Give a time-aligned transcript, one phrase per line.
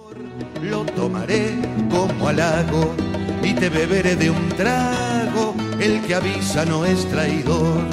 [0.62, 1.56] Lo tomaré
[1.90, 2.94] como halago
[3.42, 5.56] y te beberé de un trago.
[5.80, 7.84] El que avisa no es traidor.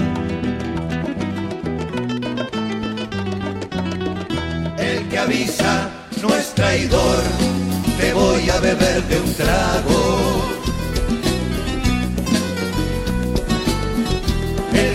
[4.78, 7.22] El que avisa no es traidor.
[7.98, 10.61] Te voy a beber de un trago.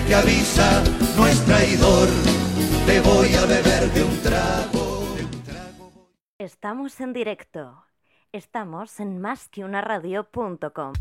[0.08, 0.84] Que avisa
[1.18, 2.08] no es traidor.
[2.86, 5.16] Te voy a beber de un trago.
[5.16, 6.10] De un trago.
[6.38, 7.84] Estamos en directo.
[8.32, 10.94] Estamos en más radio.com.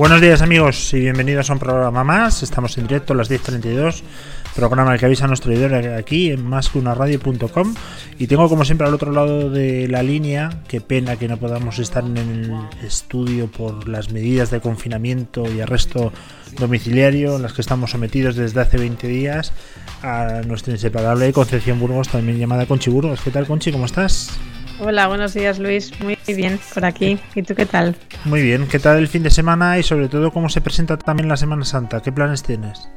[0.00, 2.42] Buenos días amigos y bienvenidos a un programa más.
[2.42, 4.00] Estamos en directo a las 10.32,
[4.56, 7.74] programa que avisa nuestro traidor aquí en másqueunaradio.com
[8.18, 11.78] y tengo como siempre al otro lado de la línea, qué pena que no podamos
[11.78, 12.50] estar en el
[12.82, 16.14] estudio por las medidas de confinamiento y arresto
[16.58, 19.52] domiciliario en las que estamos sometidos desde hace 20 días,
[20.02, 23.20] a nuestra inseparable Concepción Burgos, también llamada Conchi Burgos.
[23.20, 23.70] ¿Qué tal Conchi?
[23.70, 24.30] ¿Cómo estás?
[24.82, 25.92] Hola, buenos días Luis.
[26.00, 27.18] Muy bien por aquí.
[27.34, 27.96] ¿Y tú qué tal?
[28.24, 28.66] Muy bien.
[28.66, 31.64] ¿Qué tal el fin de semana y sobre todo cómo se presenta también la Semana
[31.64, 32.00] Santa?
[32.00, 32.88] ¿Qué planes tienes?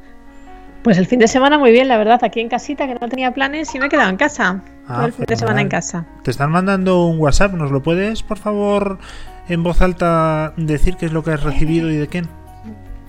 [0.83, 3.33] Pues el fin de semana muy bien, la verdad, aquí en casita que no tenía
[3.33, 4.61] planes y me he quedado en casa.
[4.87, 6.05] Ah, Todo el fin de semana en casa.
[6.23, 8.97] Te están mandando un WhatsApp, ¿nos lo puedes, por favor,
[9.47, 12.27] en voz alta decir qué es lo que has recibido y de quién?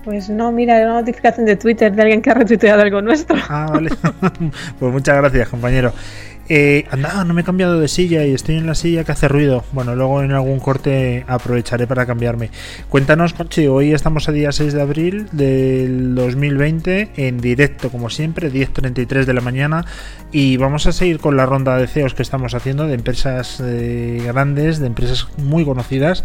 [0.05, 3.35] Pues no, mira, una notificación de Twitter de alguien que ha retuiteado algo nuestro.
[3.49, 3.89] Ah, vale.
[4.79, 5.93] pues muchas gracias, compañero.
[6.47, 9.27] Eh, anda, no me he cambiado de silla y estoy en la silla que hace
[9.27, 9.63] ruido.
[9.71, 12.51] Bueno, luego en algún corte aprovecharé para cambiarme.
[12.87, 18.51] Cuéntanos, Conchi, hoy estamos a día 6 de abril del 2020 en directo, como siempre,
[18.51, 19.85] 10.33 de la mañana.
[20.31, 24.21] Y vamos a seguir con la ronda de CEOs que estamos haciendo de empresas eh,
[24.23, 26.23] grandes, de empresas muy conocidas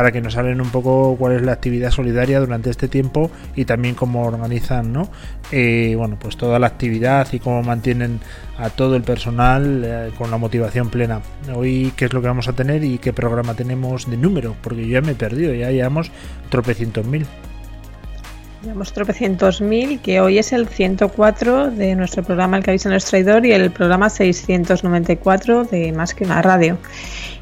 [0.00, 3.66] para que nos hablen un poco cuál es la actividad solidaria durante este tiempo y
[3.66, 5.10] también cómo organizan, ¿no?
[5.52, 8.18] Eh, bueno, pues toda la actividad y cómo mantienen
[8.56, 11.20] a todo el personal eh, con la motivación plena.
[11.54, 14.56] Hoy, ¿qué es lo que vamos a tener y qué programa tenemos de número?
[14.62, 16.10] Porque yo ya me he perdido, ya llevamos
[16.48, 17.26] tropecientos mil.
[18.62, 23.12] Llevamos tropecientos mil, que hoy es el 104 de nuestro programa El que avisa nuestro
[23.12, 26.76] traidor y el programa 694 de Más que una radio.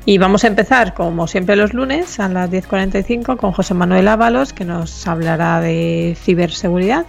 [0.05, 4.53] Y vamos a empezar, como siempre, los lunes a las 10.45 con José Manuel Ábalos,
[4.53, 7.05] que nos hablará de ciberseguridad.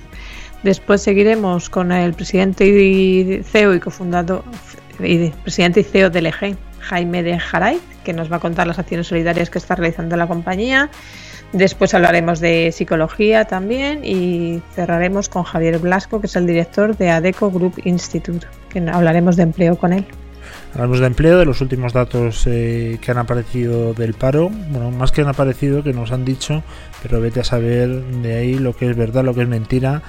[0.63, 4.43] Después seguiremos con el presidente y CEO y cofundador,
[4.99, 9.05] y presidente CEO del EG, Jaime de Jaray, que nos va a contar las acciones
[9.05, 10.89] solidarias que está realizando la compañía.
[11.53, 17.09] Después hablaremos de psicología también y cerraremos con Javier Blasco, que es el director de
[17.09, 20.05] ADECO Group Institute, que hablaremos de empleo con él.
[20.75, 24.49] Hablamos de empleo, de los últimos datos eh, que han aparecido del paro.
[24.69, 26.61] Bueno, más que han aparecido, que nos han dicho,
[27.01, 30.03] pero vete a saber de ahí lo que es verdad, lo que es mentira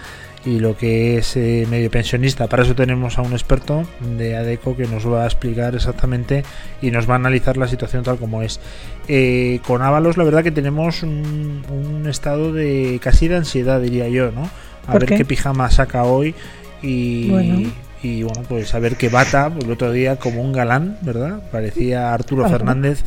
[0.45, 2.47] y lo que es eh, medio pensionista.
[2.47, 3.87] Para eso tenemos a un experto
[4.17, 6.45] de ADECO que nos va a explicar exactamente
[6.81, 8.61] y nos va a analizar la situación tal como es.
[9.09, 14.09] Eh, con Ábalos la verdad que tenemos un, un estado de casi de ansiedad, diría
[14.09, 14.49] yo, ¿no?
[14.87, 15.17] A ¿Por ver qué?
[15.19, 16.34] qué pijama saca hoy
[16.83, 17.28] y...
[17.31, 17.71] Bueno.
[18.02, 21.41] Y bueno, pues a ver qué bata, pues el otro día como un galán, ¿verdad?
[21.52, 22.48] Parecía Arturo.
[22.48, 23.04] Fernández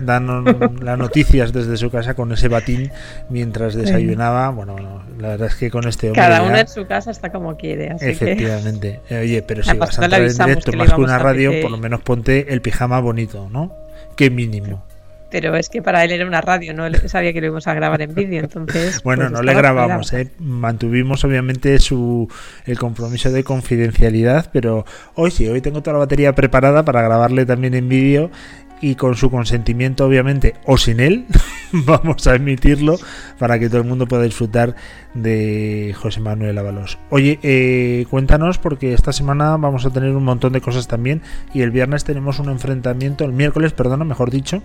[0.00, 0.42] dando
[0.82, 2.92] las noticias desde su casa con ese batín
[3.28, 4.50] mientras desayunaba.
[4.50, 7.32] Bueno, no, la verdad es que con este hombre Cada uno en su casa está
[7.32, 9.00] como quiere, así que Efectivamente.
[9.10, 11.62] Eh, Oye, pero si vas a entrar en directo que más que una radio, pedir.
[11.62, 13.72] por lo menos ponte el pijama bonito, ¿no?
[14.16, 14.84] Qué mínimo.
[15.30, 18.02] Pero es que para él era una radio, no sabía que lo íbamos a grabar
[18.02, 20.12] en vídeo, entonces Bueno, pues no le grabamos.
[20.12, 20.30] ¿eh?
[20.38, 22.28] mantuvimos obviamente su
[22.64, 24.84] el compromiso de confidencialidad, pero
[25.14, 28.30] hoy sí, hoy tengo toda la batería preparada para grabarle también en vídeo
[28.80, 31.26] y con su consentimiento obviamente o sin él
[31.72, 32.98] vamos a emitirlo
[33.38, 34.74] para que todo el mundo pueda disfrutar
[35.14, 36.98] de José Manuel Ábalos.
[37.10, 41.22] Oye, eh, cuéntanos porque esta semana vamos a tener un montón de cosas también
[41.54, 44.62] y el viernes tenemos un enfrentamiento, el miércoles, perdona, mejor dicho,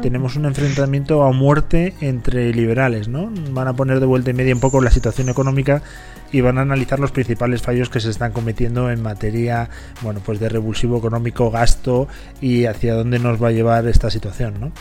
[0.00, 3.30] tenemos un enfrentamiento a muerte entre liberales, ¿no?
[3.52, 5.82] Van a poner de vuelta y media un poco la situación económica
[6.32, 9.68] y van a analizar los principales fallos que se están cometiendo en materia,
[10.00, 12.08] bueno, pues de revulsivo económico, gasto
[12.40, 14.72] y hacia dónde nos va a llevar esta situación, ¿no?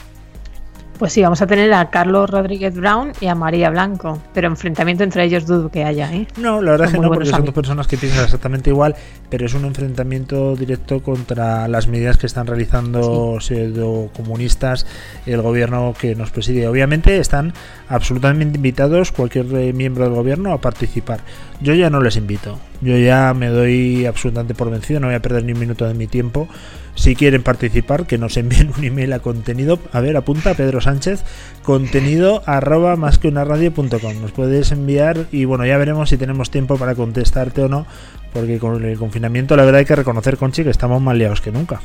[1.02, 5.04] Pues sí, vamos a tener a Carlos Rodríguez Brown y a María Blanco, pero enfrentamiento
[5.04, 6.28] entre ellos dudo que haya, ¿eh?
[6.38, 8.96] No, la verdad es que no, porque son dos personas que piensan exactamente igual,
[9.28, 14.86] pero es un enfrentamiento directo contra las medidas que están realizando pseudo comunistas
[15.26, 16.68] el gobierno que nos preside.
[16.68, 17.54] Obviamente están
[17.92, 21.20] absolutamente invitados cualquier eh, miembro del gobierno a participar.
[21.62, 25.22] Yo ya no les invito, yo ya me doy absolutamente por vencido, no voy a
[25.22, 26.48] perder ni un minuto de mi tiempo
[26.96, 31.24] si quieren participar, que nos envíen un email a contenido, a ver, apunta Pedro Sánchez,
[31.64, 34.22] contenido arroba más que una radio.com.
[34.22, 37.86] Nos puedes enviar y bueno, ya veremos si tenemos tiempo para contestarte o no,
[38.34, 41.52] porque con el confinamiento la verdad hay que reconocer, Conchi, que estamos más liados que
[41.52, 41.82] nunca.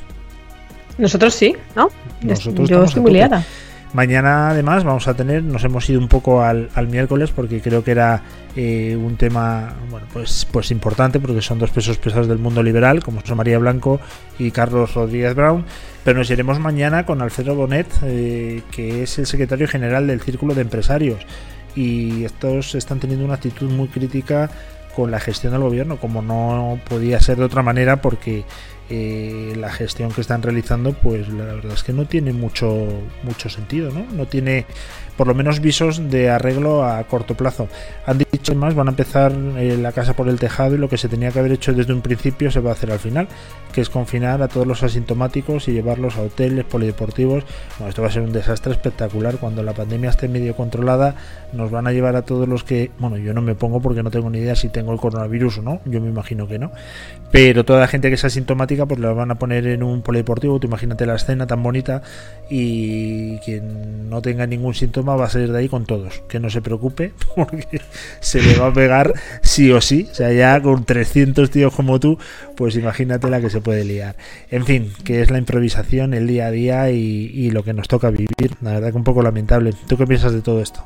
[0.98, 1.90] Nosotros sí, ¿no?
[2.22, 3.44] Nosotros Yo estoy muy liada.
[3.92, 7.92] Mañana además vamos a tener, nos hemos ido un poco al, miércoles porque creo que
[7.92, 8.22] era
[8.54, 13.02] eh, un tema bueno pues pues importante porque son dos pesos pesados del mundo liberal
[13.02, 14.00] como son María Blanco
[14.38, 15.64] y Carlos Rodríguez Brown,
[16.04, 20.54] pero nos iremos mañana con Alfredo Bonet eh, que es el secretario general del Círculo
[20.54, 21.20] de Empresarios.
[21.74, 24.50] Y estos están teniendo una actitud muy crítica
[24.94, 28.44] con la gestión del gobierno como no podía ser de otra manera porque
[28.88, 32.88] eh, la gestión que están realizando, pues la verdad es que no tiene mucho,
[33.22, 34.06] mucho sentido, ¿no?
[34.12, 34.66] No tiene
[35.16, 37.68] por lo menos visos de arreglo a corto plazo.
[38.06, 40.98] Han dicho más, van a empezar eh, la casa por el tejado y lo que
[40.98, 43.28] se tenía que haber hecho desde un principio se va a hacer al final,
[43.72, 47.44] que es confinar a todos los asintomáticos y llevarlos a hoteles, polideportivos.
[47.78, 49.36] Bueno, esto va a ser un desastre espectacular.
[49.38, 51.14] Cuando la pandemia esté medio controlada,
[51.52, 54.10] nos van a llevar a todos los que, bueno, yo no me pongo porque no
[54.10, 56.70] tengo ni idea si tengo el coronavirus o no, yo me imagino que no,
[57.30, 60.58] pero toda la gente que es asintomática, pues la van a poner en un polideportivo.
[60.58, 62.02] Tú imagínate la escena tan bonita
[62.48, 66.22] y quien no tenga ningún síntoma va a salir de ahí con todos.
[66.28, 67.80] Que no se preocupe, porque
[68.20, 69.12] se le va a pegar
[69.42, 70.08] sí o sí.
[70.10, 72.18] O sea, ya con 300 tíos como tú,
[72.56, 74.16] pues imagínate la que se puede liar.
[74.50, 77.88] En fin, que es la improvisación, el día a día y, y lo que nos
[77.88, 78.56] toca vivir.
[78.60, 79.72] La verdad que un poco lamentable.
[79.86, 80.84] ¿Tú qué piensas de todo esto?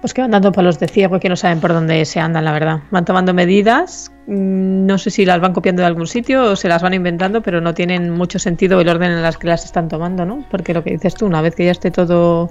[0.00, 2.52] Pues que van dando palos de ciego que no saben por dónde se andan, la
[2.52, 2.80] verdad.
[2.90, 6.68] Van tomando medidas, mm, no sé si las van copiando de algún sitio o se
[6.68, 9.88] las van inventando, pero no tienen mucho sentido el orden en las que las están
[9.88, 10.44] tomando, ¿no?
[10.50, 12.50] Porque lo que dices tú, una vez que ya esté todo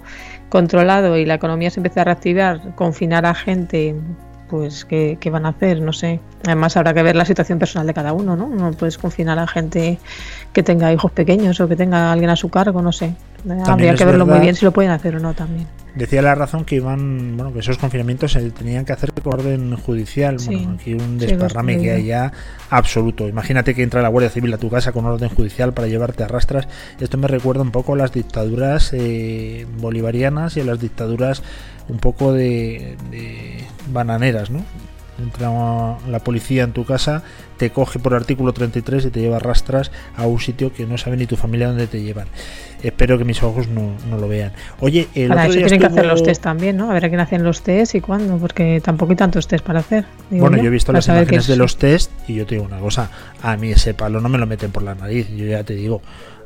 [0.50, 3.96] controlado y la economía se empiece a reactivar, confinar a gente,
[4.50, 5.82] pues ¿qué, van a hacer?
[5.82, 6.20] No sé.
[6.46, 8.48] Además habrá que ver la situación personal de cada uno, ¿no?
[8.48, 10.00] No puedes confinar a gente
[10.54, 13.16] que tenga hijos pequeños o que tenga alguien a su cargo, no sé.
[13.66, 15.68] Habría que verlo muy bien si lo pueden hacer o no también.
[15.96, 19.78] Decía la razón que iban, bueno, que esos confinamientos se tenían que hacer por orden
[19.78, 20.38] judicial.
[20.46, 22.34] bueno, aquí un desparrame que hay ya
[22.70, 23.30] absoluto.
[23.30, 26.28] Imagínate que entra la Guardia Civil a tu casa con orden judicial para llevarte a
[26.28, 26.68] rastras.
[27.00, 31.44] Esto me recuerda un poco a las dictaduras eh, bolivarianas y a las dictaduras
[31.88, 34.64] un poco de, de bananeras, ¿no?
[35.22, 37.24] entra la policía en tu casa,
[37.58, 41.18] te coge por artículo 33 y te lleva rastras a un sitio que no sabe
[41.18, 42.28] ni tu familia dónde te llevan.
[42.84, 44.52] Espero que mis ojos no, lo vean.
[44.80, 46.92] Oye, el para eso tienen que hacer los test también, ¿no?
[46.92, 49.80] A ver a quién hacen los test y cuándo, porque tampoco hay tantos test para
[49.80, 50.06] hacer.
[50.30, 53.10] bueno, yo, he visto las imágenes de los test y yo te digo una cosa,
[53.42, 56.02] a mí ese palo no me lo meten por la nariz, yo ya te digo,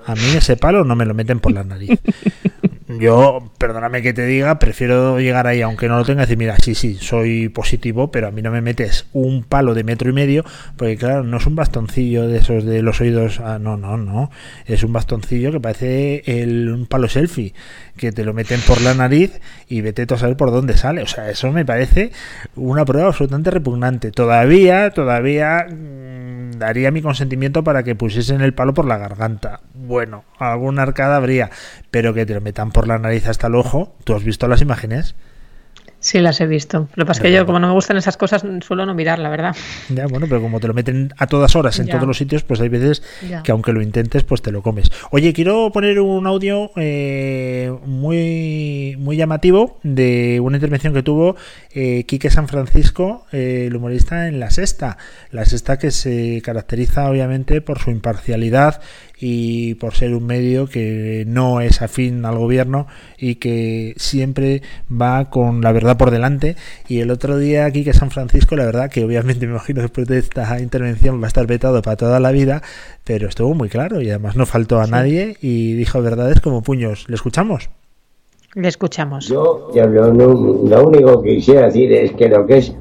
[0.10, 2.00] a mí ese palo no me lo meten por la nariz.
[3.00, 6.58] Yo, perdóname que te diga, prefiero llegar ahí, aunque no lo tenga, y decir, mira,
[6.58, 10.14] sí, sí, soy positivo, pero a mí no me metes un palo de metro y
[10.14, 10.44] medio,
[10.76, 14.32] porque claro, no es un bastoncillo de esos de los oídos, ah, no, no, no,
[14.66, 17.54] es un bastoncillo que parece el, un palo selfie,
[17.96, 21.04] que te lo meten por la nariz y vete a saber por dónde sale.
[21.04, 22.12] O sea, eso me parece
[22.56, 24.10] una prueba absolutamente repugnante.
[24.12, 25.68] Todavía, todavía
[26.58, 29.62] daría mi consentimiento para que pusiesen el palo por la garganta.
[29.74, 31.50] Bueno, alguna arcada habría,
[31.92, 33.96] pero que te lo metan por la nariz hasta el ojo.
[34.04, 35.16] ¿Tú has visto las imágenes?
[36.02, 36.88] Sí, las he visto.
[36.96, 39.20] Lo que pasa es que yo, como no me gustan esas cosas, suelo no mirar,
[39.20, 39.56] la verdad.
[39.90, 42.62] Ya, bueno, pero como te lo meten a todas horas en todos los sitios, pues
[42.62, 43.04] hay veces
[43.44, 44.92] que aunque lo intentes, pues te lo comes.
[45.12, 51.36] Oye, quiero poner un audio eh, muy, muy llamativo de una intervención que tuvo
[51.72, 54.98] eh, Quique San Francisco, eh, el humorista en La Sexta.
[55.32, 58.82] La Sexta que se caracteriza, obviamente, por su imparcialidad
[59.20, 65.30] y por ser un medio que no es afín al gobierno y que siempre va
[65.30, 66.56] con la verdad por delante.
[66.88, 70.08] Y el otro día aquí que San Francisco, la verdad que obviamente me imagino después
[70.08, 72.62] de esta intervención va a estar vetado para toda la vida,
[73.04, 77.06] pero estuvo muy claro y además no faltó a nadie y dijo verdades como puños.
[77.10, 77.70] ¿Le escuchamos?
[78.56, 79.28] Le escuchamos.
[79.28, 82.74] Yo, lo, lo único que quisiera decir es que lo que es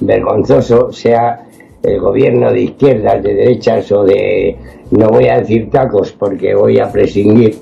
[0.00, 1.46] vergonzoso sea
[1.84, 4.56] el gobierno de izquierdas, de derechas o de,
[4.90, 7.56] no voy a decir tacos porque voy a prescindir,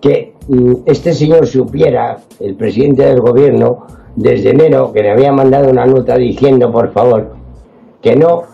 [0.00, 5.70] que mm, este señor supiera, el presidente del gobierno, desde enero, que le había mandado
[5.70, 7.34] una nota diciendo, por favor,
[8.02, 8.44] que no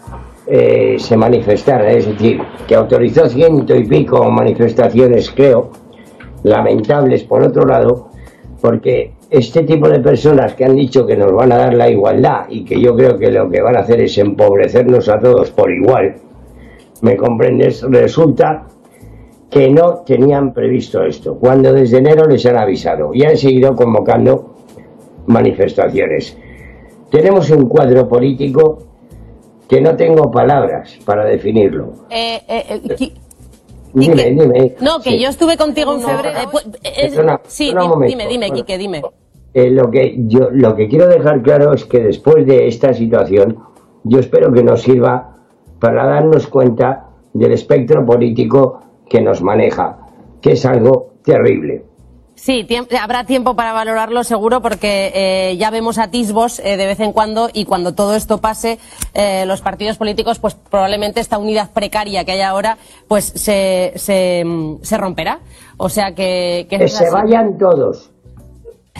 [0.46, 5.70] eh, se manifestara, es decir, que autorizó ciento y pico manifestaciones, creo,
[6.44, 8.10] lamentables por otro lado,
[8.60, 12.46] porque este tipo de personas que han dicho que nos van a dar la igualdad
[12.48, 15.70] y que yo creo que lo que van a hacer es empobrecernos a todos por
[15.70, 16.16] igual,
[17.02, 17.82] ¿me comprendes?
[17.82, 18.66] Resulta
[19.48, 24.56] que no tenían previsto esto, cuando desde enero les han avisado y han seguido convocando
[25.26, 26.36] manifestaciones.
[27.10, 28.78] Tenemos un cuadro político
[29.68, 31.92] que no tengo palabras para definirlo.
[32.10, 33.12] Eh, eh, eh
[33.92, 34.76] Dime, dime.
[34.80, 36.38] No, que yo estuve contigo en febrero.
[36.52, 36.64] Pues,
[37.48, 37.72] sí,
[38.06, 39.02] dime, dime, Quique, dime.
[39.52, 43.58] Eh, lo que yo lo que quiero dejar claro es que después de esta situación,
[44.04, 45.36] yo espero que nos sirva
[45.80, 49.98] para darnos cuenta del espectro político que nos maneja,
[50.40, 51.84] que es algo terrible.
[52.40, 52.66] Sí,
[52.98, 57.50] habrá tiempo para valorarlo seguro porque eh, ya vemos atisbos eh, de vez en cuando
[57.52, 58.78] y cuando todo esto pase,
[59.12, 62.78] eh, los partidos políticos, pues probablemente esta unidad precaria que hay ahora,
[63.08, 64.42] pues se, se,
[64.80, 65.40] se romperá.
[65.76, 66.66] O sea que...
[66.70, 68.10] Que, se vayan todos.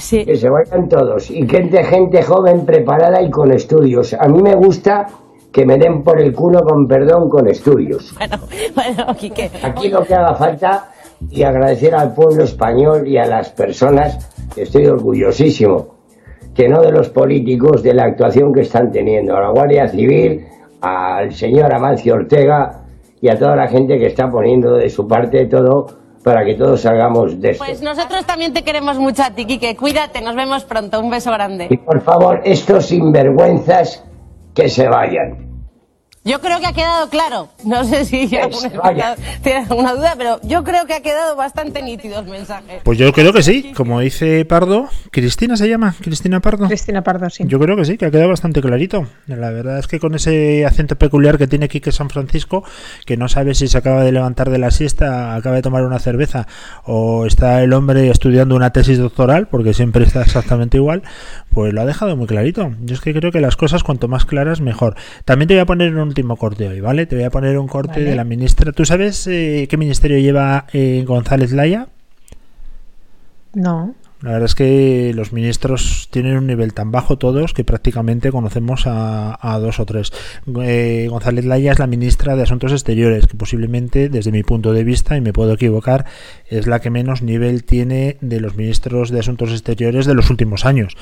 [0.00, 0.25] Sí.
[0.25, 1.30] Que se vayan todos.
[1.30, 4.14] Y que de gente joven, preparada y con estudios.
[4.14, 5.07] A mí me gusta
[5.52, 8.14] que me den por el culo con perdón con estudios.
[8.16, 8.38] Bueno,
[8.75, 9.07] bueno,
[9.62, 10.90] Aquí lo que haga falta
[11.28, 15.97] y agradecer al pueblo español y a las personas, que estoy orgullosísimo,
[16.54, 20.47] que no de los políticos, de la actuación que están teniendo, a la Guardia Civil,
[20.80, 22.85] al señor Amancio Ortega
[23.21, 26.82] y a toda la gente que está poniendo de su parte todo para que todos
[26.82, 27.64] salgamos de esto.
[27.64, 29.76] Pues nosotros también te queremos mucho a ti, Quique.
[29.76, 31.00] Cuídate, nos vemos pronto.
[31.00, 31.68] Un beso grande.
[31.70, 34.04] Y por favor, estos sinvergüenzas
[34.54, 35.50] que se vayan.
[36.22, 37.48] Yo creo que ha quedado claro.
[37.64, 38.28] No sé si
[39.42, 42.80] tiene alguna duda, pero yo creo que ha quedado bastante nítido el mensaje.
[42.84, 43.72] Pues yo creo que sí.
[43.74, 46.66] Como dice Pardo, Cristina se llama, Cristina Pardo.
[46.66, 47.44] Cristina Pardo, sí.
[47.46, 49.06] Yo creo que sí, que ha quedado bastante clarito.
[49.26, 52.64] La verdad es que con ese acento peculiar que tiene Quique San Francisco,
[53.06, 56.00] que no sabe si se acaba de levantar de la siesta, acaba de tomar una
[56.00, 56.46] cerveza
[56.84, 61.02] o está el hombre estudiando una tesis doctoral, porque siempre está exactamente igual,
[61.48, 62.72] pues lo ha dejado muy clarito.
[62.82, 64.96] Yo es que creo que las cosas cuanto más claras mejor.
[65.24, 67.07] También te voy a poner un último corte hoy, ¿vale?
[67.07, 68.73] Te voy a poner un corte de la ministra.
[68.73, 71.87] ¿Tú sabes eh, qué ministerio lleva eh, González Laya?
[73.55, 73.95] No.
[74.23, 78.83] La verdad es que los ministros tienen un nivel tan bajo todos que prácticamente conocemos
[78.85, 80.12] a, dos o tres.
[80.62, 84.85] Eh, González Laya es la ministra de Asuntos Exteriores, que posiblemente, desde mi punto de
[84.85, 86.05] vista, y me puedo equivocar,
[86.49, 90.67] es la que menos nivel tiene de los ministros de Asuntos Exteriores de los últimos
[90.67, 90.97] años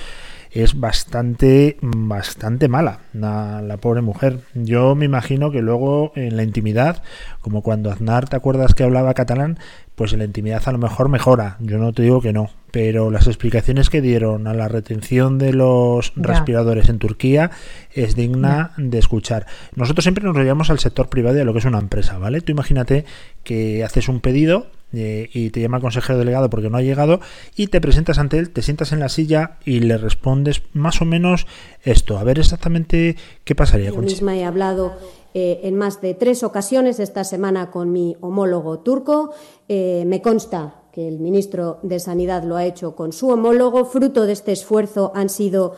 [0.52, 4.40] es bastante, bastante mala, la, pobre mujer.
[4.54, 7.02] Yo me imagino que luego en la intimidad,
[7.40, 9.58] como cuando Aznar, ¿te acuerdas que hablaba catalán?
[9.94, 13.10] Pues en la intimidad a lo mejor mejora, yo no te digo que no, pero
[13.10, 17.50] las explicaciones que dieron a la retención de los respiradores en Turquía
[17.92, 19.46] es digna de escuchar.
[19.74, 22.40] Nosotros siempre nos llevamos al sector privado y a lo que es una empresa, ¿vale?
[22.40, 23.04] Tú imagínate
[23.42, 27.20] que haces un pedido eh, y te llama el consejero delegado porque no ha llegado
[27.54, 31.04] y te presentas ante él, te sientas en la silla y le respondes más o
[31.04, 31.46] menos
[31.82, 32.18] esto.
[32.18, 33.90] A ver exactamente qué pasaría.
[33.90, 34.94] Yo misma he hablado
[35.34, 39.32] eh, en más de tres ocasiones esta semana con mi homólogo turco.
[39.68, 43.84] Eh, me consta que el ministro de Sanidad lo ha hecho con su homólogo.
[43.84, 45.76] Fruto de este esfuerzo han sido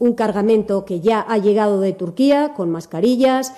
[0.00, 3.54] un cargamento que ya ha llegado de Turquía con mascarillas,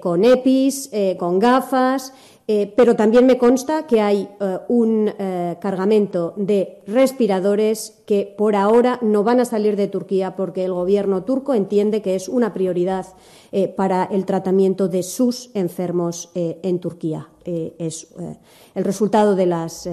[0.00, 0.88] con EPIs,
[1.18, 2.14] con gafas.
[2.48, 8.56] Eh, pero también me consta que hay eh, un eh, cargamento de respiradores que por
[8.56, 12.52] ahora no van a salir de Turquía porque el gobierno turco entiende que es una
[12.52, 13.06] prioridad
[13.76, 17.28] para el tratamiento de sus enfermos en Turquía.
[17.44, 18.08] es
[18.74, 19.86] el resultado de las,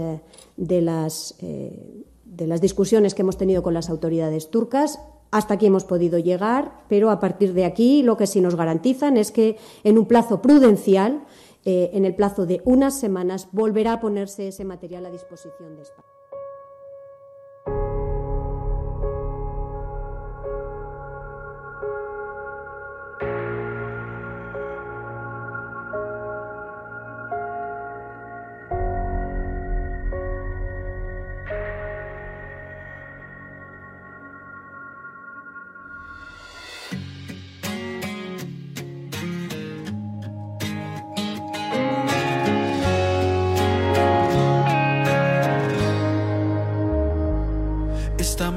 [0.56, 4.98] de, las, de las discusiones que hemos tenido con las autoridades turcas.
[5.32, 9.18] Hasta aquí hemos podido llegar, pero a partir de aquí lo que sí nos garantizan
[9.18, 11.22] es que en un plazo prudencial
[11.66, 15.84] eh, en el plazo de unas semanas volverá a ponerse ese material a disposición de
[15.84, 16.09] España.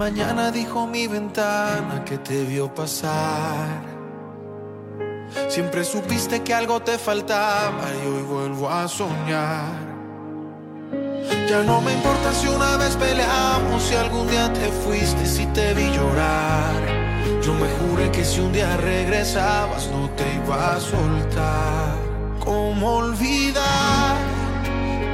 [0.02, 3.82] Mañana dijo mi ventana que te vio pasar.
[5.48, 9.78] Siempre supiste que algo te faltaba y hoy vuelvo a soñar.
[11.48, 15.72] Ya no me importa si una vez peleamos, si algún día te fuiste, si te
[15.72, 16.80] vi llorar.
[17.44, 21.94] Yo me juré que si un día regresabas no te iba a soltar.
[22.44, 24.16] ¿Cómo olvidar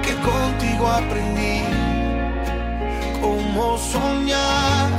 [0.03, 1.78] que contigo aprendí?
[3.21, 4.91] ¿Cómo soñar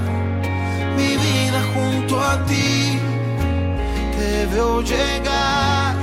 [0.98, 3.00] mi vida junto a ti?
[4.18, 5.96] Te veo llegar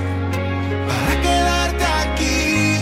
[0.89, 2.79] para quedarte aquí.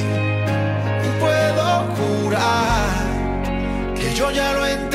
[1.20, 4.93] Puedo jurar que yo ya lo entendí.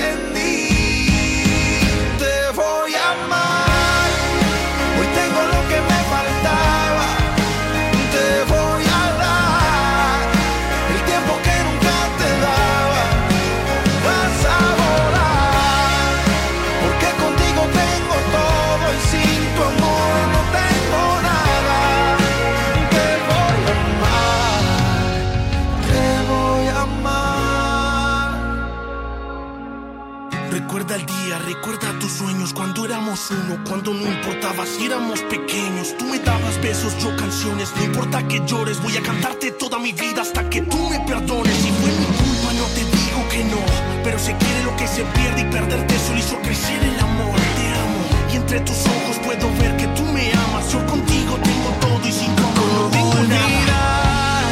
[31.50, 35.96] Recuerda tus sueños cuando éramos uno, cuando no importaba si éramos pequeños.
[35.98, 37.74] Tú me dabas besos, yo canciones.
[37.76, 41.56] No importa que llores, voy a cantarte toda mi vida hasta que tú me perdones.
[41.56, 43.62] Si fue mi culpa, no te digo que no.
[44.04, 47.40] Pero se quiere lo que se pierde y perderte solo hizo crecer el amor.
[47.58, 48.00] Te amo
[48.32, 50.72] y entre tus ojos puedo ver que tú me amas.
[50.72, 54.44] Yo contigo tengo todo y sin amor no tengo nada.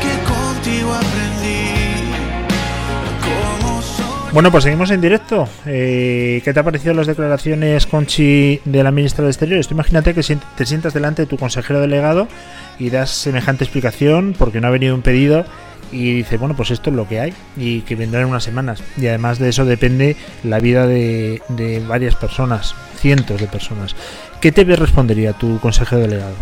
[0.00, 1.33] Que contigo aprendí
[4.34, 5.48] Bueno, pues seguimos en directo.
[5.64, 9.68] Eh, ¿Qué te ha parecido las declaraciones, Conchi, de la ministra de Exteriores?
[9.68, 10.22] Tú imagínate que
[10.56, 12.26] te sientas delante de tu consejero delegado
[12.80, 15.44] y das semejante explicación porque no ha venido un pedido
[15.92, 18.82] y dice, bueno, pues esto es lo que hay y que vendrá en unas semanas.
[18.96, 23.94] Y además de eso depende la vida de, de varias personas, cientos de personas.
[24.40, 26.34] ¿Qué te respondería tu consejero delegado?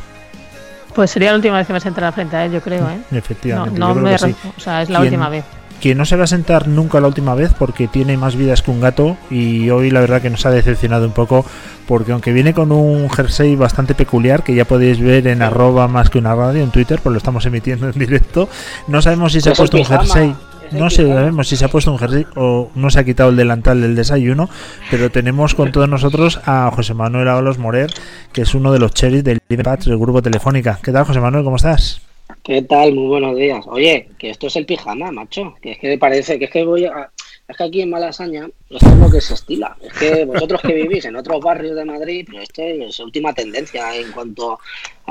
[0.94, 2.99] Pues sería la última vez que me sentará frente a él, yo creo, ¿eh?
[3.11, 5.44] No, Efectivamente, no creo me o sea, es la ¿Quién- última vez.
[5.83, 8.71] Que no se va a sentar nunca la última vez porque tiene más vidas que
[8.71, 11.45] un gato y hoy la verdad que nos ha decepcionado un poco
[11.88, 16.09] porque aunque viene con un jersey bastante peculiar que ya podéis ver en arroba más
[16.09, 18.49] que una radio en Twitter pues lo estamos emitiendo en directo
[18.87, 20.37] no sabemos si se ha puesto un jersey
[20.71, 23.83] no sabemos si se ha puesto un jersey o no se ha quitado el delantal
[23.83, 24.49] del desayuno,
[24.90, 27.92] pero tenemos con todos nosotros a José Manuel Ábalos Morer,
[28.33, 30.79] que es uno de los cherries del Patch del grupo Telefónica.
[30.83, 31.45] ¿Qué tal, José Manuel?
[31.45, 32.01] ¿Cómo estás?
[32.42, 32.95] ¿Qué tal?
[32.95, 33.64] Muy buenos días.
[33.66, 35.55] Oye, que esto es el pijama, macho.
[35.61, 37.11] Que es que me parece que es que voy a.
[37.49, 39.77] Es que aquí en Malasaña esto es lo que se estila.
[39.81, 43.95] Es que vosotros que vivís en otros barrios de Madrid, pero esto es última tendencia
[43.95, 44.59] en cuanto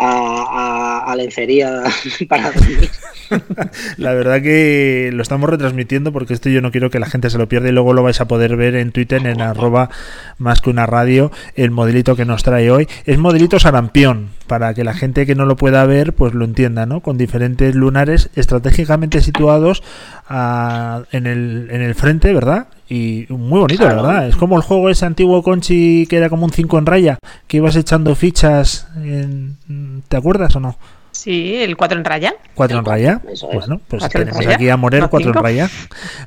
[0.02, 1.84] a, a, a lencería
[2.30, 2.90] para dormir.
[3.98, 7.38] La verdad que lo estamos retransmitiendo porque esto yo no quiero que la gente se
[7.38, 9.90] lo pierda y luego lo vais a poder ver en Twitter en arroba
[10.38, 12.88] más que una radio el modelito que nos trae hoy.
[13.06, 16.86] Es modelito sarampión para que la gente que no lo pueda ver pues lo entienda,
[16.86, 17.02] ¿no?
[17.02, 19.84] Con diferentes lunares estratégicamente situados
[20.28, 22.68] ah, en, el, en el frente, ¿verdad?
[22.94, 24.28] Y muy bonito, la verdad.
[24.28, 27.58] Es como el juego ese antiguo Conchi que era como un 5 en raya, que
[27.58, 28.88] ibas echando fichas.
[28.98, 30.78] en- ¿Te acuerdas o no?
[31.12, 32.34] Sí, el 4 en raya.
[32.54, 33.22] Cuatro en raya.
[33.32, 33.42] Es.
[33.44, 35.44] Bueno, pues tenemos aquí a Morer, no cuatro en cinco.
[35.44, 35.70] raya.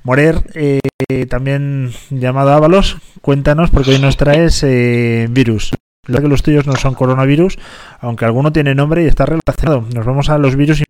[0.05, 0.81] Morer, eh,
[1.29, 5.73] también llamado Ábalos, cuéntanos, porque hoy nos traes eh, virus.
[6.07, 7.59] La verdad que los tuyos no son coronavirus,
[8.01, 9.85] aunque alguno tiene nombre y está relacionado.
[9.95, 10.85] Nos vamos a los virus y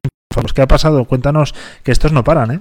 [0.54, 1.04] ¿Qué ha pasado?
[1.04, 2.60] Cuéntanos que estos no paran, ¿eh?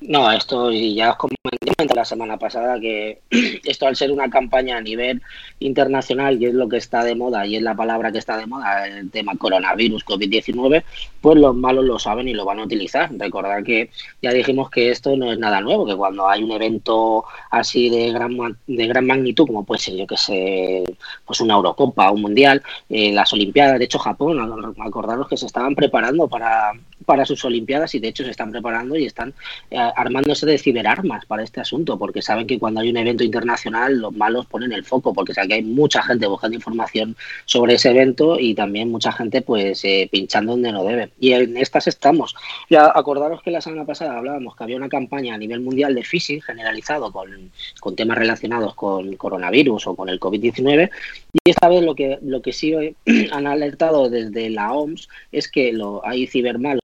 [0.00, 3.20] No, esto y ya os comenté la semana pasada que
[3.64, 5.20] esto al ser una campaña a nivel
[5.58, 8.46] internacional y es lo que está de moda y es la palabra que está de
[8.46, 10.84] moda, el tema coronavirus, COVID-19,
[11.20, 13.10] pues los malos lo saben y lo van a utilizar.
[13.18, 13.90] Recordad que
[14.22, 18.12] ya dijimos que esto no es nada nuevo, que cuando hay un evento así de
[18.12, 20.84] gran de gran magnitud, como puede ser, yo que sé,
[21.24, 24.38] pues una Eurocopa, un Mundial, eh, las Olimpiadas, de hecho Japón,
[24.80, 26.72] acordaros que se estaban preparando para,
[27.04, 29.34] para sus Olimpiadas y de hecho se están preparando y están
[29.70, 33.98] eh, armándose de ciberarmas para este asunto, porque saben que cuando hay un evento internacional
[33.98, 37.90] los malos ponen el foco, porque saben que hay mucha gente buscando información sobre ese
[37.90, 41.10] evento y también mucha gente pues eh, pinchando donde no debe.
[41.20, 42.34] Y en estas estamos.
[42.68, 46.04] Ya acordaros que la semana pasada hablábamos que había una campaña a nivel mundial de
[46.04, 50.90] phishing generalizado con, con temas relacionados con coronavirus o con el COVID-19
[51.32, 52.74] y esta vez lo que, lo que sí
[53.32, 56.80] han alertado desde la OMS es que lo, hay cibermalos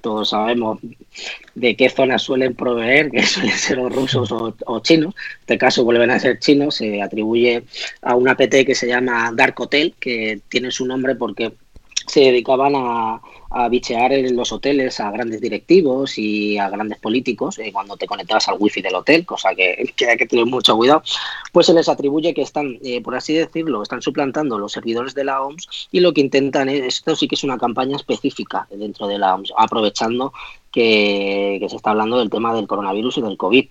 [0.00, 0.78] todos sabemos
[1.54, 5.14] de qué zonas suelen proveer, que suelen ser o rusos o, o chinos.
[5.14, 6.76] En este caso vuelven a ser chinos.
[6.76, 7.64] Se atribuye
[8.02, 11.52] a una PT que se llama Dark Hotel, que tiene su nombre porque
[12.06, 17.58] se dedicaban a, a bichear en los hoteles a grandes directivos y a grandes políticos
[17.58, 20.76] eh, cuando te conectabas al wifi del hotel, cosa que, que, hay que tener mucho
[20.76, 21.02] cuidado,
[21.52, 25.24] pues se les atribuye que están, eh, por así decirlo, están suplantando los servidores de
[25.24, 29.06] la OMS y lo que intentan es, esto sí que es una campaña específica dentro
[29.06, 30.32] de la OMS, aprovechando
[30.70, 33.66] que, que se está hablando del tema del coronavirus y del COVID.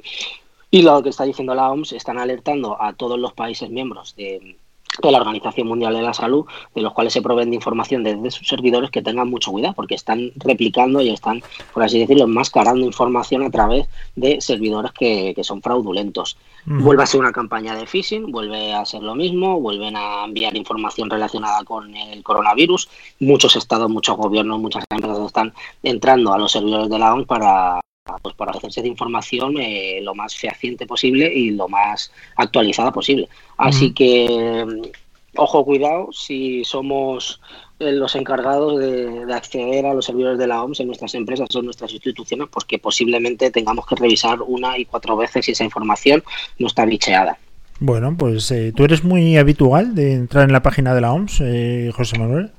[0.69, 4.57] Y lo que está diciendo la OMS, están alertando a todos los países miembros de,
[5.01, 8.31] de la Organización Mundial de la Salud, de los cuales se proveen de información desde
[8.31, 11.41] sus servidores que tengan mucho cuidado, porque están replicando y están,
[11.73, 16.37] por así decirlo, enmascarando información a través de servidores que, que son fraudulentos.
[16.65, 20.55] Vuelve a ser una campaña de phishing, vuelve a ser lo mismo, vuelven a enviar
[20.57, 22.89] información relacionada con el coronavirus.
[23.21, 27.79] Muchos estados, muchos gobiernos, muchas empresas están entrando a los servidores de la OMS para
[28.21, 33.27] pues para hacerse de información eh, lo más fehaciente posible y lo más actualizada posible.
[33.57, 33.93] Así uh -huh.
[33.93, 34.91] que,
[35.35, 37.41] ojo, cuidado, si somos
[37.79, 41.55] eh, los encargados de, de, acceder a los servidores de la OMS en nuestras empresas
[41.55, 45.51] o en nuestras instituciones, pues que posiblemente tengamos que revisar una y cuatro veces si
[45.51, 46.23] esa información
[46.57, 47.37] no está bicheada.
[47.79, 51.41] Bueno, pues eh, tú eres muy habitual de entrar en la página de la OMS,
[51.41, 52.51] eh, José Manuel.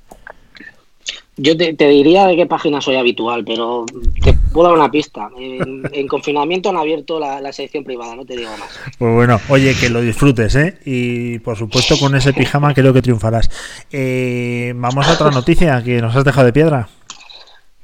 [1.37, 3.87] Yo te, te, diría de qué página soy habitual, pero
[4.23, 5.31] te puedo dar una pista.
[5.38, 8.68] En, en confinamiento han abierto la, la, sección privada, no te digo más.
[8.99, 10.79] Pues bueno, oye, que lo disfrutes, ¿eh?
[10.85, 13.49] Y por supuesto con ese pijama creo que triunfarás.
[13.92, 16.88] Eh, vamos a otra noticia que nos has dejado de piedra.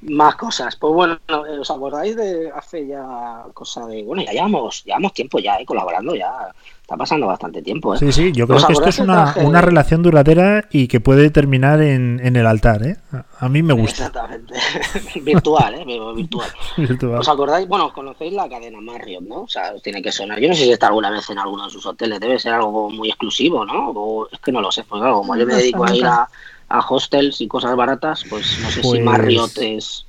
[0.03, 0.77] Más cosas.
[0.77, 1.19] Pues bueno,
[1.61, 4.03] ¿os acordáis de hace ya cosa de...
[4.03, 5.65] Bueno, ya llevamos, llevamos tiempo ya, ¿eh?
[5.65, 6.53] Colaborando ya
[6.85, 7.95] está pasando bastante tiempo.
[7.95, 7.99] ¿eh?
[7.99, 9.47] Sí, sí, yo creo que esto es una, traje...
[9.47, 12.83] una, relación duradera y que puede terminar en, en, el altar.
[12.87, 12.99] ¿eh?
[13.39, 14.09] A mí me gusta.
[14.09, 14.55] Exactamente.
[15.23, 15.85] virtual, ¿eh?
[16.15, 16.49] virtual.
[16.77, 17.21] virtual.
[17.21, 17.67] ¿Os acordáis?
[17.67, 19.45] Bueno, conocéis la cadena Marriott, ¿no?
[19.45, 20.39] O sea, os tiene que sonar.
[20.39, 22.21] Yo no sé si está alguna vez en alguno de sus hoteles.
[22.21, 23.89] Debe ser algo muy exclusivo, ¿no?
[23.93, 24.85] O es que no lo sé.
[24.85, 26.29] Pues claro, como yo me dedico a ir a,
[26.69, 28.93] a hostels y cosas baratas, pues no sé pues...
[28.93, 30.05] si Marriott es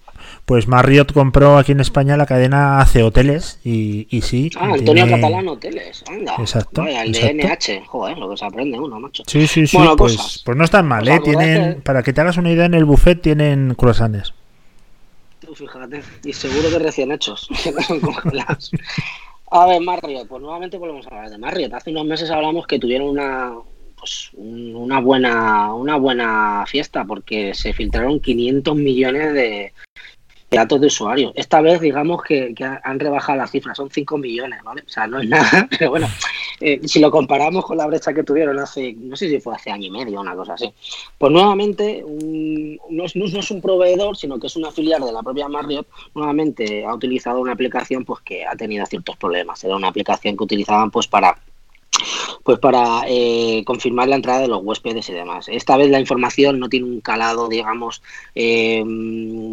[0.45, 4.51] pues Marriott compró aquí en España la cadena AC Hoteles y, y sí.
[4.55, 5.11] Ah, Antonio tiene...
[5.11, 6.35] Catalán Hoteles, anda.
[6.37, 6.83] Exacto.
[6.83, 7.37] Vaya, el exacto.
[7.37, 9.23] de NH, joder, lo que se aprende uno, macho.
[9.25, 9.75] Sí, sí, sí.
[9.75, 10.43] Bueno, pues, cosas.
[10.45, 11.19] pues no están mal, ¿eh?
[11.23, 11.81] Tienen, que...
[11.81, 14.33] para que te hagas una idea, en el buffet tienen croissants.
[15.39, 18.71] Tú fíjate, y seguro que recién hechos, que no son congelados.
[19.49, 21.73] A ver, Marriott, pues nuevamente volvemos a hablar de Marriott.
[21.73, 23.51] Hace unos meses hablamos que tuvieron una,
[23.97, 29.73] pues, una buena una buena fiesta porque se filtraron 500 millones de,
[30.49, 31.33] datos de usuarios.
[31.35, 34.83] Esta vez, digamos que, que, han rebajado la cifra, son 5 millones, ¿vale?
[34.85, 36.07] O sea, no es nada, pero bueno,
[36.59, 39.71] eh, si lo comparamos con la brecha que tuvieron hace, no sé si fue hace
[39.71, 40.73] año y medio una cosa así,
[41.17, 45.11] pues nuevamente un, no, es, no, es, un proveedor, sino que es una filial de
[45.11, 49.63] la propia Marriott, nuevamente ha utilizado una aplicación pues que ha tenido ciertos problemas.
[49.63, 51.37] Era una aplicación que utilizaban pues para
[52.43, 55.47] pues para eh, confirmar la entrada de los huéspedes y demás.
[55.49, 58.01] Esta vez la información no tiene un calado, digamos,
[58.35, 58.83] eh,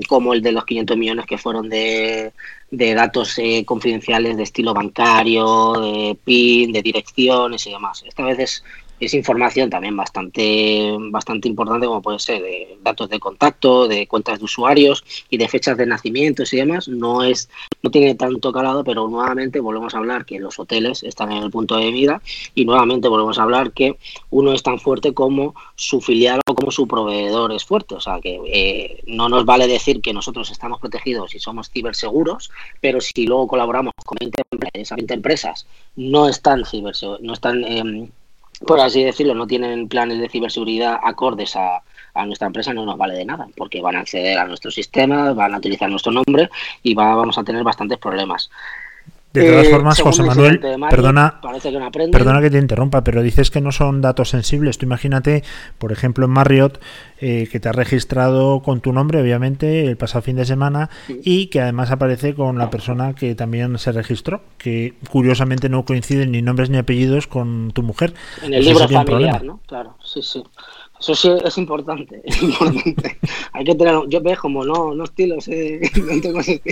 [0.09, 2.33] como el de los 500 millones que fueron de,
[2.71, 8.03] de datos eh, confidenciales de estilo bancario, de PIN, de direcciones y demás.
[8.07, 8.65] Esta vez es
[9.01, 14.39] es información también bastante, bastante importante, como puede ser de datos de contacto, de cuentas
[14.39, 16.87] de usuarios y de fechas de nacimientos y demás.
[16.87, 17.49] No es,
[17.83, 21.51] no tiene tanto calado, pero nuevamente volvemos a hablar que los hoteles están en el
[21.51, 22.23] punto de mira
[22.55, 23.99] y nuevamente volvemos a hablar que
[24.31, 27.97] uno es tan fuerte como su filial o como su proveedor es fuerte.
[27.97, 32.51] O sea que eh, no nos vale decir que nosotros estamos protegidos y somos ciberseguros,
[32.81, 38.09] pero si luego colaboramos con 20 empresas, 20 empresas no están ciberseguros, no están eh,
[38.67, 41.83] por así decirlo, no tienen planes de ciberseguridad acordes a,
[42.15, 45.33] a, nuestra empresa, no nos vale de nada, porque van a acceder a nuestro sistema,
[45.33, 46.51] van a utilizar nuestro nombre
[46.83, 48.51] y va, vamos a tener bastantes problemas.
[49.33, 53.51] De todas eh, formas, José Manuel, Mario, perdona, que perdona que te interrumpa, pero dices
[53.51, 54.77] que no son datos sensibles.
[54.77, 55.43] Tú imagínate,
[55.79, 56.81] por ejemplo, en Marriott,
[57.19, 61.21] eh, que te has registrado con tu nombre, obviamente, el pasado fin de semana, sí.
[61.25, 66.33] y que además aparece con la persona que también se registró, que curiosamente no coinciden
[66.33, 68.13] ni nombres ni apellidos con tu mujer.
[68.43, 69.61] En el Eso libro familiar, ¿no?
[69.67, 70.43] Claro, sí, sí.
[71.03, 73.19] Eso sí es importante, es importante.
[73.53, 76.63] Hay que tener, yo veo como no, no estilo ese, no tengo ese,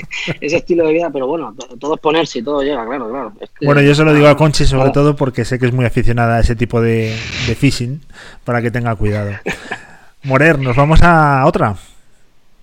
[0.40, 3.32] ese, estilo de vida, pero bueno, todo es ponerse y todo llega, claro, claro.
[3.40, 4.92] Es que, bueno, yo se lo digo a Conchi sobre claro.
[4.92, 7.12] todo porque sé que es muy aficionada a ese tipo de,
[7.48, 8.02] de phishing,
[8.44, 9.32] para que tenga cuidado.
[10.22, 11.74] Morer, nos vamos a otra.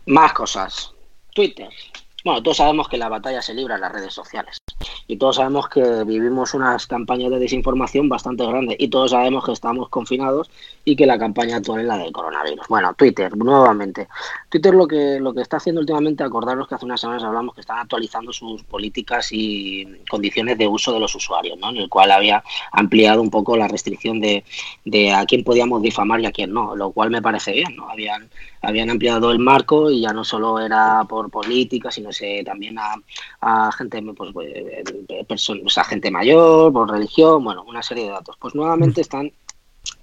[0.06, 0.93] Más cosas.
[1.34, 1.67] Twitter.
[2.28, 4.58] Bueno, todos sabemos que la batalla se libra en las redes sociales
[5.08, 9.54] y todos sabemos que vivimos unas campañas de desinformación bastante grandes y todos sabemos que
[9.54, 10.52] estamos confinados
[10.84, 12.68] y que la campaña actual es la del coronavirus.
[12.68, 14.10] Bueno, Twitter, nuevamente.
[14.50, 17.62] Twitter lo que, lo que está haciendo últimamente, acordaros que hace unas semanas hablamos que
[17.62, 21.70] están actualizando sus políticas y condiciones de uso de los usuarios, ¿no?
[21.70, 24.44] en el cual había ampliado un poco la restricción de,
[24.84, 27.74] de a quién podíamos difamar y a quién no, lo cual me parece bien.
[27.78, 27.90] ¿no?
[27.90, 28.30] Habían,
[28.62, 32.96] habían ampliado el marco y ya no solo era por política, sino se, también a,
[33.41, 38.36] a gente, pues, pues, a gente mayor, por religión, bueno, una serie de datos.
[38.39, 39.32] Pues nuevamente están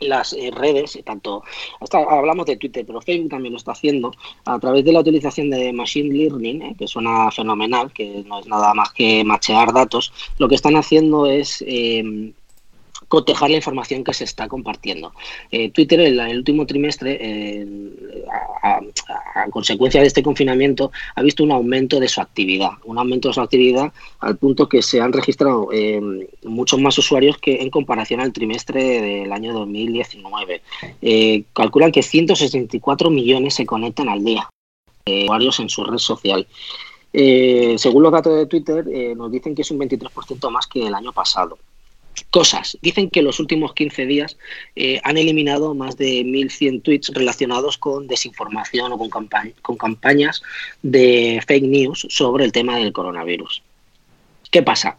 [0.00, 1.42] las eh, redes, tanto
[1.80, 4.12] hasta hablamos de Twitter, pero Facebook también lo está haciendo
[4.44, 8.46] a través de la utilización de Machine Learning, eh, que suena fenomenal, que no es
[8.46, 10.12] nada más que machear datos.
[10.38, 12.32] Lo que están haciendo es eh,
[13.14, 15.12] cotejar la información que se está compartiendo.
[15.52, 17.66] Eh, Twitter en el, último trimestre, eh,
[18.60, 18.80] a,
[19.50, 23.40] consecuencia de este confinamiento, ha visto un aumento de su actividad, un aumento de su
[23.40, 26.00] actividad al punto que se han registrado eh,
[26.42, 30.62] muchos más usuarios que en comparación al trimestre del año 2019.
[31.52, 34.48] calculan que 164 millones se conectan al día
[35.06, 36.48] usuarios en su red social.
[37.12, 38.84] según los datos de Twitter,
[39.16, 41.58] nos dicen que es un 23% más que el año pasado
[42.30, 42.78] cosas.
[42.82, 44.36] Dicen que los últimos 15 días
[44.76, 49.10] eh, han eliminado más de 1.100 tweets relacionados con desinformación o con,
[49.62, 50.42] con campañas
[50.82, 53.62] de fake news sobre el tema del coronavirus.
[54.54, 54.98] ¿Qué pasa?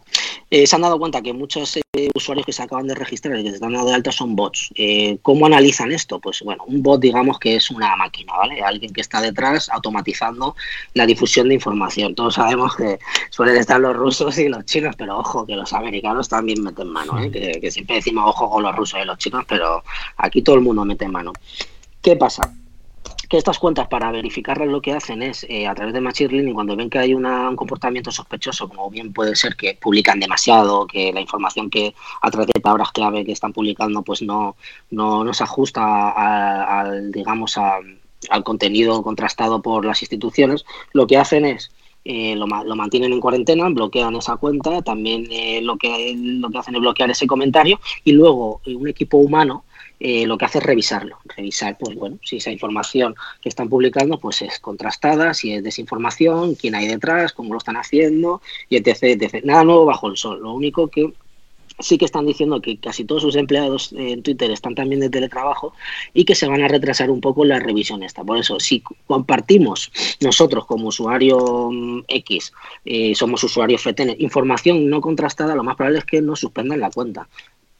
[0.50, 3.42] Eh, se han dado cuenta que muchos eh, usuarios que se acaban de registrar y
[3.42, 4.68] que se están dando de alta son bots.
[4.74, 6.20] Eh, ¿Cómo analizan esto?
[6.20, 8.60] Pues bueno, un bot digamos que es una máquina, ¿vale?
[8.60, 10.56] Alguien que está detrás automatizando
[10.92, 12.14] la difusión de información.
[12.14, 12.98] Todos sabemos que
[13.30, 17.14] suelen estar los rusos y los chinos, pero ojo, que los americanos también meten mano,
[17.32, 19.82] que, que siempre decimos ojo con los rusos y los chinos, pero
[20.18, 21.32] aquí todo el mundo mete mano.
[22.02, 22.52] ¿Qué pasa?
[23.28, 26.54] Que estas cuentas para verificarlas lo que hacen es eh, a través de Machine Learning
[26.54, 31.12] cuando ven que hay un comportamiento sospechoso como bien puede ser que publican demasiado que
[31.12, 34.56] la información que a través de palabras clave que están publicando pues no
[34.90, 36.10] no, se ajusta
[36.80, 41.70] al digamos al contenido contrastado por las instituciones lo que hacen es
[42.08, 46.58] eh, lo, lo, mantienen en cuarentena, bloquean esa cuenta, también eh, lo, que, lo que
[46.58, 49.64] hacen es bloquear ese comentario y luego un equipo humano
[49.98, 54.18] eh, lo que hace es revisarlo, revisar, pues bueno, si esa información que están publicando
[54.18, 59.02] pues es contrastada, si es desinformación, quién hay detrás, cómo lo están haciendo, y etc,
[59.04, 59.44] etc.
[59.44, 61.12] Nada nuevo bajo el sol, lo único que
[61.78, 65.74] sí que están diciendo que casi todos sus empleados en Twitter están también de teletrabajo
[66.14, 68.24] y que se van a retrasar un poco la revisión esta.
[68.24, 72.52] Por eso, si compartimos nosotros como usuario mm, X,
[72.84, 76.90] eh, somos usuarios FETEN, información no contrastada, lo más probable es que nos suspendan la
[76.90, 77.28] cuenta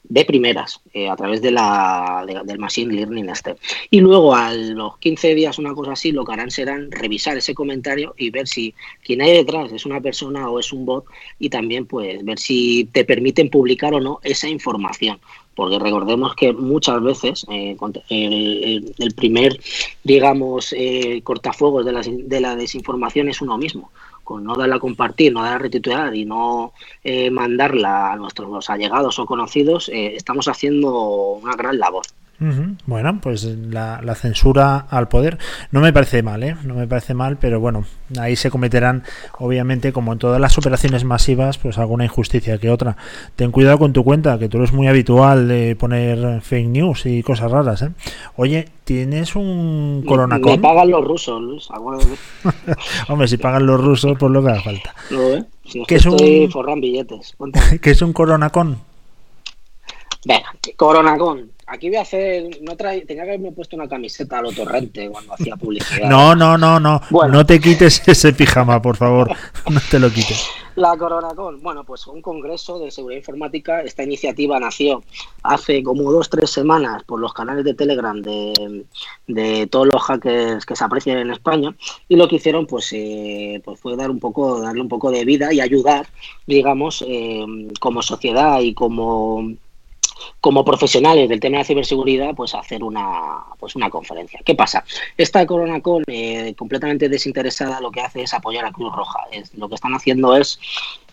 [0.09, 3.55] de primeras eh, a través de la, del Machine Learning este.
[3.89, 7.53] Y luego a los 15 días, una cosa así, lo que harán serán revisar ese
[7.53, 11.05] comentario y ver si quien hay detrás es una persona o es un bot
[11.39, 15.19] y también pues ver si te permiten publicar o no esa información.
[15.55, 17.75] Porque recordemos que muchas veces eh,
[18.09, 19.59] el, primer,
[20.03, 23.91] digamos, eh, cortafuegos de la, de la desinformación es uno mismo
[24.27, 28.69] con no darla a compartir, no darla a retitular y no eh, mandarla a nuestros
[28.69, 30.91] allegados o conocidos, eh, estamos haciendo
[31.41, 32.05] una gran labor.
[32.39, 35.39] Bueno, pues la, censura al poder
[35.71, 36.55] no me parece mal, ¿eh?
[36.63, 37.85] No me parece mal, pero bueno,
[38.19, 39.03] ahí se cometerán,
[39.39, 42.95] obviamente, como en todas las operaciones masivas, pues alguna injusticia que otra.
[43.35, 47.23] Ten cuidado con tu cuenta, que tú eres muy habitual de poner fake news y
[47.23, 47.89] cosas raras, ¿eh?
[48.35, 50.51] Oye, ¿tienes un coronacón?
[50.51, 51.67] Me pagan los rusos, Luis,
[53.09, 54.93] Hombre, si pagan los rusos, pues lo que haga falta.
[55.09, 55.43] ¿eh?
[55.87, 56.51] ¿Qué es un...
[56.51, 57.35] forran billetes.
[57.81, 58.77] ¿Qué es un coronacón?
[60.23, 62.61] Venga, coronacón Aquí voy a hacer.
[62.61, 66.09] No trae, tenía que haberme puesto una camiseta a lo torrente cuando hacía publicidad.
[66.09, 67.01] No, no, no, no.
[67.11, 69.35] No te quites ese pijama, por favor.
[69.69, 70.47] No te lo quites.
[70.77, 71.61] La Coronacon.
[71.61, 73.81] Bueno, pues un congreso de seguridad informática.
[73.81, 75.03] Esta iniciativa nació
[75.43, 78.85] hace como dos, tres semanas por los canales de Telegram de,
[79.27, 81.75] de todos los hackers que se aprecian en España.
[82.07, 85.25] Y lo que hicieron, pues, eh, pues fue dar un poco, darle un poco de
[85.25, 86.07] vida y ayudar,
[86.45, 87.43] digamos, eh,
[87.81, 89.57] como sociedad y como
[90.41, 94.39] como profesionales del tema de ciberseguridad, pues hacer una, pues una conferencia.
[94.45, 94.83] ¿Qué pasa?
[95.17, 99.19] Esta Corona Con, eh, completamente desinteresada, lo que hace es apoyar a Cruz Roja.
[99.55, 100.59] lo que están haciendo es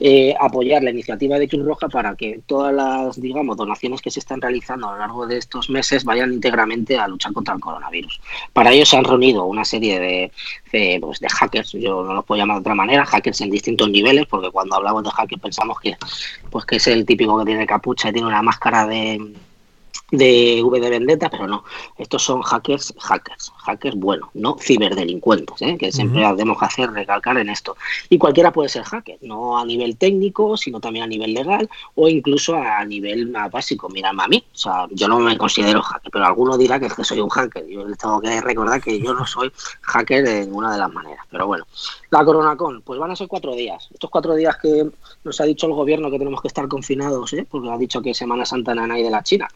[0.00, 4.20] eh, apoyar la iniciativa de Cruz Roja para que todas las, digamos, donaciones que se
[4.20, 8.20] están realizando a lo largo de estos meses vayan íntegramente a luchar contra el coronavirus.
[8.52, 10.32] Para ello se han reunido una serie de,
[10.72, 13.88] de, pues, de hackers, yo no los puedo llamar de otra manera, hackers en distintos
[13.88, 15.96] niveles, porque cuando hablamos de hackers pensamos que,
[16.50, 19.36] pues, que es el típico que tiene capucha y tiene una máscara de um,
[20.16, 21.64] de V de Vendetta, pero no.
[21.98, 25.76] Estos son hackers, hackers, hackers bueno, no ciberdelincuentes, ¿eh?
[25.78, 27.76] que siempre tenemos que hacer recalcar en esto.
[28.08, 32.08] Y cualquiera puede ser hacker, no a nivel técnico, sino también a nivel legal o
[32.08, 33.88] incluso a nivel más básico.
[33.88, 36.94] Mírame a mí, o sea, yo no me considero hacker, pero alguno dirá que es
[36.94, 37.66] que soy un hacker.
[37.66, 41.24] Yo les tengo que recordar que yo no soy hacker de ninguna de las maneras.
[41.30, 41.66] Pero bueno,
[42.10, 43.88] la CoronaCon, pues van a ser cuatro días.
[43.92, 44.88] Estos cuatro días que
[45.24, 47.46] nos ha dicho el gobierno que tenemos que estar confinados, ¿eh?
[47.48, 49.48] porque ha dicho que Semana Santa no hay de la China.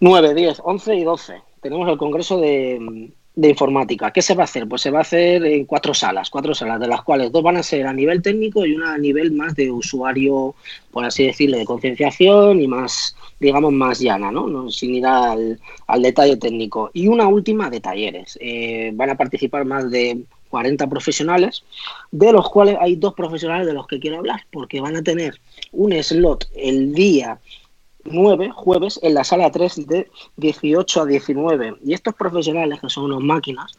[0.00, 1.42] 9, 10, 11 y 12.
[1.60, 4.10] Tenemos el Congreso de, Informática.
[4.10, 4.68] ¿Qué se va a hacer?
[4.68, 7.56] Pues se va a hacer en cuatro salas, cuatro salas, de las cuales dos van
[7.56, 10.54] a ser a nivel técnico y una a nivel más de usuario,
[10.90, 14.70] por así decirlo, de concienciación y más, digamos, más llana, ¿no?
[14.70, 15.58] sin ir al,
[16.00, 16.90] detalle técnico.
[16.92, 18.38] Y una última de talleres.
[18.42, 21.62] Eh, van a participar más de 40 profesionales,
[22.10, 25.40] de los cuales hay dos profesionales de los que quiero hablar, porque van a tener
[25.72, 27.38] un slot el día
[28.04, 31.76] 9, jueves, en la sala 3 de 18 a 19.
[31.84, 33.72] Y estos profesionales, que son unos máquinas,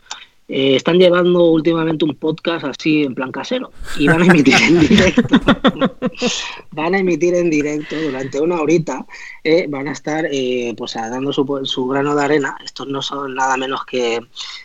[0.54, 4.80] eh, están llevando últimamente un podcast así en plan casero y van a emitir en
[4.82, 5.40] directo.
[6.72, 9.06] van a emitir en directo durante una horita.
[9.46, 12.58] Eh, van a estar eh, pues dando su, su, grano de arena.
[12.66, 14.20] Estos no son nada menos que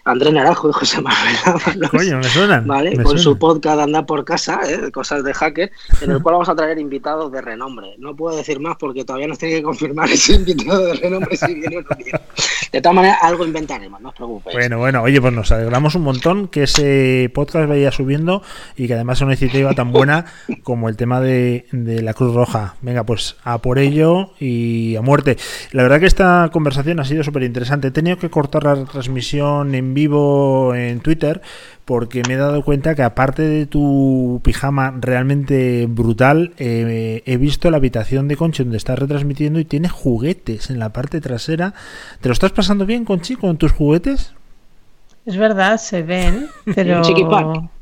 [0.04, 2.66] Andrés Naranjo y José Manuel Coño, me suenan.
[2.66, 3.00] ¿vale?
[3.04, 4.58] Con su podcast Anda por casa,
[4.92, 5.70] cosas de hacker,
[6.00, 7.94] en el cual vamos a traer invitados de renombre.
[7.98, 11.54] No puedo decir más porque todavía nos tiene que confirmar ese invitado de renombre si
[11.54, 12.20] viene o no viene.
[12.72, 14.56] De todas maneras, algo inventaremos, no os preocupéis.
[14.56, 18.42] Bueno, bueno, oye, pues nos alegramos un montón que ese podcast vaya subiendo
[18.76, 20.24] y que además sea una iniciativa tan buena
[20.62, 22.74] como el tema de, la Cruz Roja.
[22.82, 25.36] Venga, pues a por ello y a muerte.
[25.72, 27.88] La verdad que esta conversación ha sido súper interesante.
[27.88, 31.42] He tenido que cortar la transmisión en vivo en Twitter
[31.84, 37.70] porque me he dado cuenta que aparte de tu pijama realmente brutal, eh, he visto
[37.70, 41.74] la habitación de Conchi donde estás retransmitiendo y tiene juguetes en la parte trasera.
[42.20, 44.34] ¿Te lo estás pasando bien, Conchi, con tus juguetes?
[45.26, 47.02] Es verdad, se ven, pero...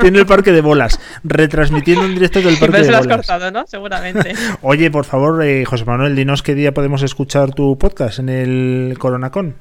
[0.00, 3.06] Tiene el parque de bolas, retransmitiendo en directo del parque de bolas.
[3.06, 3.66] lo has cortado, ¿no?
[3.66, 4.34] Seguramente.
[4.62, 8.96] Oye, por favor, eh, José Manuel, dinos qué día podemos escuchar tu podcast en el
[8.98, 9.56] Coronacon.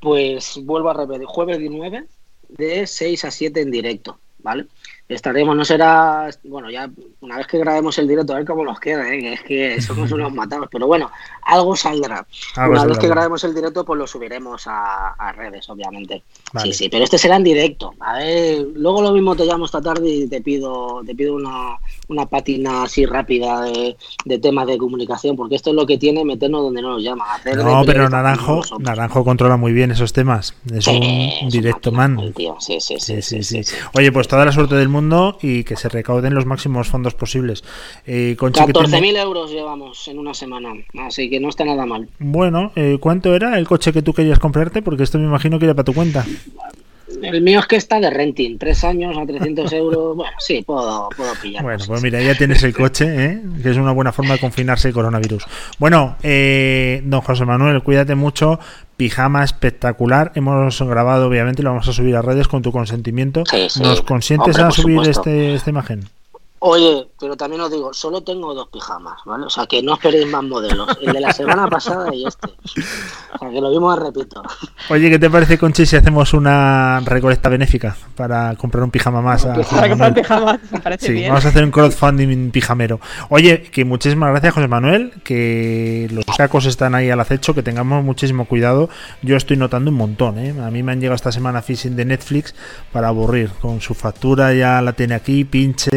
[0.00, 2.04] Pues vuelvo a repetir, jueves 19
[2.48, 4.66] de 6 a 7 en directo, ¿vale?
[5.14, 6.88] Estaremos, no será, bueno, ya
[7.20, 9.34] una vez que grabemos el directo, a ver cómo nos queda, ¿eh?
[9.34, 11.10] es que somos unos matados, pero bueno,
[11.42, 12.26] algo saldrá.
[12.56, 16.22] una vez que grabemos el directo, pues lo subiremos a, redes, obviamente.
[16.62, 17.94] Sí, sí, pero este será en directo.
[18.00, 21.78] A ver, luego lo mismo te llamo esta tarde y te pido, te pido una,
[22.10, 26.62] una pátina así rápida de, temas de comunicación, porque esto es lo que tiene meternos
[26.62, 27.24] donde no nos llama.
[27.56, 30.54] no, pero Naranjo, Naranjo controla muy bien esos temas.
[30.72, 32.34] Es un directo man.
[32.58, 33.62] Sí sí sí, sí,
[33.94, 37.62] Oye, pues toda la suerte del mundo y que se recauden los máximos fondos posibles.
[38.06, 40.70] Eh, 14.000 euros llevamos en una semana,
[41.06, 42.08] así que no está nada mal.
[42.18, 44.82] Bueno, eh, ¿cuánto era el coche que tú querías comprarte?
[44.82, 46.26] Porque esto me imagino que era para tu cuenta.
[47.22, 50.16] El mío es que está de renting, tres años a 300 euros.
[50.20, 51.62] Bueno, sí, puedo, puedo pillar.
[51.62, 53.42] Bueno, pues mira, ya tienes el coche, ¿eh?
[53.62, 55.44] que es una buena forma de confinarse el coronavirus.
[55.78, 58.60] Bueno, eh, don José Manuel, cuídate mucho.
[58.96, 60.32] Pijama espectacular.
[60.34, 63.44] Hemos grabado, obviamente, lo vamos a subir a redes con tu consentimiento.
[63.80, 66.04] ¿Nos consientes a subir este, esta imagen?
[66.62, 69.46] Oye, pero también os digo, solo tengo dos pijamas, ¿vale?
[69.46, 70.88] O sea, que no esperéis más modelos.
[71.00, 72.48] El de la semana pasada y este.
[72.48, 74.42] O sea, que lo mismo repito.
[74.90, 79.46] Oye, ¿qué te parece, Conchi, si hacemos una recolecta benéfica para comprar un pijama más?
[79.46, 83.00] para comprar pijamas, me parece sí, vamos a hacer un crowdfunding pijamero.
[83.30, 88.04] Oye, que muchísimas gracias, José Manuel, que los sacos están ahí al acecho, que tengamos
[88.04, 88.90] muchísimo cuidado.
[89.22, 90.54] Yo estoy notando un montón, ¿eh?
[90.60, 92.54] A mí me han llegado esta semana phishing de Netflix
[92.92, 93.50] para aburrir.
[93.62, 95.90] Con su factura ya la tiene aquí, pinche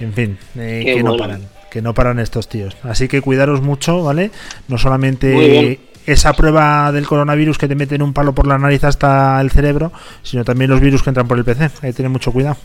[0.00, 2.76] en fin, eh, que no paran, que no paran estos tíos.
[2.82, 4.30] Así que cuidaros mucho, ¿vale?
[4.68, 9.40] No solamente esa prueba del coronavirus que te meten un palo por la nariz hasta
[9.40, 11.64] el cerebro, sino también los virus que entran por el PC.
[11.64, 12.56] Hay que tener mucho cuidado.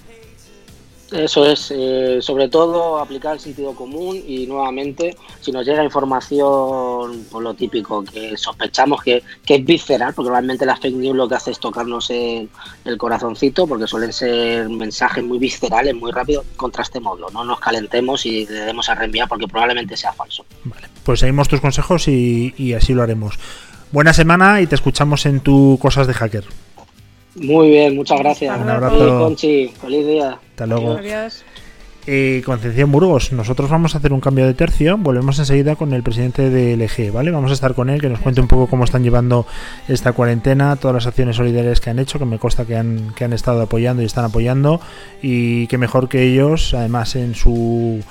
[1.11, 7.25] Eso es, eh, sobre todo aplicar el sentido común y nuevamente, si nos llega información,
[7.31, 11.35] por lo típico, que sospechamos que, es visceral, porque realmente la fake news lo que
[11.35, 12.49] hace es tocarnos el,
[12.85, 18.47] el corazoncito, porque suelen ser mensajes muy viscerales, muy rápidos, contrastémoslo, no nos calentemos y
[18.47, 20.43] le demos a reenviar porque probablemente sea falso.
[20.63, 23.37] Vale, pues seguimos tus consejos y, y así lo haremos.
[23.91, 26.45] Buena semana y te escuchamos en tu Cosas de Hacker.
[27.35, 28.59] Muy bien, muchas gracias.
[28.59, 29.19] Un abrazo.
[29.19, 30.39] Conchi, feliz día.
[30.51, 30.97] Hasta luego.
[32.07, 34.95] Eh, Concepción Burgos, nosotros vamos a hacer un cambio de tercio.
[34.95, 37.31] Volvemos enseguida con el presidente de LG, ¿vale?
[37.31, 39.47] Vamos a estar con él, que nos cuente un poco cómo están llevando
[39.87, 43.25] esta cuarentena, todas las acciones solidarias que han hecho, que me consta que han, que
[43.25, 44.79] han estado apoyando y están apoyando,
[45.23, 48.03] y que mejor que ellos, además en su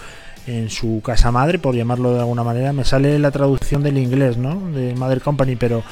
[0.46, 2.72] en su casa madre, por llamarlo de alguna manera.
[2.72, 4.70] Me sale la traducción del inglés, ¿no?
[4.72, 5.82] De Mother Company, pero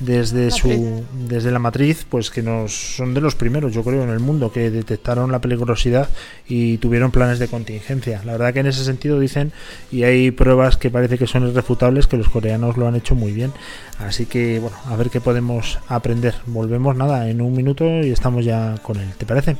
[0.00, 4.10] desde su desde la matriz, pues que nos son de los primeros, yo creo, en
[4.10, 6.08] el mundo que detectaron la peligrosidad
[6.46, 8.20] y tuvieron planes de contingencia.
[8.24, 9.52] La verdad que en ese sentido dicen
[9.90, 13.32] y hay pruebas que parece que son irrefutables que los coreanos lo han hecho muy
[13.32, 13.52] bien.
[13.98, 16.34] Así que bueno, a ver qué podemos aprender.
[16.46, 19.12] Volvemos nada en un minuto y estamos ya con él.
[19.16, 19.56] ¿Te parece?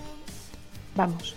[0.96, 1.36] Vamos.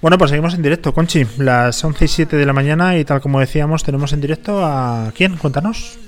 [0.00, 1.24] Bueno, pues seguimos en directo, Conchi.
[1.38, 5.12] Las 11 y 7 de la mañana y tal como decíamos, tenemos en directo a...
[5.14, 5.36] ¿Quién?
[5.36, 5.98] Cuéntanos.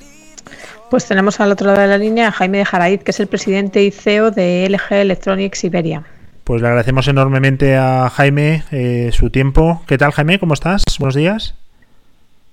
[0.90, 3.26] Pues tenemos al otro lado de la línea a Jaime de Jaraíz, que es el
[3.26, 6.04] presidente y CEO de LG Electronics Iberia.
[6.44, 9.82] Pues le agradecemos enormemente a Jaime eh, su tiempo.
[9.86, 10.38] ¿Qué tal, Jaime?
[10.38, 10.84] ¿Cómo estás?
[10.98, 11.54] Buenos días.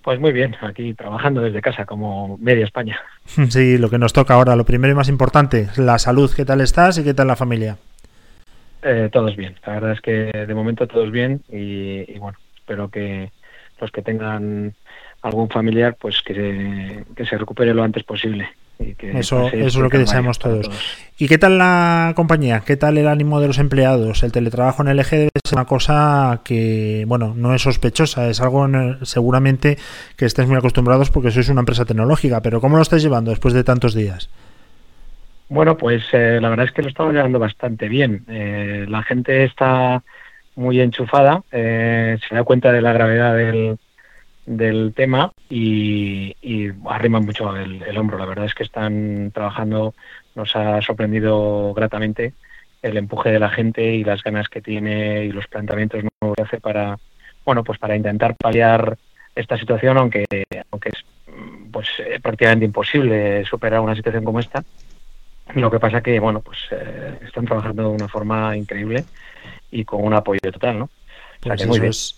[0.04, 3.00] Pues muy bien, aquí trabajando desde casa como media España.
[3.50, 6.32] Sí, lo que nos toca ahora, lo primero y más importante, la salud.
[6.36, 7.78] ¿Qué tal estás y qué tal la familia?
[8.84, 12.90] Eh, todos bien, la verdad es que de momento todos bien y, y bueno, espero
[12.90, 13.32] que
[13.80, 14.74] los que tengan
[15.22, 18.50] algún familiar pues que se, que se recupere lo antes posible.
[18.80, 20.68] Y que Eso, eso es lo que deseamos todos.
[21.20, 22.64] ¿Y qué tal la compañía?
[22.66, 24.24] ¿Qué tal el ánimo de los empleados?
[24.24, 28.66] El teletrabajo en LG debe ser una cosa que, bueno, no es sospechosa, es algo
[28.66, 29.78] en- seguramente
[30.18, 33.54] que estáis muy acostumbrados porque sois una empresa tecnológica, pero ¿cómo lo estáis llevando después
[33.54, 34.30] de tantos días?
[35.52, 38.24] Bueno, pues eh, la verdad es que lo estamos llevando bastante bien.
[38.30, 40.02] Eh, la gente está
[40.56, 43.78] muy enchufada, eh, se da cuenta de la gravedad del,
[44.46, 48.18] del tema y, y arriman mucho el, hombro.
[48.18, 49.94] La verdad es que están trabajando,
[50.36, 52.32] nos ha sorprendido gratamente
[52.82, 56.44] el empuje de la gente y las ganas que tiene y los planteamientos nuevos que
[56.44, 56.98] hace para,
[57.44, 58.98] bueno, pues para intentar paliar
[59.36, 60.24] esta situación, aunque,
[60.72, 61.04] aunque es
[61.74, 64.64] pues eh, prácticamente imposible superar una situación como esta.
[65.56, 69.06] Lo que pasa que, bueno, pues eh, están trabajando de una forma increíble
[69.72, 70.90] y con un apoyo total, ¿no?
[71.42, 71.90] O sea Pues que muy eso bien.
[71.90, 72.16] es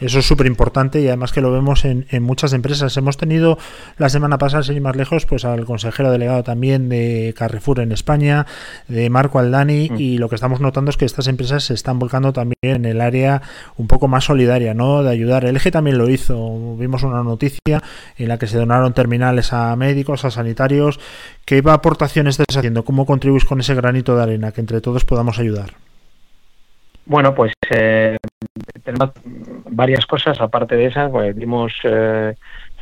[0.00, 2.96] eso es súper importante y además que lo vemos en, en muchas empresas.
[2.96, 3.58] Hemos tenido
[3.98, 7.92] la semana pasada, sin ir más lejos, pues al consejero delegado también de Carrefour en
[7.92, 8.46] España,
[8.88, 9.96] de Marco Aldani, Mm.
[9.98, 13.00] y lo que estamos notando es que estas empresas se están volcando también en el
[13.02, 13.42] área
[13.76, 15.02] un poco más solidaria, ¿no?
[15.02, 15.44] De ayudar.
[15.44, 16.76] El eje también lo hizo.
[16.78, 17.82] Vimos una noticia
[18.16, 20.98] en la que se donaron terminales a médicos, a sanitarios.
[21.44, 22.84] ¿Qué aportaciones estáis haciendo?
[22.86, 25.74] ¿Cómo contribuís con ese granito de arena que entre todos podamos ayudar?
[27.04, 28.16] Bueno, pues eh,
[28.82, 29.10] tenemos
[29.70, 31.10] varias cosas aparte de esas.
[31.10, 32.34] Pues, dimos, eh,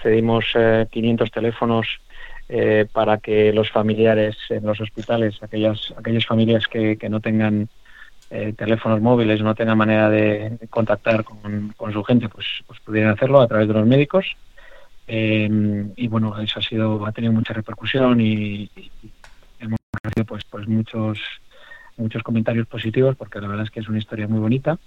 [0.02, 1.86] cedimos eh, 500 teléfonos
[2.48, 7.68] eh, para que los familiares en los hospitales, aquellas, aquellas familias que, que no tengan
[8.30, 13.12] eh, teléfonos móviles, no tengan manera de contactar con, con su gente, pues, pues pudieran
[13.12, 14.26] hacerlo a través de los médicos.
[15.06, 15.48] Eh,
[15.96, 18.70] y bueno, eso ha sido, ha tenido mucha repercusión y,
[19.58, 21.18] hemos recibido pues, pues muchos,
[21.96, 24.78] muchos comentarios positivos porque la verdad es que es una historia muy bonita.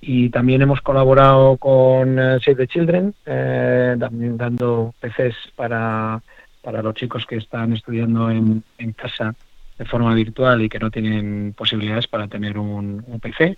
[0.00, 6.22] Y también hemos colaborado con eh, Save the Children, eh, también dando PCs para,
[6.62, 9.34] para los chicos que están estudiando en, en casa
[9.78, 13.56] de forma virtual y que no tienen posibilidades para tener un, PC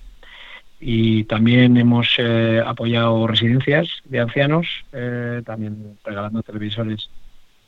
[0.79, 7.11] y también hemos eh, apoyado residencias de ancianos, eh, también regalando televisores,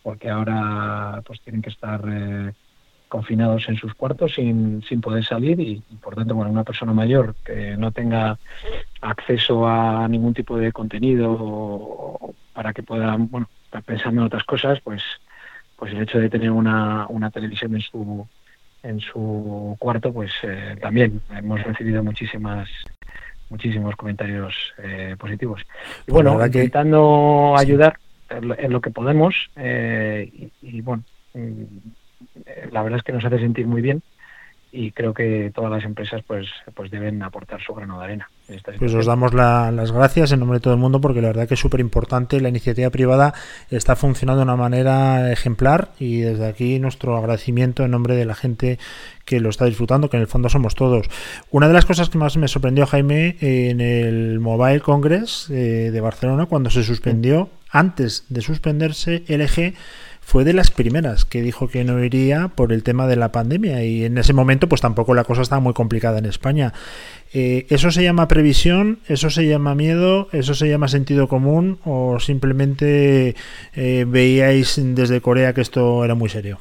[0.03, 2.53] porque ahora pues tienen que estar eh,
[3.13, 7.35] confinados en sus cuartos sin, sin poder salir y, por tanto bueno, una persona mayor
[7.45, 8.39] que no tenga
[9.03, 12.19] acceso a ningún tipo de contenido
[12.55, 15.03] para que pueda bueno, estar pensando en otras cosas, pues,
[15.77, 18.27] pues el hecho de tener una, una televisión en su
[18.83, 20.33] en su cuarto, pues
[20.81, 22.69] también hemos recibido muchísimas
[23.51, 25.61] muchísimos comentarios eh, positivos.
[26.07, 27.99] Y pues bueno, intentando ayudar
[28.31, 31.05] en lo, que podemos eh, y, bueno,
[31.35, 31.65] mm,
[32.71, 34.03] la verdad es que nos hace sentir muy bien
[34.75, 38.31] y creo que todas las empresas pues pues deben aportar su grano de arena.
[38.79, 41.55] pues os damos las gracias en nombre de todo el mundo porque la verdad que
[41.55, 42.41] es súper importante.
[42.41, 43.35] La iniciativa privada
[43.71, 48.35] está funcionando de una manera ejemplar y desde aquí nuestro agradecimiento en nombre de la
[48.35, 48.79] gente
[49.27, 51.07] que lo está disfrutando, que en el fondo somos todos.
[51.51, 56.01] Una de las cosas que más me sorprendió, Jaime, en el Mobile Congress eh, de
[56.01, 59.75] Barcelona, cuando se suspendió, antes de suspenderse, LG
[60.25, 63.85] fue de las primeras que dijo que no iría por el tema de la pandemia
[63.85, 66.73] y en ese momento pues tampoco la cosa estaba muy complicada en España.
[67.35, 69.01] Eh, ¿Eso se llama previsión?
[69.09, 70.29] ¿Eso se llama miedo?
[70.33, 71.81] ¿Eso se llama sentido común?
[71.85, 73.35] ¿O simplemente
[73.75, 76.59] eh, veíais desde Corea que esto era muy serio?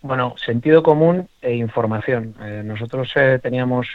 [0.00, 2.34] Bueno, sentido común e información.
[2.42, 3.12] Eh, nosotros
[3.42, 3.88] teníamos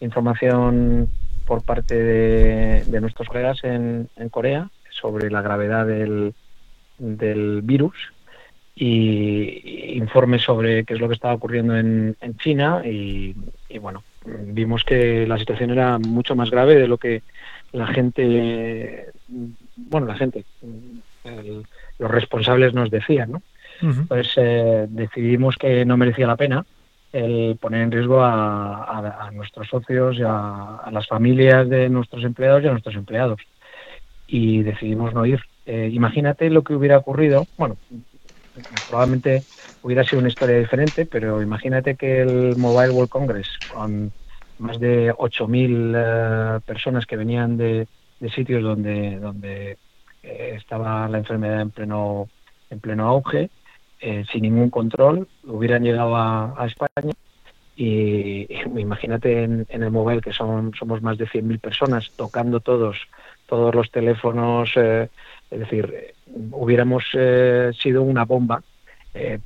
[0.00, 1.08] información
[1.46, 6.34] por parte de, nuestros colegas en Corea sobre la gravedad del,
[7.00, 7.96] del virus
[8.74, 13.34] y informes sobre qué es lo que estaba ocurriendo en, en China y,
[13.80, 17.22] bueno, vimos que la situación era mucho más grave de lo que
[17.72, 19.06] la gente,
[19.76, 20.44] bueno, la gente,
[21.98, 23.42] los responsables nos decían, ¿no?
[24.08, 26.66] Pues eh, decidimos que no merecía la pena
[27.12, 32.68] el poner en riesgo a, nuestros socios y a, las familias de nuestros empleados y
[32.68, 33.40] a nuestros empleados.
[34.26, 35.40] Y decidimos no ir.
[35.66, 37.76] Eh, imagínate lo que hubiera ocurrido, bueno,
[38.86, 39.44] probablemente
[39.82, 44.12] hubiera sido una historia diferente, pero imagínate que el Mobile World Congress, con
[44.58, 47.86] más de 8.000 eh, personas que venían de,
[48.34, 49.78] sitios donde, donde
[50.22, 52.28] eh, estaba la enfermedad en pleno,
[52.68, 53.50] en pleno auge,
[54.32, 57.12] sin ningún control, hubieran llegado a, España.
[57.76, 58.46] Y,
[58.78, 62.96] imagínate en, el mobile que son somos más de 100.000 personas tocando todos
[63.46, 64.74] todos los teléfonos
[65.50, 66.14] es decir,
[66.52, 68.62] hubiéramos eh, sido una bomba
[69.14, 69.40] eh,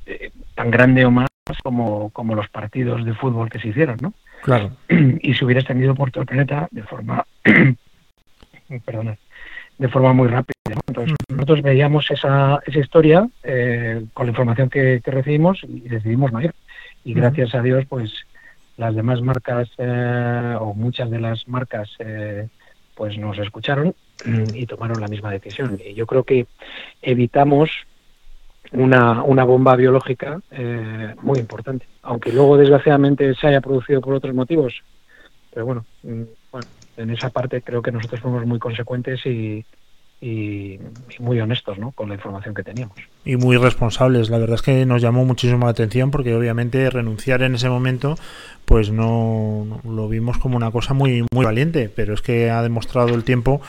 [0.53, 1.27] tan grande o más
[1.63, 4.13] como, como los partidos de fútbol que se hicieron, ¿no?
[4.43, 4.71] Claro.
[5.21, 7.25] Y se hubiera extendido por todo el planeta de forma,
[8.85, 9.17] perdona,
[9.77, 10.53] de forma muy rápida.
[10.87, 16.41] Entonces, nosotros veíamos esa, esa historia eh, con la información que, recibimos y decidimos no
[16.41, 16.53] ir.
[17.03, 18.11] Y gracias a Dios, pues
[18.77, 21.89] las demás marcas o muchas de las marcas
[22.95, 23.93] pues nos escucharon
[24.53, 25.79] y tomaron la misma decisión.
[25.83, 26.47] Y yo creo que
[27.01, 27.69] evitamos
[28.71, 34.33] una, una bomba biológica eh, muy importante, aunque luego desgraciadamente se haya producido por otros
[34.33, 34.73] motivos.
[35.53, 39.65] Pero bueno, mm, bueno, en esa parte creo que nosotros fuimos muy consecuentes y,
[40.21, 40.79] y,
[41.19, 41.91] muy honestos ¿no?
[41.91, 42.97] con la información que teníamos.
[43.23, 44.29] Y muy responsables.
[44.29, 48.15] La verdad es que nos llamó muchísimo la atención porque obviamente renunciar en ese momento
[48.65, 53.13] pues no, lo vimos como una cosa muy muy valiente, pero es que ha demostrado
[53.13, 53.61] el tiempo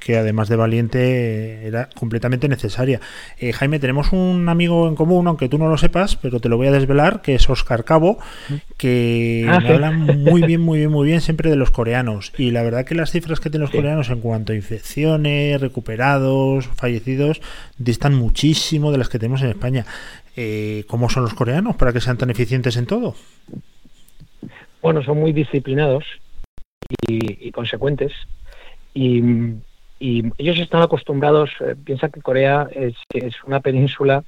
[0.00, 3.00] que además de valiente era completamente necesaria.
[3.38, 6.56] Eh, Jaime, tenemos un amigo en común, aunque tú no lo sepas, pero te lo
[6.56, 8.18] voy a desvelar, que es Oscar Cabo,
[8.76, 12.32] que ah, habla muy bien, muy bien, muy bien siempre de los coreanos.
[12.36, 16.68] Y la verdad que las cifras que tienen los coreanos en cuanto a infecciones, recuperados,
[16.74, 17.40] fallecidos,
[17.78, 19.86] distan muchísimo de las que tenemos en España.
[20.36, 23.14] Eh, ¿Cómo son los coreanos para que sean tan eficientes en todo?
[24.84, 26.04] Bueno, son muy disciplinados
[27.08, 28.12] y, consecuentes
[28.92, 29.50] y,
[30.36, 32.94] ellos están acostumbrados, eh, piensa que Corea es,
[33.46, 34.22] una península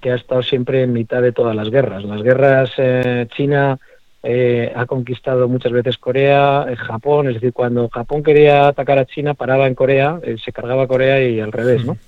[0.00, 2.02] que ha estado siempre en mitad de todas las guerras.
[2.04, 3.78] Las guerras, eh, China
[4.22, 9.34] eh, ha conquistado muchas veces Corea, Japón, es decir, cuando Japón quería atacar a China,
[9.34, 11.98] paraba en Corea, se cargaba Corea y al revés, ¿no?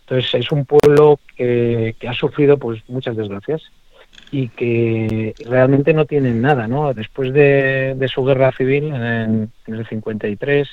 [0.00, 3.62] Entonces es un pueblo que, que ha sufrido pues muchas desgracias
[4.34, 6.92] y que realmente no tienen nada, ¿no?
[6.92, 10.68] Después de, su guerra civil en, el 53,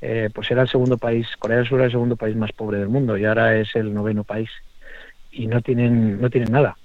[0.00, 2.78] eh, pues era el segundo país, Corea del Sur era el segundo país más pobre
[2.78, 4.48] del mundo y ahora es el noveno país
[5.30, 6.78] y no tienen no tienen nada.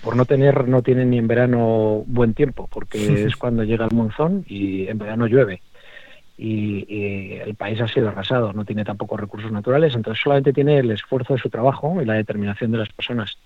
[0.00, 3.96] Por no tener no tienen ni en verano buen tiempo porque es cuando llega el
[3.96, 5.60] monzón y en verano llueve.
[6.38, 10.90] Y, el país ha sido arrasado, no tiene tampoco recursos naturales, entonces solamente tiene el
[10.92, 13.38] esfuerzo de su trabajo y la determinación de las personas.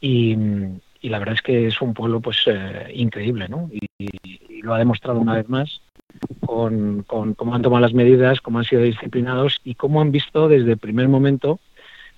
[0.00, 0.36] Y,
[1.08, 3.68] la verdad es que es un pueblo pues eh, increíble, ¿no?
[3.72, 3.86] Y,
[4.62, 5.80] lo ha demostrado una vez más
[6.44, 10.72] con, cómo han tomado las medidas, cómo han sido disciplinados y cómo han visto desde
[10.72, 11.60] el primer momento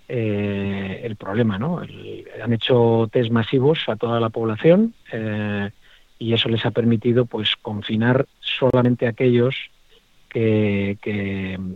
[0.09, 1.81] eh, el problema, ¿no?
[1.81, 5.71] han hecho test masivos a toda la población eh,
[6.19, 9.55] y eso les ha permitido pues confinar solamente a aquellos
[10.31, 10.97] que,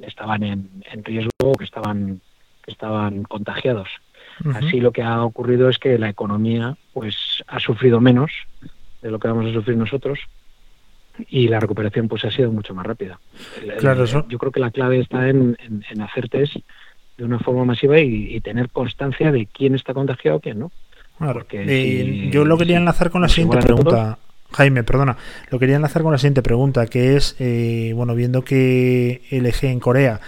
[0.07, 2.21] estaban en, riesgo, que estaban,
[2.65, 3.89] que estaban contagiados.
[4.55, 8.31] Así lo que ha ocurrido es que la economía pues ha sufrido menos
[9.03, 10.19] de lo que vamos a sufrir nosotros
[11.29, 13.19] y la recuperación pues ha sido mucho más rápida.
[13.79, 15.57] Claro, Yo creo que la clave está en,
[16.03, 16.57] hacer test
[17.17, 20.73] de una forma masiva y, tener constancia de quién está contagiado quién no.
[21.19, 24.19] Porque yo lo quería enlazar con la siguiente pregunta.
[24.53, 25.17] Jaime, perdona,
[25.51, 29.71] lo quería enlazar con la siguiente pregunta, que es, eh, bueno, viendo que el eje
[29.71, 30.21] en Corea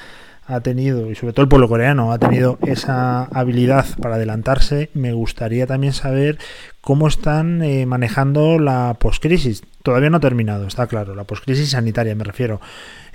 [0.47, 5.13] ha tenido, y sobre todo el pueblo coreano, ha tenido esa habilidad para adelantarse, me
[5.13, 6.39] gustaría también saber
[6.81, 9.63] cómo están eh, manejando la poscrisis.
[9.83, 12.61] Todavía no ha terminado, está claro, la poscrisis sanitaria me refiero.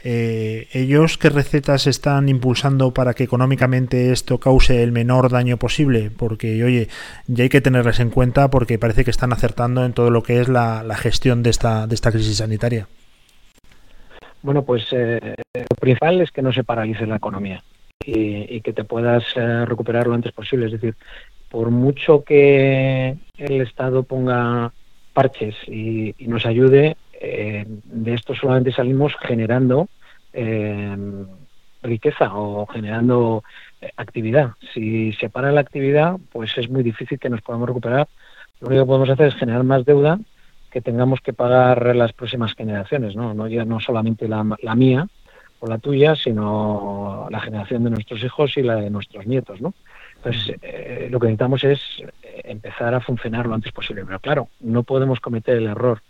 [0.03, 6.09] Eh, ¿Ellos qué recetas están impulsando para que económicamente esto cause el menor daño posible?
[6.15, 6.87] Porque, oye,
[7.27, 10.39] ya hay que tenerles en cuenta porque parece que están acertando en todo lo que
[10.39, 12.87] es la, la gestión de esta, de esta crisis sanitaria.
[14.41, 17.61] Bueno, pues eh, lo principal es que no se paralice la economía
[18.05, 20.67] y, que te puedas eh, recuperar lo antes posible.
[20.67, 20.95] Es decir,
[21.49, 24.71] por mucho que el Estado ponga
[25.13, 29.89] parches y, nos ayude, eh, de esto solamente salimos generando
[31.81, 33.43] riqueza o generando
[33.97, 34.51] actividad.
[34.73, 38.07] Si se para la actividad, pues es muy difícil que nos podamos recuperar.
[38.61, 40.19] Lo único que podemos hacer es generar más deuda
[40.69, 43.33] que tengamos que pagar las próximas generaciones, ¿no?
[43.33, 44.43] No, ya no solamente la,
[44.75, 45.07] mía
[45.59, 49.73] o la tuya, sino la generación de nuestros hijos y la de nuestros nietos, ¿no?
[50.17, 51.81] Entonces, eh, lo que necesitamos es
[52.43, 54.03] empezar a funcionar lo antes posible.
[54.05, 56.01] Pero claro, no podemos cometer el error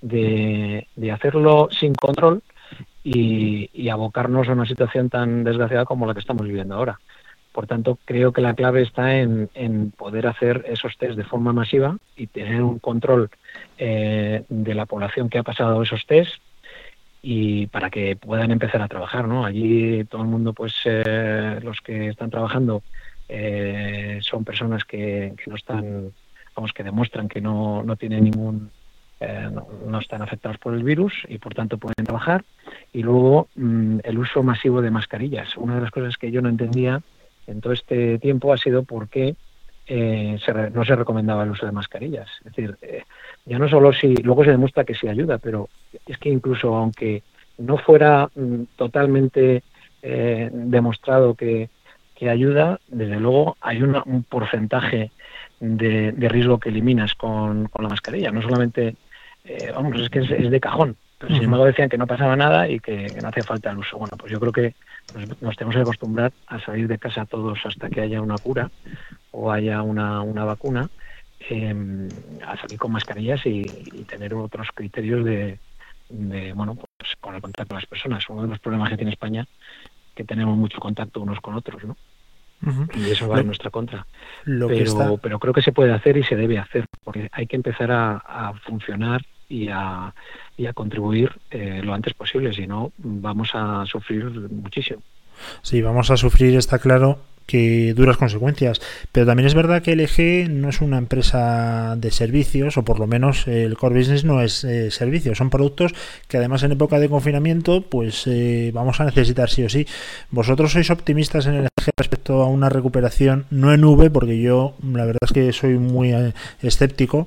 [0.00, 2.42] de, hacerlo sin control
[3.02, 6.98] y, y, abocarnos a una situación tan desgraciada como la que estamos viviendo ahora.
[7.56, 9.48] Por tanto, creo que la clave está en,
[9.96, 13.30] poder hacer esos test de forma masiva y tener un control
[13.78, 16.32] eh, de la población que ha pasado esos test
[17.22, 19.44] y para que puedan empezar a trabajar, ¿no?
[19.44, 22.82] Allí todo el mundo, pues eh, los que están trabajando
[23.28, 26.12] eh, son personas que, no están,
[26.54, 28.70] vamos, que demuestran que no, no tienen ningún,
[29.86, 32.44] no, están afectados por el virus y por tanto pueden trabajar.
[32.92, 35.56] Y luego mm, el uso masivo de mascarillas.
[35.56, 37.02] Una de las cosas que yo no entendía
[37.46, 39.36] en todo este tiempo ha sido porque
[39.88, 40.38] eh,
[40.72, 42.28] no se recomendaba el uso de mascarillas.
[42.38, 43.04] Es decir, eh,
[43.44, 45.68] ya no solo si luego se demuestra que sí ayuda, pero
[46.06, 47.22] es que incluso aunque
[47.58, 49.62] no fuera mm, totalmente
[50.02, 51.68] eh, demostrado que,
[52.28, 55.10] ayuda, desde luego hay un porcentaje
[55.60, 58.32] de, riesgo que eliminas con, la mascarilla.
[58.32, 58.96] No solamente,
[59.74, 60.96] vamos, es que es, de cajón.
[61.18, 63.78] Pero sin embargo decían que no pasaba nada y que, que no hacía falta el
[63.78, 63.98] uso.
[63.98, 64.74] Bueno, pues yo creo que
[65.40, 68.70] nos, tenemos que acostumbrar a salir de casa todos hasta que haya una cura
[69.36, 70.88] o haya una, una vacuna,
[71.48, 72.08] em,
[72.46, 73.62] a salir con mascarillas y,
[74.08, 75.58] tener otros criterios de,
[76.54, 78.28] bueno, pues con el contacto con las personas.
[78.28, 79.46] Uno de los problemas que tiene España
[80.14, 81.96] que tenemos mucho contacto unos con otros, ¿no?
[82.94, 84.06] Y eso va en nuestra contra.
[84.44, 87.92] pero, pero creo que se puede hacer y se debe hacer, porque hay que empezar
[87.92, 90.12] a funcionar y a,
[90.56, 95.02] y a contribuir eh, lo antes posible, si no vamos a sufrir muchísimo.
[95.62, 98.80] Sí, vamos a sufrir, está claro, que duras consecuencias.
[99.12, 103.06] Pero también es verdad que LG no es una empresa de servicios, o por lo
[103.06, 105.94] menos el core business no es eh, servicios, son productos
[106.28, 109.86] que además en época de confinamiento pues eh, vamos a necesitar sí o sí.
[110.30, 115.04] ¿Vosotros sois optimistas en LG respecto a una recuperación, no en V, porque yo la
[115.04, 116.14] verdad es que soy muy
[116.60, 117.26] escéptico,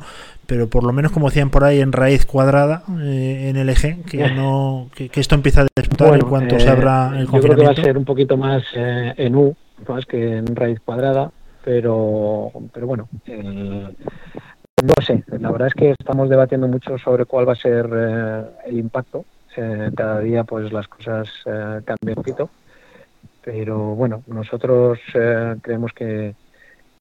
[0.50, 4.00] pero por lo menos como decían por ahí en raíz cuadrada eh, en el eje
[4.10, 7.56] que no que, esto empieza a despuntar en cuanto se eh, abra el yo creo
[7.56, 9.56] que va a ser un poquito más eh, en U
[9.88, 11.32] más que en raíz cuadrada
[11.64, 17.54] pero pero bueno no sé la verdad es que estamos debatiendo mucho sobre cuál va
[17.54, 17.86] a ser
[18.66, 19.26] el impacto
[19.96, 22.50] cada día pues las cosas cambian un poquito
[23.44, 25.00] pero bueno nosotros
[25.62, 26.34] creemos que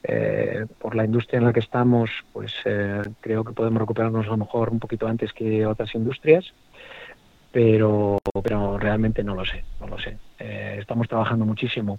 [0.02, 4.30] eh, por la industria en la que estamos, pues eh, creo que podemos recuperarnos a
[4.30, 6.52] lo mejor un poquito antes que otras industrias.
[7.52, 10.18] pero, pero realmente no lo sé, no lo sé.
[10.38, 11.98] Eh, estamos trabajando muchísimo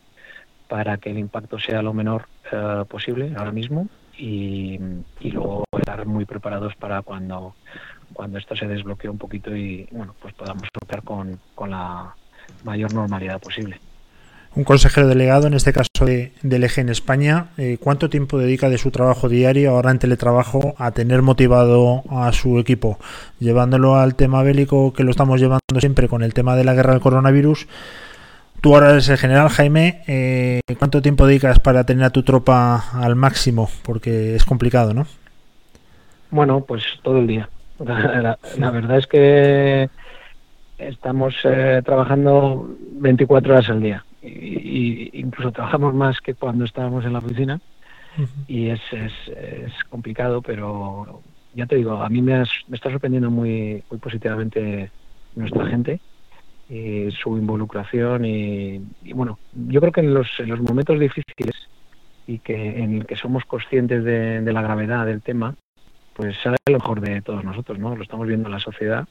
[0.69, 4.79] para que el impacto sea lo menor eh, posible ahora mismo y,
[5.21, 7.55] luego estar muy preparados para cuando,
[8.13, 12.13] cuando esto se desbloquee un poquito y bueno pues podamos operar con, con la
[12.63, 13.79] mayor normalidad posible
[14.55, 18.67] un consejero delegado, en este caso de, del eje en España, eh, ¿cuánto tiempo dedica
[18.67, 22.97] de su trabajo diario ahora en teletrabajo a tener motivado a su equipo?
[23.39, 26.93] Llevándolo al tema bélico que lo estamos llevando siempre con el tema de la guerra
[26.93, 27.67] del coronavirus.
[28.61, 30.01] Tú ahora eres el general, Jaime.
[30.07, 33.69] Eh, ¿Cuánto tiempo dedicas para tener a tu tropa al máximo?
[33.83, 35.07] Porque es complicado, ¿no?
[36.29, 37.49] Bueno, pues todo el día.
[37.79, 39.89] La, la verdad es que
[40.77, 47.13] estamos eh, trabajando 24 horas al día y, incluso trabajamos más que cuando estábamos en
[47.13, 47.61] la oficina
[48.47, 51.21] y es, es, es, complicado, pero
[51.53, 54.91] ya te digo, a mí me, me está sorprendiendo muy, muy positivamente
[55.35, 56.01] nuestra gente
[56.69, 61.55] y su involucración y, y, bueno, yo creo que en los, en los momentos difíciles
[62.27, 65.55] y que en el que somos conscientes de, de la gravedad del tema,
[66.13, 67.95] pues sale lo mejor de todos nosotros, ¿no?
[67.95, 69.07] Lo estamos viendo en la sociedad,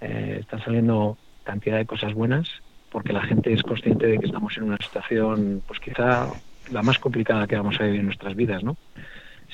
[0.00, 2.48] eh, están saliendo cantidad de cosas buenas
[2.90, 6.28] porque la gente es consciente de que estamos en una situación, pues quizá
[6.70, 8.76] la más complicada que vamos a vivir en nuestras vidas, ¿no?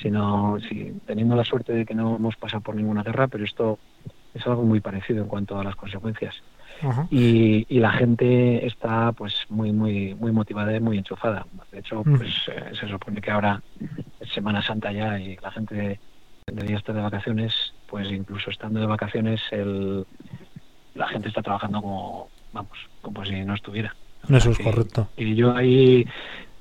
[0.01, 3.79] Sino, si, teniendo la suerte de que no hemos pasado por ninguna guerra, pero esto
[4.33, 6.41] es algo muy parecido en cuanto a las consecuencias.
[7.09, 11.45] Y, y, la gente está pues muy muy muy motivada y muy enchufada.
[11.71, 13.61] De hecho, pues eh, se supone que ahora
[14.19, 15.99] es Semana Santa ya y la gente
[16.45, 20.05] debería estar de vacaciones, pues incluso estando de vacaciones el,
[20.95, 23.95] la gente está trabajando como vamos, como si no estuviera.
[24.29, 25.07] Eso es correcto.
[25.15, 26.05] Y yo ahí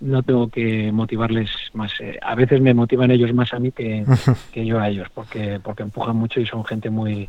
[0.00, 1.92] no tengo que motivarles más.
[2.00, 4.04] Eh, a veces me motivan ellos más a mí que,
[4.52, 7.28] que yo a ellos, porque, porque empujan mucho y son gente muy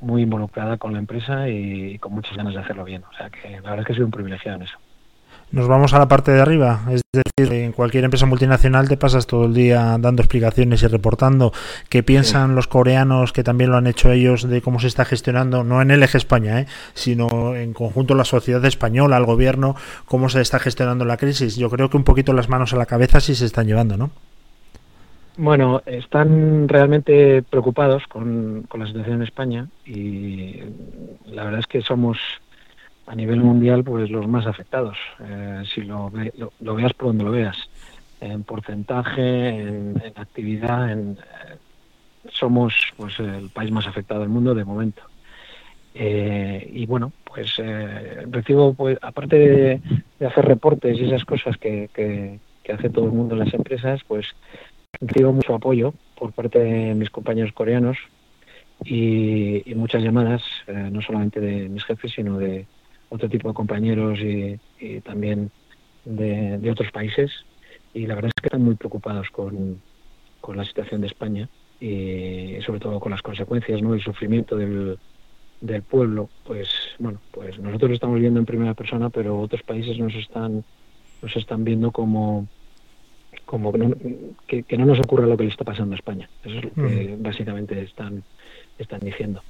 [0.00, 3.02] muy involucrada con la empresa y, con muchas ganas de hacerlo bien.
[3.10, 4.78] O sea que la verdad es que soy un privilegiado en eso.
[5.52, 9.28] Nos vamos a la parte de arriba, es decir, en cualquier empresa multinacional te pasas
[9.28, 11.52] todo el día dando explicaciones y reportando
[11.88, 12.54] qué piensan sí.
[12.56, 15.92] los coreanos, que también lo han hecho ellos, de cómo se está gestionando, no en
[15.92, 16.66] el eje España, ¿eh?
[16.94, 19.76] sino en conjunto la sociedad española, el gobierno,
[20.06, 21.54] cómo se está gestionando la crisis.
[21.54, 24.10] Yo creo que un poquito las manos a la cabeza sí se están llevando, ¿no?
[25.38, 30.60] Bueno, están realmente preocupados con, con la situación en España y
[31.26, 32.18] la verdad es que somos
[33.06, 34.96] a nivel mundial pues los más afectados.
[35.20, 37.56] Eh, si lo, ve, lo, veas por donde lo veas
[38.22, 41.56] en porcentaje en, en actividad en, eh,
[42.30, 45.02] somos pues el país más afectado del mundo de momento.
[45.94, 49.80] Eh, y bueno pues eh, recibo pues aparte de,
[50.18, 53.54] de, hacer reportes y esas cosas que, que, que, hace todo el mundo en las
[53.54, 54.26] empresas pues
[55.00, 57.96] recibo mucho apoyo por parte de mis compañeros coreanos
[58.84, 62.66] y, muchas llamadas eh, no solamente de mis jefes sino de
[63.10, 65.50] otro tipo de compañeros y, y también
[66.04, 67.30] de, de, otros países
[67.94, 69.80] y la verdad es que están muy preocupados con,
[70.40, 71.48] con la situación de España
[71.80, 73.94] y sobre todo con las consecuencias, ¿no?
[73.94, 74.98] El sufrimiento del,
[75.60, 76.68] del pueblo, pues
[76.98, 80.64] bueno, pues nosotros lo estamos viendo en primera persona, pero otros países nos están
[81.22, 82.46] nos están viendo como
[83.46, 83.94] como que no,
[84.46, 86.28] que, que no nos ocurra lo que le está pasando a España.
[86.44, 87.22] Eso es lo que mm.
[87.22, 88.22] básicamente están
[88.78, 89.42] están diciendo.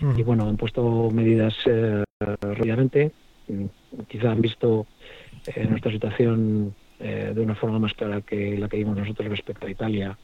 [0.00, 0.18] Mm.
[0.18, 2.02] Y bueno, han puesto medidas eh,
[2.40, 3.12] rápidamente.
[4.08, 4.86] Quizá han visto
[5.46, 9.66] eh, nuestra situación eh, de una forma más clara que la que vimos nosotros respecto
[9.66, 10.16] a Italia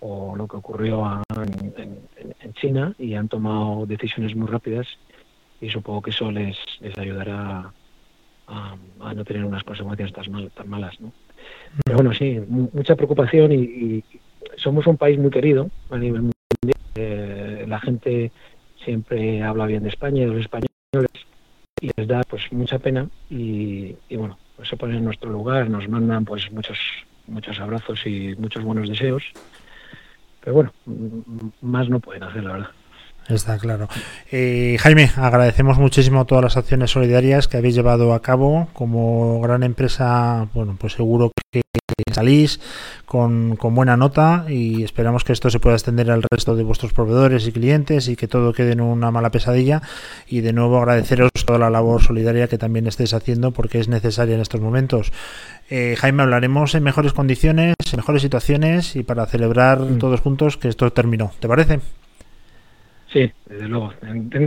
[0.00, 1.98] o lo que ocurrió a, en, en,
[2.40, 4.86] en, China y han tomado decisiones muy rápidas
[5.60, 7.72] y supongo que eso les, les ayudará
[8.46, 10.98] a, a, no tener unas consecuencias tan, mal, tan malas.
[11.00, 11.12] ¿no?
[11.84, 14.04] Pero bueno, sí, mucha preocupación y,
[14.56, 16.80] somos un país muy querido a nivel mundial.
[16.94, 18.30] Eh, la gente
[18.84, 20.68] siempre habla bien de España de los españoles
[21.80, 25.70] y les da pues mucha pena y, y bueno, pues se ponen en nuestro lugar,
[25.70, 26.78] nos mandan pues muchos
[27.30, 29.22] muchos abrazos y muchos buenos deseos.
[30.40, 30.72] Pero bueno,
[31.60, 32.70] más no pueden hacer, la verdad.
[33.30, 33.88] Está claro.
[34.30, 38.68] Eh, Jaime, agradecemos muchísimo todas las acciones solidarias que habéis llevado a cabo.
[38.72, 41.62] Como gran empresa, bueno, pues seguro que
[42.12, 42.60] salís
[43.06, 46.92] con, con, buena nota y esperamos que esto se pueda extender al resto de vuestros
[46.92, 49.82] proveedores y clientes y que todo quede en una mala pesadilla.
[50.26, 54.34] Y de nuevo agradeceros toda la labor solidaria que también estéis haciendo porque es necesaria
[54.34, 55.12] en estos momentos.
[55.68, 59.98] Eh, Jaime, hablaremos en mejores condiciones, en mejores situaciones y para celebrar mm.
[59.98, 61.32] todos juntos que esto terminó.
[61.38, 61.80] ¿Te parece?
[63.12, 63.92] Sí, desde luego.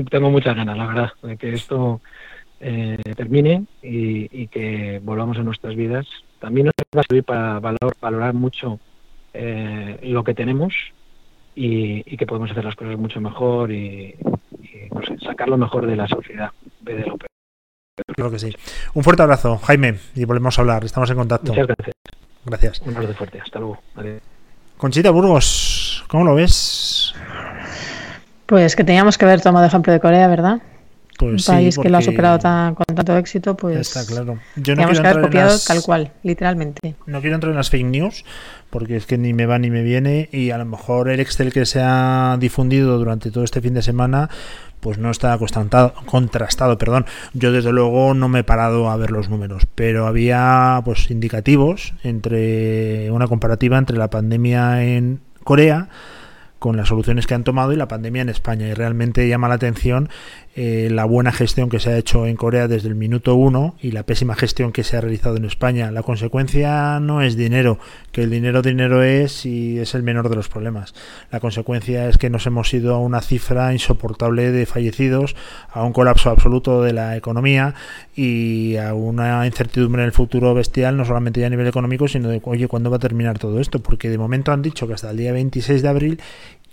[0.10, 2.02] Tengo muchas ganas, la verdad, de que esto
[2.60, 6.08] eh, termine y, y, que volvamos a nuestras vidas.
[6.40, 8.80] También nos va a servir para valor, valorar mucho
[9.34, 10.74] eh, lo que tenemos
[11.56, 14.16] y, y, que podemos hacer las cosas mucho mejor y,
[14.62, 16.52] y no sé, sacar lo mejor de la sociedad,
[16.82, 17.28] de lo peor.
[18.16, 18.56] Creo que sí.
[18.94, 20.86] Un fuerte abrazo, Jaime, y volvemos a hablar.
[20.86, 21.52] Estamos en contacto.
[21.52, 21.96] Muchas gracias.
[22.46, 22.82] Gracias.
[22.82, 23.42] Un abrazo fuerte.
[23.42, 23.80] Hasta luego.
[23.96, 24.22] Adiós.
[24.78, 27.14] Conchita Burgos, ¿cómo lo ves?
[28.46, 30.62] Pues que teníamos que haber tomado ejemplo de Corea, ¿verdad?
[31.18, 34.40] Pues Un país sí, que lo ha superado tan, con tanto éxito, pues Está claro.
[34.56, 36.96] Yo no teníamos quiero que haber copiado las- tal cual, literalmente.
[37.06, 38.26] No quiero entrar en las fake news,
[38.72, 41.54] porque es que ni me va ni me viene, y a lo mejor el Excel
[41.54, 44.30] que se ha difundido durante todo este fin de semana,
[44.80, 45.38] pues no está
[46.06, 47.06] contrastado, perdón.
[47.34, 51.94] Yo desde luego no me he parado a ver los números, pero había pues indicativos
[52.04, 55.88] entre una comparativa entre la pandemia en Corea
[56.64, 58.70] con las soluciones que han tomado y la pandemia en España.
[58.70, 60.08] Y realmente llama la atención
[60.56, 63.90] eh, la buena gestión que se ha hecho en Corea desde el minuto uno y
[63.90, 65.90] la pésima gestión que se ha realizado en España.
[65.90, 67.80] La consecuencia no es dinero,
[68.12, 70.94] que el dinero dinero es y es el menor de los problemas.
[71.32, 75.36] La consecuencia es que nos hemos ido a una cifra insoportable de fallecidos,
[75.72, 77.74] a un colapso absoluto de la economía
[78.16, 82.30] y a una incertidumbre en el futuro bestial, no solamente ya a nivel económico, sino
[82.30, 83.80] de, oye, ¿cuándo va a terminar todo esto?
[83.80, 86.22] Porque de momento han dicho que hasta el día 26 de abril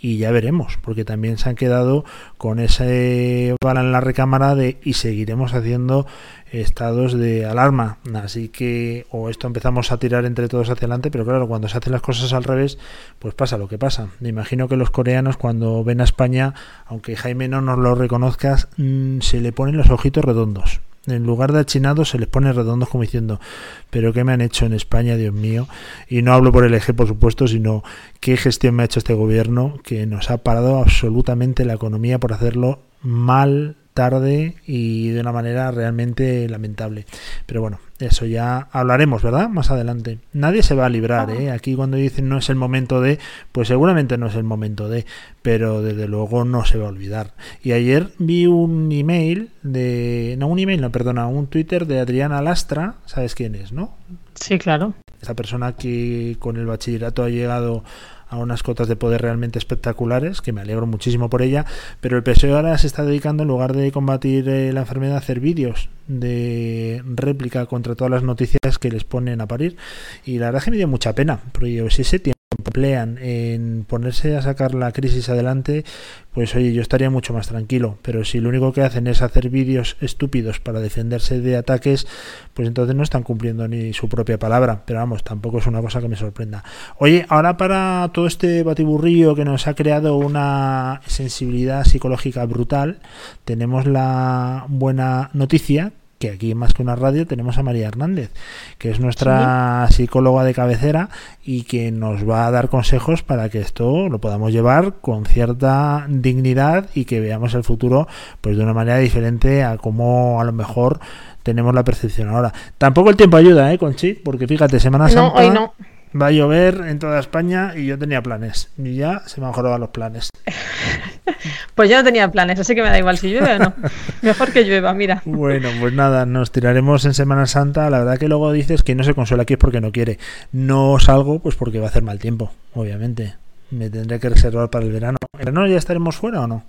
[0.00, 2.04] y ya veremos, porque también se han quedado
[2.38, 6.06] con ese bala en la recámara de y seguiremos haciendo
[6.52, 7.98] estados de alarma.
[8.14, 11.78] Así que, o esto empezamos a tirar entre todos hacia adelante, pero claro, cuando se
[11.78, 12.78] hacen las cosas al revés,
[13.18, 14.08] pues pasa lo que pasa.
[14.20, 16.54] Me imagino que los coreanos cuando ven a España,
[16.86, 20.80] aunque Jaime no nos lo reconozcas, mm, se le ponen los ojitos redondos.
[21.06, 23.40] En lugar de achinados se les pone redondos como diciendo,
[23.88, 25.66] pero ¿qué me han hecho en España, Dios mío?
[26.08, 27.82] Y no hablo por el eje, por supuesto, sino
[28.20, 32.34] qué gestión me ha hecho este gobierno que nos ha parado absolutamente la economía por
[32.34, 37.06] hacerlo mal, tarde y de una manera realmente lamentable.
[37.46, 39.48] Pero bueno, eso ya hablaremos, ¿verdad?
[39.48, 40.18] Más adelante.
[40.32, 41.50] Nadie se va a librar, ¿eh?
[41.50, 43.18] Aquí cuando dicen no es el momento de,
[43.52, 45.06] pues seguramente no es el momento de,
[45.42, 47.34] pero desde luego no se va a olvidar.
[47.62, 52.42] Y ayer vi un email de, no un email, no, perdona, un Twitter de Adriana
[52.42, 53.94] Lastra, ¿sabes quién es, no?
[54.34, 54.94] Sí, claro.
[55.20, 57.84] Esa persona que con el bachillerato ha llegado
[58.30, 61.66] a unas cotas de poder realmente espectaculares, que me alegro muchísimo por ella,
[62.00, 65.18] pero el PSOE ahora se está dedicando, en lugar de combatir eh, la enfermedad, a
[65.18, 69.76] hacer vídeos de réplica contra todas las noticias que les ponen a parir.
[70.24, 73.18] Y la verdad es que me dio mucha pena, porque digo, si ese tiempo emplean
[73.20, 75.84] en ponerse a sacar la crisis adelante,
[76.32, 77.98] pues oye, yo estaría mucho más tranquilo.
[78.02, 82.06] Pero si lo único que hacen es hacer vídeos estúpidos para defenderse de ataques,
[82.54, 84.82] pues entonces no están cumpliendo ni su propia palabra.
[84.86, 86.64] Pero vamos, tampoco es una cosa que me sorprenda.
[86.98, 93.00] Oye, ahora para todo este batiburrillo que nos ha creado una sensibilidad psicológica brutal,
[93.44, 98.30] tenemos la buena noticia que aquí más que una radio tenemos a María Hernández,
[98.76, 101.08] que es nuestra psicóloga de cabecera
[101.42, 106.04] y que nos va a dar consejos para que esto lo podamos llevar con cierta
[106.10, 108.06] dignidad y que veamos el futuro
[108.42, 111.00] pues de una manera diferente a como a lo mejor
[111.42, 112.52] tenemos la percepción ahora.
[112.76, 114.12] Tampoco el tiempo ayuda, ¿eh, Conchi?
[114.12, 115.72] Porque fíjate, Semana No, Santa hoy no.
[116.20, 119.80] va a llover en toda España y yo tenía planes y ya se me han
[119.80, 120.28] los planes.
[121.74, 123.74] Pues yo no tenía planes, así que me da igual si llueve o no.
[124.22, 125.22] Mejor que llueva, mira.
[125.24, 127.88] Bueno, pues nada, nos tiraremos en Semana Santa.
[127.90, 130.18] La verdad que luego dices que no se consuela aquí es porque no quiere.
[130.52, 133.34] No salgo pues porque va a hacer mal tiempo, obviamente.
[133.70, 135.16] Me tendré que reservar para el verano.
[135.32, 136.64] ¿En verano ya estaremos fuera o no?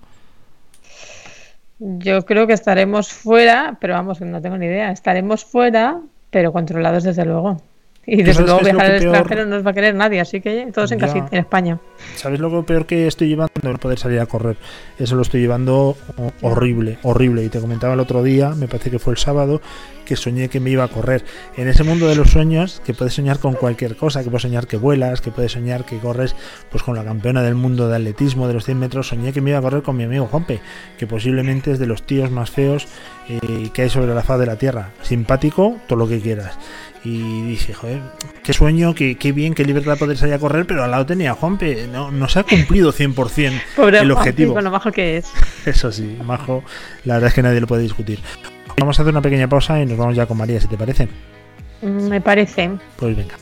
[1.80, 4.92] Yo creo que estaremos fuera, pero vamos, no tengo ni idea.
[4.92, 6.00] Estaremos fuera,
[6.30, 7.60] pero controlados desde luego.
[8.06, 9.16] Y ¿Tú desde luego viajar al peor?
[9.16, 11.06] extranjero no nos va a querer nadie, así que todos en Ya.
[11.08, 11.80] casita, en España.
[12.16, 13.54] ¿Sabes lo peor que estoy llevando?
[13.62, 14.58] No poder salir a correr.
[14.98, 17.44] Eso lo estoy llevando ho- horrible, horrible.
[17.44, 19.62] Y te comentaba el otro día, me parece que fue el sábado,
[20.04, 21.24] que soñé que me iba a correr.
[21.58, 24.66] En ese mundo de los sueños, que puedes soñar con cualquier cosa, que puedes soñar
[24.66, 26.36] que vuelas, que puedes soñar que corres
[26.72, 29.52] pues con la campeona del mundo de atletismo de los 100 metros, soñé que me
[29.52, 30.60] iba a correr con mi amigo Juanpe,
[30.98, 32.88] que posiblemente es de los tíos más feos
[33.30, 34.90] eh, que hay sobre la faz de la tierra.
[35.04, 36.58] Simpático, todo lo que quieras.
[37.04, 38.00] Y dije, joder,
[38.44, 41.34] qué sueño, qué, qué bien, qué libertad poder salir a correr, pero al lado tenía
[41.34, 41.88] Juanpe.
[41.92, 44.54] No, no se ha cumplido 100% Pobre el objetivo.
[44.54, 45.28] con lo que es.
[45.66, 46.64] Eso sí, Majo,
[47.06, 48.20] la verdad es que nadie lo puede discutir.
[48.78, 51.08] Vamos a hacer una pequeña pausa y nos vamos ya con María, si te parece.
[51.82, 52.70] Me parece.
[52.98, 53.36] Pues venga.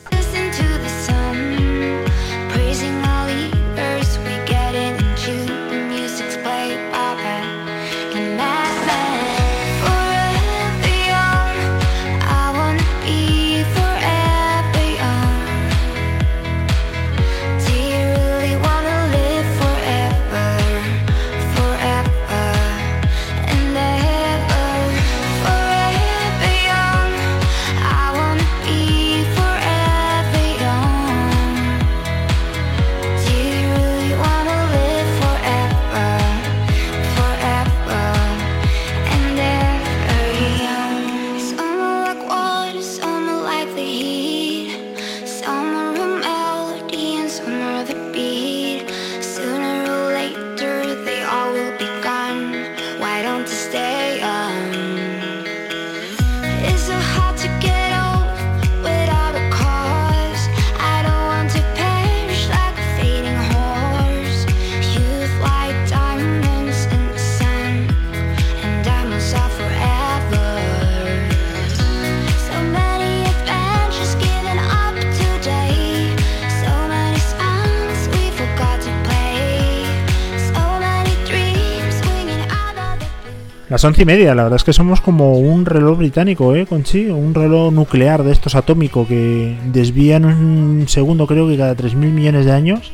[83.80, 87.06] Las once y media, la verdad es que somos como un reloj británico, ¿eh, Conchi?
[87.08, 92.46] Un reloj nuclear de estos atómico que desvían un segundo, creo que cada 3.000 millones
[92.46, 92.92] de años.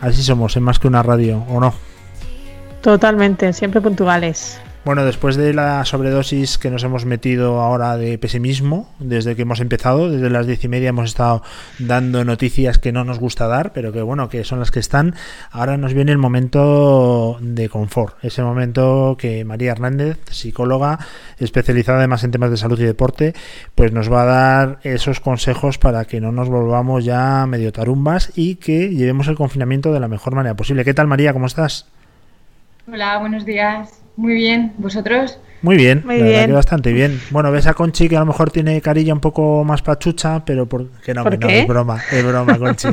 [0.00, 1.74] Así somos, en más que una radio, ¿o no?
[2.80, 4.58] Totalmente, siempre puntuales.
[4.84, 9.60] Bueno, después de la sobredosis que nos hemos metido ahora de pesimismo, desde que hemos
[9.60, 11.44] empezado, desde las diez y media hemos estado
[11.78, 15.14] dando noticias que no nos gusta dar, pero que bueno, que son las que están.
[15.52, 20.98] Ahora nos viene el momento de confort, ese momento que María Hernández, psicóloga
[21.38, 23.34] especializada además en temas de salud y deporte,
[23.76, 28.32] pues nos va a dar esos consejos para que no nos volvamos ya medio tarumbas
[28.34, 30.84] y que llevemos el confinamiento de la mejor manera posible.
[30.84, 31.32] ¿Qué tal María?
[31.32, 31.86] ¿Cómo estás?
[32.90, 34.02] Hola, buenos días.
[34.16, 35.38] Muy bien, ¿vosotros?
[35.62, 36.46] Muy bien, Muy la verdad bien.
[36.50, 37.20] que bastante bien.
[37.30, 40.66] Bueno, ves a Conchi que a lo mejor tiene carilla un poco más pachucha, pero
[40.66, 40.90] por...
[41.00, 41.60] que no, ¿Por que no, qué?
[41.60, 42.88] es broma, es broma, Conchi.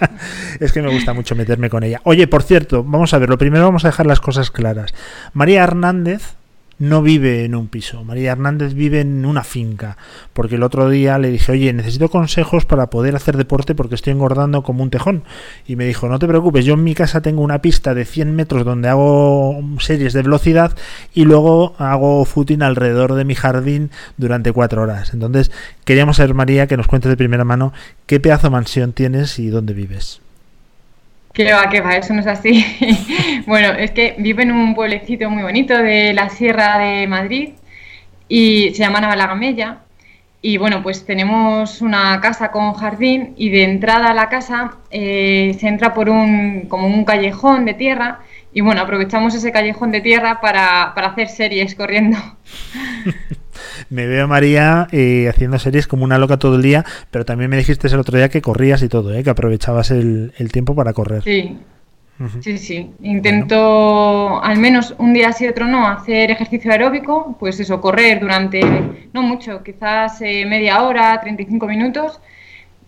[0.60, 2.00] es que me gusta mucho meterme con ella.
[2.04, 4.94] Oye, por cierto, vamos a ver, lo primero vamos a dejar las cosas claras.
[5.32, 6.36] María Hernández
[6.78, 9.96] no vive en un piso, María Hernández vive en una finca,
[10.32, 14.12] porque el otro día le dije, oye, necesito consejos para poder hacer deporte porque estoy
[14.12, 15.24] engordando como un tejón.
[15.66, 18.34] Y me dijo, no te preocupes, yo en mi casa tengo una pista de 100
[18.34, 20.76] metros donde hago series de velocidad
[21.12, 25.14] y luego hago footing alrededor de mi jardín durante cuatro horas.
[25.14, 25.50] Entonces,
[25.84, 27.72] queríamos saber, María, que nos cuentes de primera mano
[28.06, 30.23] qué pedazo de mansión tienes y dónde vives.
[31.34, 31.96] ¿Qué va, qué va?
[31.96, 32.64] Eso no es así.
[33.46, 37.54] bueno, es que vivo en un pueblecito muy bonito de la Sierra de Madrid
[38.28, 39.80] y se llama Navalagamella.
[40.40, 45.56] Y bueno, pues tenemos una casa con jardín y de entrada a la casa eh,
[45.58, 48.20] se entra por un, como un callejón de tierra
[48.52, 52.16] y bueno, aprovechamos ese callejón de tierra para, para hacer series corriendo.
[53.90, 57.56] Me veo, María, eh, haciendo series como una loca todo el día, pero también me
[57.56, 59.22] dijiste el otro día que corrías y todo, ¿eh?
[59.22, 61.22] que aprovechabas el, el tiempo para correr.
[61.22, 61.58] Sí.
[62.40, 62.92] Sí, sí.
[63.02, 68.60] Intento al menos un día sí otro no hacer ejercicio aeróbico, pues eso, correr durante,
[69.12, 72.20] no mucho, quizás eh, media hora, 35 minutos.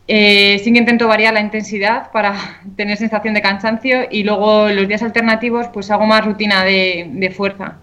[0.09, 2.37] Eh, sí que intento variar la intensidad para
[2.77, 7.31] tener sensación de cansancio y luego los días alternativos pues hago más rutina de, de
[7.31, 7.79] fuerza.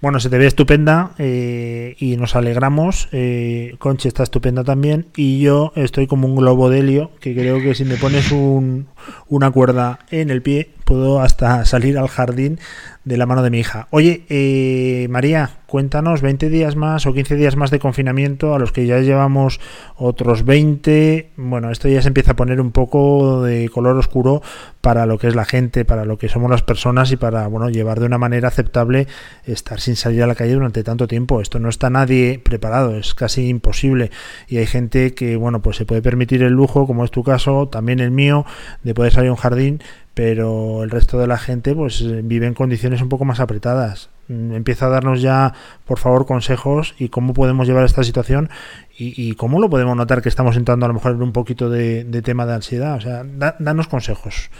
[0.00, 3.08] Bueno, se te ve estupenda eh, y nos alegramos.
[3.12, 3.76] Eh,
[4.08, 7.84] está estupenda también y yo estoy como un globo de helio que creo que si
[7.84, 8.88] me pones un-
[9.28, 12.58] una cuerda en el pie puedo hasta salir al jardín
[13.04, 13.88] de la mano de mi hija.
[13.90, 18.70] Oye, eh, María, cuéntanos 20 días más o 15 días más de confinamiento a los
[18.70, 19.58] que ya llevamos
[19.96, 21.30] otros 20.
[21.36, 24.42] Bueno, esto ya se empieza a poner un poco de color oscuro
[24.80, 27.70] para lo que es la gente, para lo que somos las personas y para bueno
[27.70, 29.08] llevar de una manera aceptable
[29.44, 31.40] estar sin salir a la calle durante tanto tiempo.
[31.40, 34.10] Esto no está nadie preparado, es casi imposible.
[34.46, 37.68] Y hay gente que bueno pues se puede permitir el lujo, como es tu caso,
[37.68, 38.44] también el mío,
[38.82, 39.82] de poder salir a un jardín,
[40.14, 44.10] pero el resto de la gente pues eh, vive en condiciones un poco más apretadas.
[44.28, 45.54] Mm, Empieza a darnos ya,
[45.86, 48.50] por favor, consejos y cómo podemos llevar esta situación
[48.96, 51.70] y, y cómo lo podemos notar que estamos entrando a lo mejor en un poquito
[51.70, 52.96] de, tema de ansiedad.
[52.96, 54.50] O sea, da- danos consejos.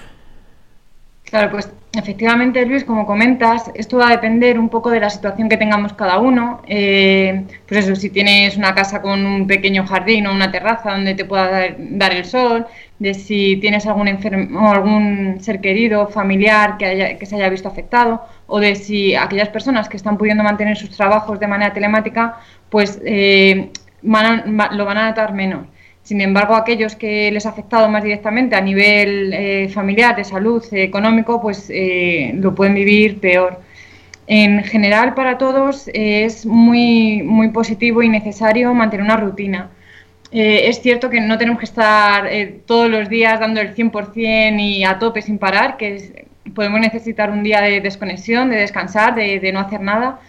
[1.24, 5.48] Claro, pues efectivamente, Luis, como comentas, esto va a depender un poco de la situación
[5.48, 6.60] que tengamos cada uno.
[6.66, 11.14] Eh, pues eso, si tienes una casa con un pequeño jardín o una terraza donde
[11.14, 12.66] te pueda dar el sol,
[13.02, 17.68] de si tienes algún enfermo algún ser querido, familiar que, haya- que se haya visto
[17.68, 18.12] afectado,
[18.46, 22.22] o de si aquellas personas que están pudiendo mantener sus trabajos de manera telemática,
[22.70, 23.70] pues eh,
[24.02, 25.66] lo van a notar menos.
[26.02, 30.62] Sin embargo, aquellos que les ha afectado más directamente a nivel eh, familiar, de salud,
[30.72, 31.70] eh, económico, pues
[32.34, 33.60] lo pueden vivir peor.
[34.26, 39.70] En general, para todos es muy, muy positivo y necesario mantener una rutina.
[40.32, 44.58] Eh, es cierto que no tenemos que estar eh, todos los días dando el 100%
[44.60, 46.12] y a tope sin parar, que es-
[46.54, 50.20] podemos necesitar un día de desconexión, de descansar, de, de no hacer nada,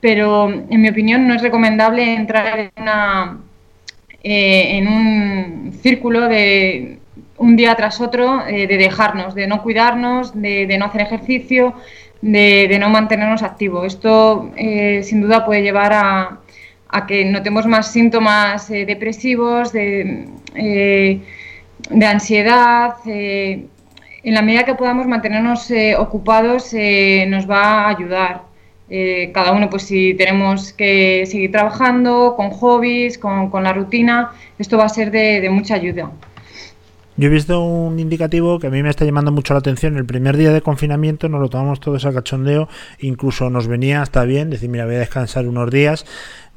[0.00, 3.38] pero en mi opinión no es recomendable entrar en una
[4.24, 6.98] eh, un círculo de
[7.38, 11.74] un día tras otro de dejarnos, de no cuidarnos, de, no hacer ejercicio,
[12.20, 13.86] de, de no mantenernos activos.
[13.86, 14.50] Esto
[15.02, 16.38] sin duda puede llevar a,
[16.92, 21.20] a que notemos más síntomas eh, depresivos, de, eh,
[21.90, 22.94] de ansiedad.
[23.06, 23.66] eh,
[24.24, 26.72] en la medida que podamos mantenernos eh, ocupados
[27.26, 28.42] nos va a ayudar.
[29.32, 34.76] Cada uno, pues si tenemos que seguir trabajando con hobbies, con, con la rutina, esto
[34.76, 36.10] va a ser de, de mucha ayuda.
[37.16, 39.96] Yo he visto un indicativo que a mí me está llamando mucho la atención.
[39.96, 42.68] El primer día de confinamiento nos lo tomamos todos a cachondeo,
[43.00, 46.06] incluso nos venía hasta bien decir, mira, voy a descansar unos días.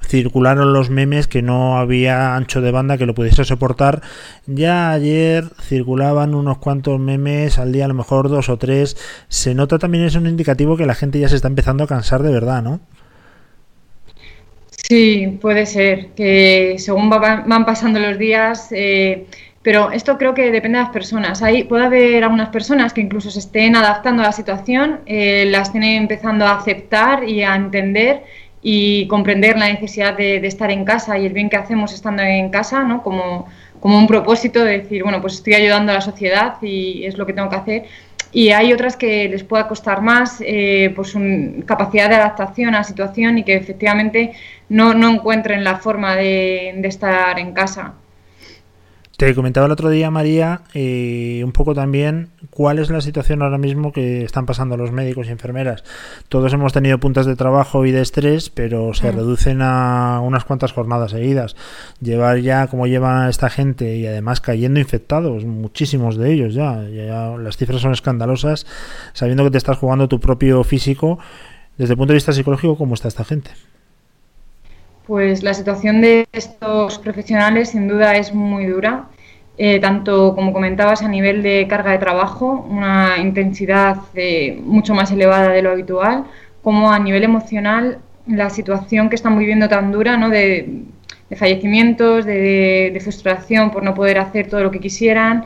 [0.02, 4.02] Circularon los memes que no había ancho de banda que lo pudiese soportar.
[4.46, 8.98] Ya ayer circulaban unos cuantos memes al día, a lo mejor dos o tres.
[9.30, 12.22] Se nota también es un indicativo que la gente ya se está empezando a cansar
[12.24, 12.80] de verdad, ¿no?
[14.70, 19.26] Sí, puede ser, que según va- van pasando los días, eh,
[19.64, 21.42] pero esto creo que depende de las personas.
[21.42, 25.62] Hay, puede haber algunas personas que incluso se estén adaptando a la situación, eh, la
[25.62, 28.24] estén empezando a aceptar y a entender
[28.68, 32.50] y comprender la necesidad de, estar en casa y el bien que hacemos estando en
[32.50, 33.04] casa, ¿no?
[33.04, 33.46] Como,
[33.80, 37.28] como un propósito de decir, bueno, pues estoy ayudando a la sociedad y es lo
[37.28, 37.84] que tengo que hacer.
[38.32, 41.14] Y hay otras que les pueda costar más eh, pues
[41.68, 44.32] capacidad de adaptación a la situación y que efectivamente
[44.68, 47.94] no, no encuentren la forma de, de estar en casa.
[49.18, 53.58] Te comentaba el otro día, María, eh, un poco también cuál es la situación ahora
[53.58, 55.86] mismo que están pasando los médicos y enfermeras.
[56.28, 59.16] Todos hemos tenido puntas de trabajo y de estrés, pero se Mm.
[59.16, 61.56] reducen a unas cuantas jornadas seguidas.
[62.02, 66.84] Llevar ya como llevan a esta gente y además cayendo infectados, muchísimos de ellos ya,
[66.90, 68.68] ya las cifras son escandalosas,
[69.14, 71.20] sabiendo que te estás jugando tu propio físico.
[71.78, 73.52] Desde el punto de vista psicológico, ¿cómo está esta gente?
[75.08, 79.06] Pues la situación de estos profesionales sin duda es muy dura,
[79.58, 85.12] eh, tanto como comentabas a nivel de carga de trabajo, una intensidad eh, mucho más
[85.12, 86.26] elevada de lo habitual,
[86.64, 90.30] como a nivel emocional, la situación que están viviendo tan dura, ¿no?
[90.30, 90.84] de,
[91.36, 95.46] fallecimientos, de, frustración por no poder hacer todo lo que quisieran,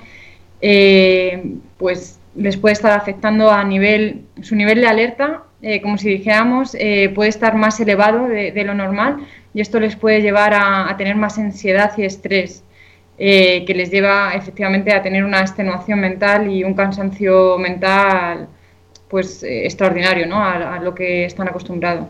[0.61, 5.43] eh, pues les puede estar afectando a nivel, su nivel de alerta,
[5.83, 6.77] como si dijéramos,
[7.13, 9.17] puede estar más elevado de lo normal
[9.53, 12.63] y esto les puede llevar a, a tener más ansiedad y estrés,
[13.17, 18.47] eh, que les lleva efectivamente a tener una extenuación mental y un cansancio mental
[19.09, 20.37] pues eh, extraordinario ¿no?
[20.37, 22.07] a, a lo que están acostumbrados.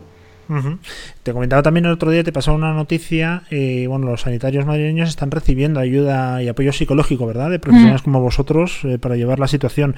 [1.22, 5.08] Te comentaba también el otro día, te pasó una noticia, eh, bueno, los sanitarios madrileños
[5.08, 7.50] están recibiendo ayuda y apoyo psicológico, ¿verdad?
[7.50, 9.94] De profesionales como vosotros eh, para llevar la situación.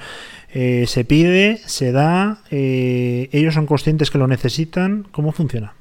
[0.53, 5.73] Eh, se pide, se da, ellos son conscientes que lo necesitan, ¿cómo funciona?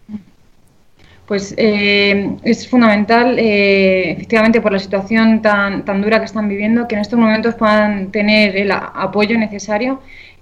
[1.27, 6.89] Pues eh, es fundamental, eh, efectivamente, por la situación tan, tan dura que están viviendo,
[6.89, 10.01] que en estos momentos puedan tener el apoyo necesario.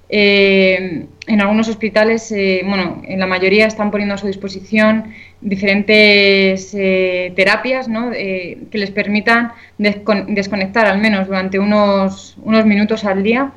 [0.09, 6.74] Eh, en algunos hospitales, eh, bueno, en la mayoría están poniendo a su disposición diferentes
[6.74, 8.11] eh, terapias ¿no?
[8.11, 13.53] Que les permitan descon- desconectar al menos durante unos, unos minutos al día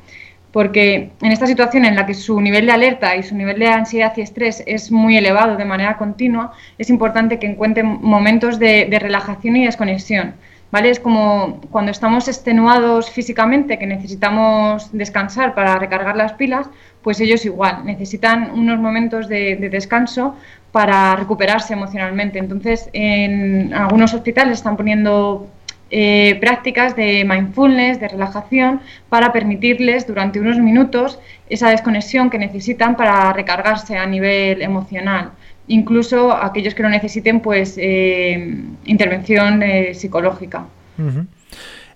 [0.54, 3.66] porque en esta situación en la que su nivel de alerta y su nivel de
[3.66, 8.86] ansiedad y estrés es muy elevado de manera continua, es importante que encuentren momentos de,
[9.02, 10.34] relajación y desconexión.
[10.70, 10.90] ¿Vale?
[10.90, 16.68] Es como cuando estamos extenuados físicamente, que necesitamos descansar para recargar las pilas,
[17.02, 20.36] pues ellos igual, necesitan unos momentos de descanso
[20.70, 22.38] para recuperarse emocionalmente.
[22.38, 25.48] Entonces, en algunos hospitales están poniendo
[25.90, 31.18] eh, prácticas de mindfulness, de relajación, para permitirles durante unos minutos
[31.48, 35.30] esa desconexión que necesitan para recargarse a nivel emocional.
[35.66, 38.54] Incluso aquellos que lo necesiten, pues eh,
[38.84, 40.66] intervención eh, psicológica.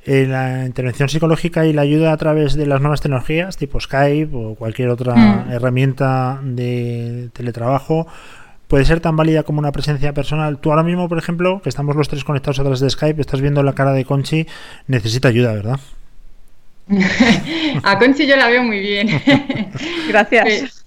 [0.06, 4.30] Eh, la intervención psicológica y la ayuda a través de las nuevas tecnologías, tipo Skype
[4.34, 5.52] o cualquier otra Mm.
[5.52, 8.06] herramienta de teletrabajo,
[8.68, 10.58] puede ser tan válida como una presencia personal.
[10.58, 13.40] Tú ahora mismo, por ejemplo, que estamos los tres conectados a través de Skype, estás
[13.40, 14.46] viendo la cara de Conchi,
[14.86, 15.80] necesita ayuda, ¿verdad?
[17.82, 19.08] A Conchi yo la veo muy bien.
[20.08, 20.84] Gracias.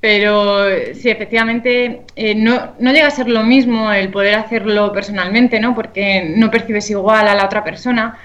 [0.00, 0.64] Pero
[0.94, 5.74] sí, efectivamente, eh, no, no llega a ser lo mismo el poder hacerlo personalmente, ¿no?
[5.74, 8.18] Porque no percibes igual a la otra persona,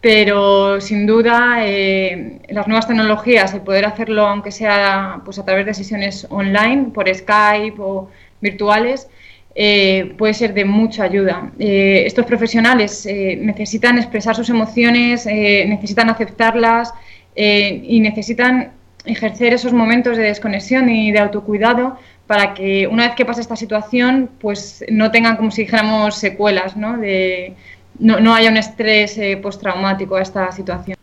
[0.00, 5.66] pero sin duda eh, las nuevas tecnologías, el poder hacerlo aunque sea pues, a través
[5.66, 8.08] de sesiones online, por Skype o
[8.40, 9.08] virtuales,
[9.54, 11.50] eh, puede ser de mucha ayuda.
[11.58, 16.94] Eh, estos profesionales necesitan expresar sus emociones, necesitan aceptarlas
[17.34, 18.72] y necesitan
[19.04, 23.56] ejercer esos momentos de desconexión y de autocuidado para que una vez que pase esta
[23.56, 26.96] situación, pues no tengan como si dijéramos secuelas, ¿no?
[26.96, 27.54] De,
[28.00, 30.96] no, no haya un estrés eh, postraumático a esta situación.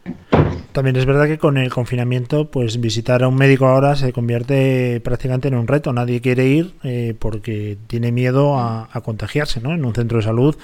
[0.72, 5.00] También es verdad que con el confinamiento, pues visitar a un médico ahora se convierte
[5.00, 5.92] prácticamente en un reto.
[5.92, 9.74] Nadie quiere ir eh, porque tiene miedo a, a contagiarse, ¿no?
[9.74, 10.56] En un centro de salud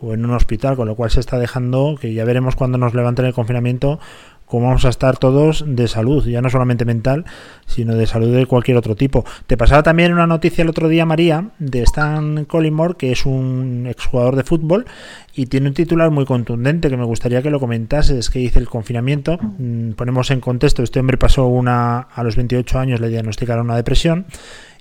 [0.00, 2.94] o en un hospital, con lo cual se está dejando, que ya veremos cuando nos
[2.94, 3.98] levanten el confinamiento,
[4.46, 7.24] cómo vamos a estar todos de salud, ya no solamente mental,
[7.66, 9.24] sino de salud de cualquier otro tipo.
[9.46, 13.86] Te pasaba también una noticia el otro día, María, de Stan Collymore, que es un
[13.88, 14.86] exjugador de fútbol
[15.34, 18.68] y tiene un titular muy contundente que me gustaría que lo comentases, que dice el
[18.68, 19.38] confinamiento.
[19.58, 23.76] Mm, Ponemos en contexto, este hombre pasó una a los 28 años, le diagnosticaron una
[23.76, 24.26] depresión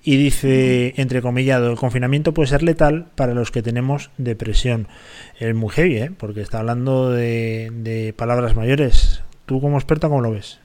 [0.04, 4.88] y dice, entrecomillado, el confinamiento puede ser letal para los que tenemos depresión.
[5.40, 6.12] Es muy heavy, ¿eh?
[6.16, 9.24] porque está hablando de palabras mayores.
[9.46, 10.60] ¿Tú como experta cómo lo ves?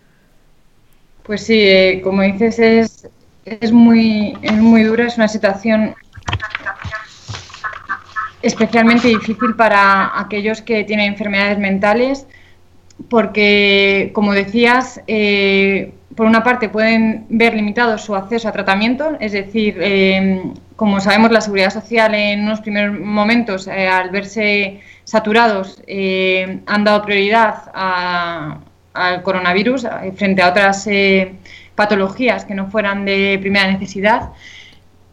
[1.23, 3.09] Pues sí, eh, como dices, es,
[3.45, 5.95] es, muy, es muy dura, es una situación
[8.43, 12.27] especialmente difícil para aquellos que tienen enfermedades mentales,
[13.09, 19.33] porque, como decías, eh, por una parte pueden ver limitado su acceso a tratamiento, es
[19.33, 20.43] decir, eh,
[20.77, 25.83] como sabemos, la seguridad social en unos primeros momentos, al verse saturados,
[26.67, 28.59] han dado prioridad a-
[28.95, 31.35] al coronavirus eh, frente a otras eh,
[31.75, 34.31] patologías que no fueran de primera necesidad.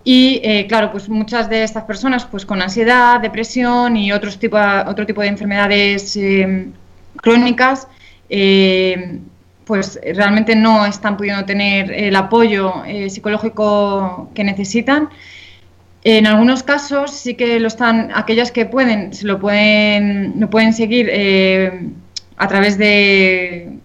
[0.04, 4.58] Y eh, claro, pues muchas de estas personas, pues con ansiedad, depresión y otros tipo,
[4.86, 6.18] otro tipo de enfermedades
[7.18, 7.90] crónicas,
[9.66, 15.10] pues realmente no están pudiendo tener el apoyo psicológico que necesitan.
[16.06, 20.72] En algunos casos sí que lo están, aquellas que pueden, se lo pueden, lo pueden
[20.72, 21.10] seguir
[22.38, 23.80] a través de,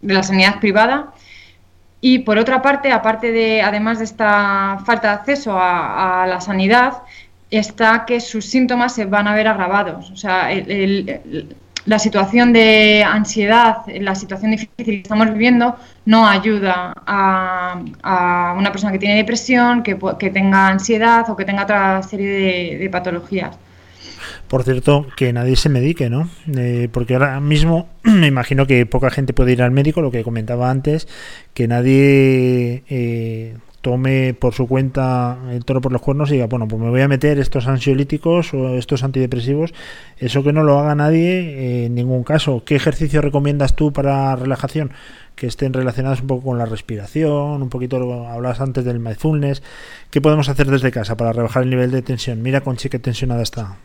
[0.00, 1.12] de la sanidad privada.
[2.00, 7.02] Y por otra parte, aparte de, además de esta falta de acceso a, la sanidad,
[7.50, 10.10] está que sus síntomas se van a ver agravados.
[10.10, 11.56] O sea, el-
[11.86, 15.76] la situación de ansiedad, la situación difícil que estamos viviendo,
[16.06, 21.64] no ayuda a, una persona que tiene depresión, que, que tenga ansiedad o que tenga
[21.64, 23.58] otra serie de patologías.
[24.48, 26.28] Por cierto, que nadie se medique, ¿no?
[26.54, 30.22] Eh, porque ahora mismo me imagino que poca gente puede ir al médico, lo que
[30.22, 31.08] comentaba antes,
[31.54, 36.66] que nadie eh, tome por su cuenta el toro por los cuernos y diga, bueno,
[36.66, 39.74] pues me voy a meter estos ansiolíticos o estos antidepresivos.
[40.16, 42.62] Eso que no lo haga nadie eh, en ningún caso.
[42.64, 44.92] ¿Qué ejercicio recomiendas tú para relajación?
[45.36, 47.96] Que estén relacionados un poco con la respiración, un poquito,
[48.26, 49.62] hablabas antes del mindfulness.
[50.10, 52.40] ¿Qué podemos hacer desde casa para rebajar el nivel de tensión?
[52.40, 53.76] Mira, Conchi, qué tensionada está.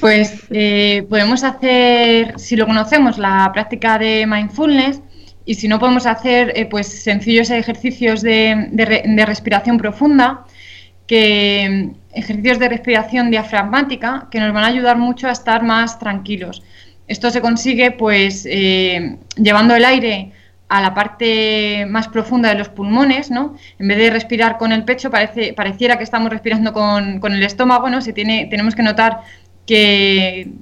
[0.00, 5.00] Pues eh, podemos hacer, si lo conocemos, la práctica de mindfulness
[5.44, 10.44] y si no podemos hacer eh, pues sencillos ejercicios de, de re- de respiración profunda,
[11.06, 16.62] que ejercicios de respiración diafragmática que nos van a ayudar mucho a estar más tranquilos.
[17.06, 20.32] Esto se consigue pues eh, llevando el aire
[20.68, 23.54] a la parte más profunda de los pulmones, ¿no?
[23.78, 27.42] En vez de respirar con el pecho, parece, pareciera que estamos respirando con, con el
[27.42, 28.00] estómago, ¿no?
[28.02, 29.22] Se tiene, tenemos que notar
[29.66, 30.52] que,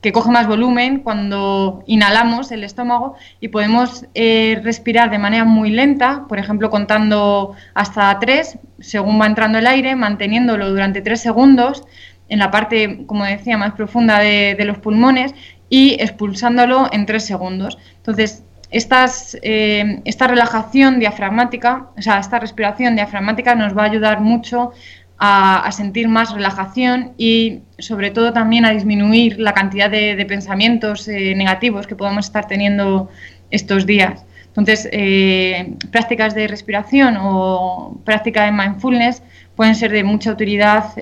[0.00, 5.70] que coge más volumen cuando inhalamos el estómago y podemos eh, respirar de manera muy
[5.70, 11.84] lenta, por ejemplo, contando hasta tres, según va entrando el aire, manteniéndolo durante tres segundos
[12.30, 15.34] en la parte, como decía, más profunda de, de los pulmones
[15.68, 17.76] y expulsándolo en tres segundos.
[17.98, 24.72] Entonces, eh, esta relajación diafragmática, o sea, esta respiración diafragmática nos va a ayudar mucho
[25.18, 31.34] a, sentir más relajación y sobre todo también a disminuir la cantidad de, pensamientos eh,
[31.36, 33.08] negativos que podemos estar teniendo
[33.50, 34.24] estos días.
[34.48, 39.22] Entonces, eh, prácticas de respiración o práctica de mindfulness
[39.54, 40.92] pueden ser de mucha utilidad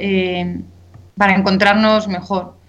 [1.16, 2.59] para encontrarnos mejor.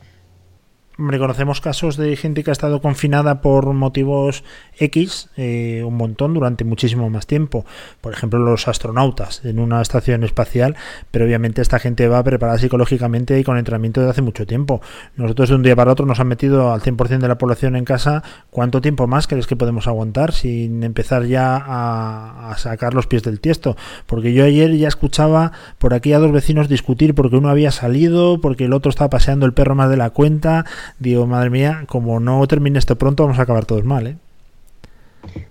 [0.98, 4.44] Hombre, conocemos casos de gente que ha estado confinada por motivos
[4.78, 7.66] X eh, un montón durante muchísimo más tiempo.
[8.02, 10.76] Por ejemplo, los astronautas en una estación espacial,
[11.10, 14.82] pero obviamente esta gente va preparada psicológicamente y con entrenamiento desde hace mucho tiempo.
[15.16, 17.86] Nosotros de un día para otro nos han metido al 100% de la población en
[17.86, 18.22] casa.
[18.50, 23.24] ¿Cuánto tiempo más crees que podemos aguantar sin empezar ya a, a sacar los pies
[23.24, 23.78] del tiesto?
[24.08, 28.42] Porque yo ayer ya escuchaba por aquí a dos vecinos discutir porque uno había salido,
[28.42, 30.66] porque el otro estaba paseando el perro más de la cuenta.
[31.00, 34.18] Digo, madre mía, como no termine esto pronto, vamos a acabar todos mal, ¿eh?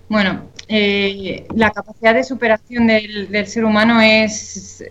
[0.08, 4.84] Bueno, eh, la capacidad de superación del, del ser humano es,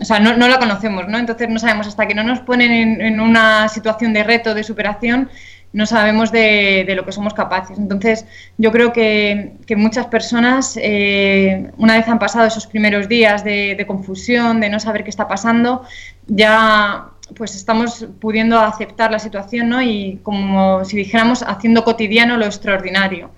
[0.00, 1.18] o sea, no, no la conocemos, ¿no?
[1.18, 5.30] Entonces no sabemos hasta que no nos ponen en, una situación de reto, de superación,
[5.72, 7.78] no sabemos de, de lo que somos capaces.
[7.78, 8.26] Entonces
[8.58, 13.84] yo creo que, que muchas personas, eh, una vez han pasado esos primeros días de
[13.86, 15.82] confusión, de no saber qué está pasando,
[16.26, 19.82] ya pues estamos pudiendo aceptar la situación, ¿no?
[19.82, 23.30] Y como si dijéramos, haciendo cotidiano lo extraordinario.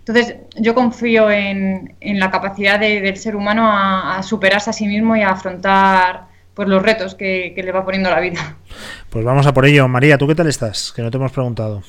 [0.00, 4.72] Entonces, yo confío en, en la capacidad de- del ser humano a, a superarse a
[4.72, 8.56] sí mismo y a afrontar pues, los retos que, que le va poniendo la vida.
[9.08, 9.86] Pues vamos a por ello.
[9.88, 10.92] María, ¿tú qué tal estás?
[10.94, 11.82] Que no te hemos preguntado.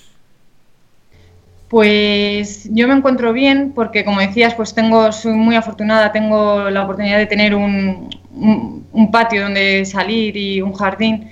[1.70, 6.84] Pues yo me encuentro bien porque, como decías, pues tengo, soy muy afortunada, tengo la
[6.84, 11.30] oportunidad de tener un, un- un patio donde salir y un jardín,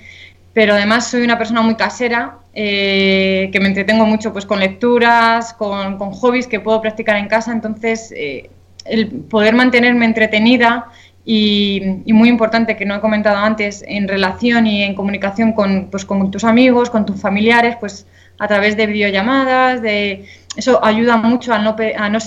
[0.52, 5.52] pero además soy una persona muy casera, eh, que me entretengo mucho pues con lecturas,
[5.54, 8.50] con, con hobbies que puedo practicar en casa, entonces eh,
[8.84, 10.86] el poder mantenerme entretenida
[11.24, 15.88] y, y muy importante que no he comentado antes, en relación y en comunicación con,
[15.90, 18.06] pues, con tus amigos, con tus familiares, pues
[18.38, 20.24] a través de videollamadas, de
[20.56, 22.18] eso ayuda mucho a no, a no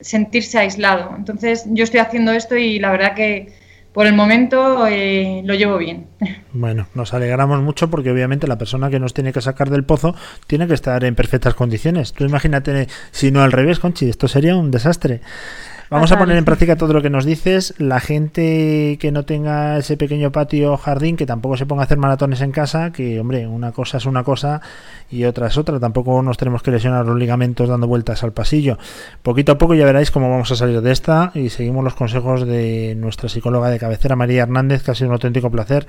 [0.00, 1.14] sentirse aislado.
[1.16, 3.52] Entonces yo estoy haciendo esto y la verdad que
[3.96, 6.08] por el momento eh, lo llevo bien.
[6.52, 10.14] Bueno, nos alegramos mucho porque obviamente la persona que nos tiene que sacar del pozo
[10.46, 12.12] tiene que estar en perfectas condiciones.
[12.12, 15.22] Tú imagínate si no al revés, Conchi, esto sería un desastre.
[15.88, 17.74] Vamos a poner en práctica todo lo que nos dices.
[17.78, 21.84] La gente que no tenga ese pequeño patio o jardín, que tampoco se ponga a
[21.84, 24.60] hacer maratones en casa, que hombre, una cosa es una cosa
[25.10, 25.78] y otra es otra.
[25.78, 28.78] Tampoco nos tenemos que lesionar los ligamentos dando vueltas al pasillo.
[29.22, 32.44] Poquito a poco ya veréis cómo vamos a salir de esta y seguimos los consejos
[32.46, 35.86] de nuestra psicóloga de cabecera, María Hernández, que ha sido un auténtico placer.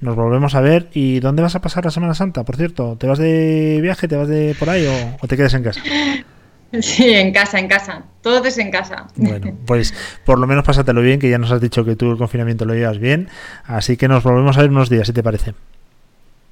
[0.00, 0.88] Nos volvemos a ver.
[0.94, 2.96] ¿Y dónde vas a pasar la Semana Santa, por cierto?
[2.96, 5.80] ¿Te vas de viaje, te vas de por ahí o, o te quedas en casa?
[6.80, 8.02] Sí, en casa, en casa.
[8.22, 9.06] Todo es en casa.
[9.16, 9.92] Bueno, pues
[10.24, 12.74] por lo menos pásatelo bien, que ya nos has dicho que tú el confinamiento lo
[12.74, 13.28] llevas bien.
[13.64, 15.54] Así que nos volvemos a ver unos días, si te parece.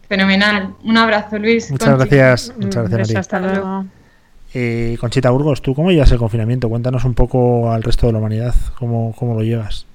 [0.08, 0.74] Fenomenal.
[0.84, 1.70] Un abrazo, Luis.
[1.70, 2.16] Muchas Conchi.
[2.16, 2.52] gracias.
[2.56, 3.20] Muchas gracias, María.
[3.20, 3.84] hasta luego.
[4.54, 6.68] Eh, Conchita Burgos, ¿tú cómo llevas el confinamiento?
[6.68, 9.86] Cuéntanos un poco al resto de la humanidad, cómo, cómo lo llevas.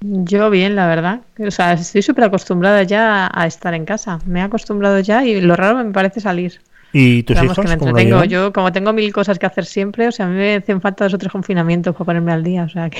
[0.00, 1.20] Yo bien, la verdad.
[1.38, 4.20] O sea, estoy súper acostumbrada ya a estar en casa.
[4.26, 6.60] Me he acostumbrado ya y lo raro me parece salir.
[6.92, 8.24] ¿Y tus Vamos, hijos que me entretengo.
[8.24, 11.04] Yo, como tengo mil cosas que hacer siempre, o sea, a mí me hacen falta
[11.04, 12.64] dos o tres confinamientos para ponerme al día.
[12.64, 12.98] O sea, que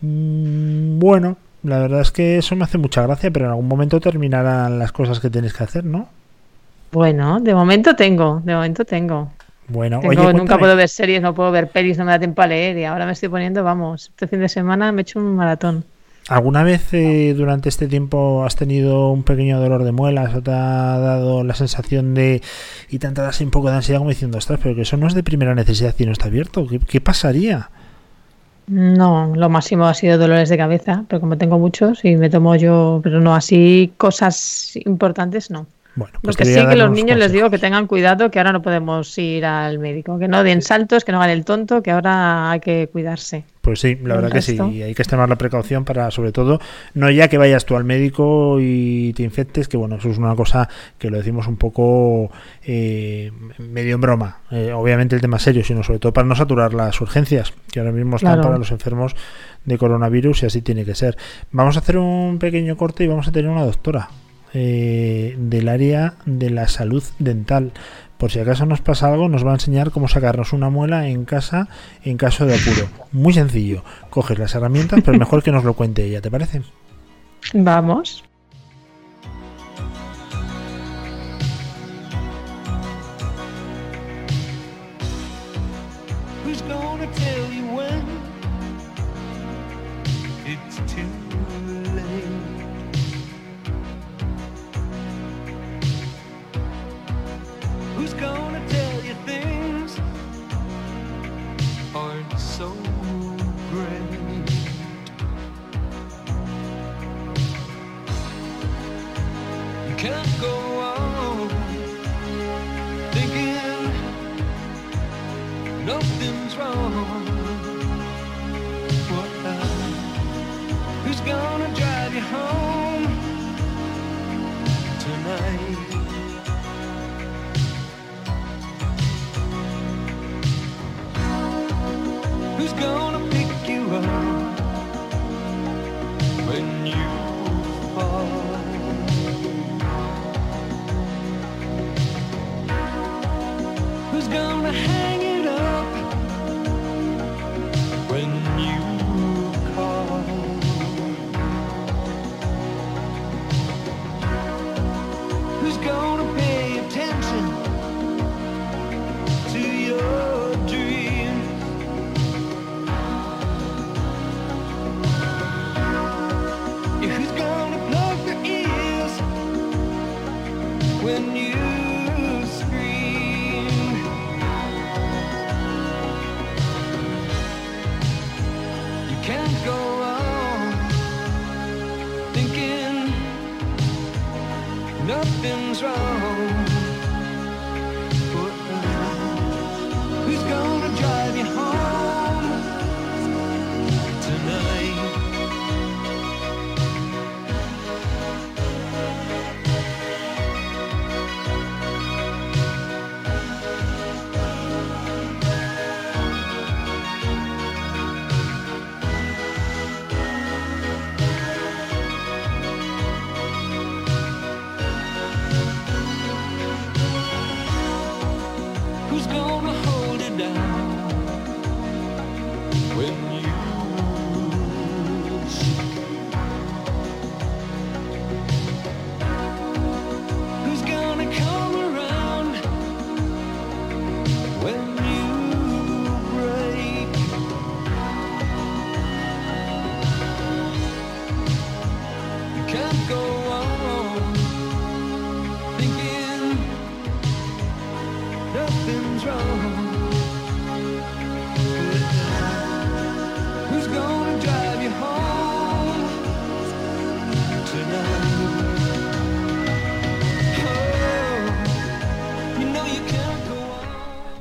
[0.00, 4.00] Mm, Bueno, la verdad es que eso me hace mucha gracia, pero en algún momento
[4.00, 6.08] terminarán las cosas que tienes que hacer, ¿no?
[6.90, 9.30] bueno, de momento tengo, de momento tengo.
[9.68, 12.40] Bueno, Tengo- oye, nunca puedo ver series, no puedo ver pelis, no me da tiempo
[12.40, 15.18] a leer y ahora me estoy poniendo, vamos, este fin de semana me he hecho
[15.18, 15.84] un maratón.
[16.28, 20.50] ¿Alguna vez eh, durante este tiempo has tenido un pequeño dolor de muelas o te
[20.50, 22.42] ha dado la sensación de
[22.90, 24.98] y te ha entrado así un poco de ansiedad como diciendo, ostras, pero que eso
[24.98, 26.66] no es de primera necesidad y no está abierto?
[26.66, 27.70] ¿Qué, qué pasaría?
[28.66, 32.54] No, lo máximo ha sido dolores de cabeza, pero como tengo muchos y me tomo
[32.56, 35.66] yo, pero no así cosas importantes, no.
[35.94, 38.38] Bueno, Lo pues que te sí que los niños les digo que tengan cuidado, que
[38.38, 41.82] ahora no podemos ir al médico, que no den saltos, que no hagan el tonto,
[41.82, 43.44] que ahora hay que cuidarse.
[43.68, 46.58] Pues sí, la verdad que sí, hay que extremar la precaución para, sobre todo,
[46.94, 50.34] no ya que vayas tú al médico y te infectes, que bueno, eso es una
[50.34, 52.30] cosa que lo decimos un poco
[52.64, 56.72] eh, medio en broma, eh, obviamente el tema serio, sino sobre todo para no saturar
[56.72, 58.42] las urgencias, que ahora mismo están Claro.
[58.48, 59.14] para los enfermos
[59.66, 61.18] de coronavirus y así tiene que ser.
[61.52, 64.08] Vamos a hacer un pequeño corte y vamos a tener una doctora
[64.54, 67.72] eh, del área de la salud dental.
[68.18, 71.24] Por si acaso nos pasa algo, nos va a enseñar cómo sacarnos una muela en
[71.24, 71.68] casa
[72.02, 72.88] en caso de apuro.
[73.12, 73.84] Muy sencillo.
[74.10, 76.62] Coges las herramientas, pero mejor que nos lo cuente ella, ¿te parece?
[77.54, 78.24] Vamos.
[86.44, 88.04] Who's gonna tell you when
[90.44, 91.27] it's too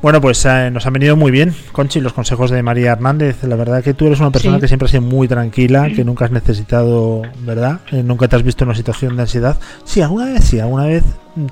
[0.07, 3.43] Bueno, pues eh, nos han venido muy bien, Conchi, los consejos de María Hernández.
[3.43, 4.61] La verdad que tú eres una persona Sí.
[4.61, 7.81] que siempre ha sido muy tranquila, que nunca has necesitado, ¿verdad?
[7.91, 9.57] Eh, nunca te has visto en una situación de ansiedad.
[9.83, 11.03] Sí, alguna vez, sí, alguna vez.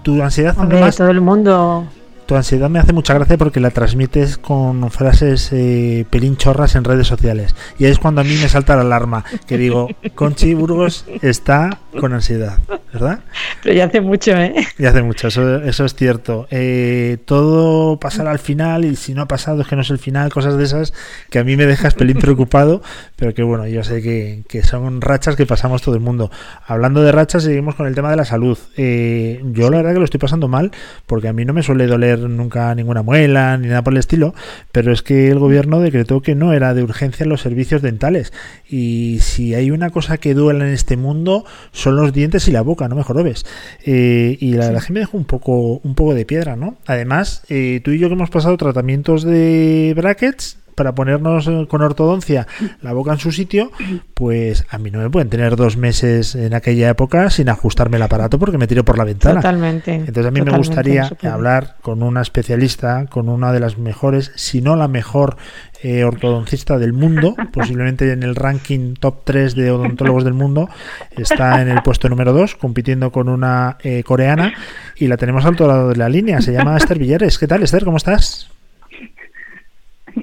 [0.04, 1.86] Tu ansiedad, Hombre, además, todo el mundo.
[2.26, 6.84] Tu ansiedad me hace mucha gracia porque la transmites con frases eh, pelín chorras en
[6.84, 7.56] redes sociales.
[7.78, 11.80] Y ahí es cuando a mí me salta la alarma, que digo, Conchi Burgos está
[12.00, 12.60] con ansiedad,
[12.92, 13.20] ¿verdad?
[13.64, 14.54] Pero ya hace mucho, ¿eh?
[14.78, 16.48] Y hace mucho, eso, eso es cierto.
[16.52, 20.00] Eh, todo pasará al final y si no ha pasado es que no es el
[20.00, 20.94] final, cosas de esas
[21.30, 22.82] que a mí me dejas pelín preocupado,
[23.16, 26.32] pero que bueno, yo sé que, que son rachas que pasamos todo el mundo.
[26.66, 28.58] Hablando de rachas, seguimos con el tema de la salud.
[28.78, 30.72] Eh, yo la verdad que lo estoy pasando mal
[31.06, 34.34] porque a mí no me suele doler nunca ninguna muela ni nada por el estilo,
[34.72, 38.34] pero es que el gobierno decretó que no era de urgencia los servicios dentales.
[38.70, 42.62] Y si hay una cosa que duele en este mundo son los dientes y la
[42.62, 43.46] boca, no me jorobes.
[43.84, 46.78] Eh, y la verdad que me dejó un poco, un poco de piedra, ¿no?
[46.86, 51.82] Además, eh, tú y yo que hemos pasado tratamientos de brackets para ponernos eh, con
[51.82, 52.48] ortodoncia
[52.82, 53.72] la boca en su sitio,
[54.14, 58.04] pues a mí no me pueden tener dos meses en aquella época sin ajustarme el
[58.04, 59.42] aparato porque me tiro por la ventana.
[59.42, 59.94] Totalmente.
[59.96, 64.62] Entonces a mí me gustaría hablar con una especialista, con una de las mejores, si
[64.62, 65.38] no la mejor
[65.82, 70.70] eh, ortodoncista del mundo, posiblemente en el ranking top 3 de odontólogos del mundo,
[71.12, 74.54] está en el puesto número 2, compitiendo con una eh, coreana
[74.96, 77.38] y la tenemos al otro lado de la línea, se llama Esther Villares.
[77.38, 77.86] ¿Qué tal, Esther?
[77.86, 78.55] ¿Cómo estás?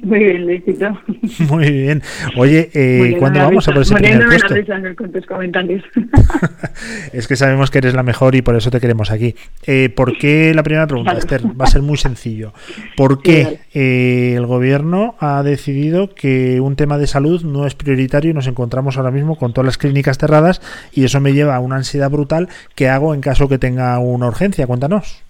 [0.05, 0.99] Muy bien, Luisito.
[1.49, 2.03] Muy bien.
[2.37, 4.55] Oye, eh, ¿cuándo vamos a por ese primer puesto?
[4.97, 5.83] con tus comentarios.
[7.13, 9.37] Es que sabemos que eres la mejor y por eso te queremos aquí.
[9.67, 10.53] Eh, ¿Por qué?
[10.55, 11.19] La primera pregunta, Claro.
[11.21, 12.53] Esther, va a ser muy sencillo.
[12.97, 13.61] ¿Por Sí, qué vale.
[13.75, 18.47] eh, el gobierno ha decidido que un tema de salud no es prioritario y nos
[18.49, 20.61] encontramos ahora mismo con todas las clínicas cerradas
[20.93, 22.49] y eso me lleva a una ansiedad brutal?
[22.75, 24.67] ¿Qué hago en caso que tenga una urgencia?
[24.67, 25.23] Cuéntanos.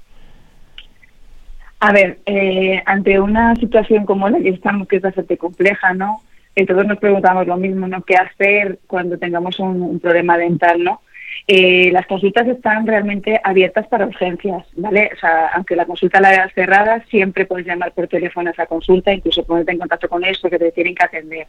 [1.84, 6.22] A ver, eh, ante una situación como la que estamos, que es bastante compleja, ¿no?
[6.54, 8.02] Eh, todos nos preguntamos lo mismo, ¿no?
[8.02, 11.00] ¿Qué hacer cuando tengamos un, problema dental, ¿no?
[11.48, 15.10] Eh, las consultas están realmente abiertas para urgencias, ¿vale?
[15.12, 18.66] O sea, aunque la consulta la veas cerrada, siempre puedes llamar por teléfono a esa
[18.66, 21.48] consulta, incluso ponerte en contacto con ellos porque te tienen que atender,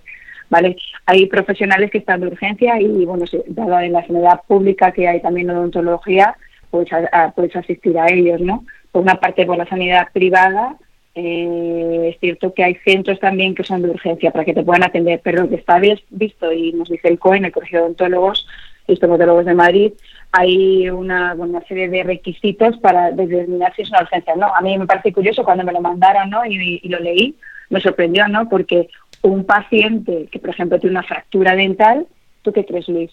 [0.50, 0.78] ¿vale?
[1.06, 5.22] Hay profesionales que están de urgencia y, bueno, dado en la sanidad pública que hay
[5.22, 6.36] también odontología,
[6.72, 8.64] a- a- puedes asistir a ellos, ¿no?
[8.94, 10.78] Por una parte, por la sanidad privada,
[11.16, 14.84] eh, es cierto que hay centros también que son de urgencia para que te puedan
[14.84, 17.86] atender, pero lo que está vis- visto y nos dice el COEN, el Colegio de
[17.86, 18.48] Odontólogos
[18.88, 19.92] y Estomatólogos de Madrid,
[20.32, 24.48] hay una, una serie de requisitos para determinar si es una urgencia no.
[24.56, 26.46] A mí me parece curioso cuando me lo mandaron ¿no?
[26.46, 27.36] y, y lo leí,
[27.70, 28.48] me sorprendió, ¿no?
[28.50, 28.90] Porque
[29.22, 32.06] un paciente que, por ejemplo, tiene una fractura dental,
[32.44, 33.12] ¿tú qué crees, Luis?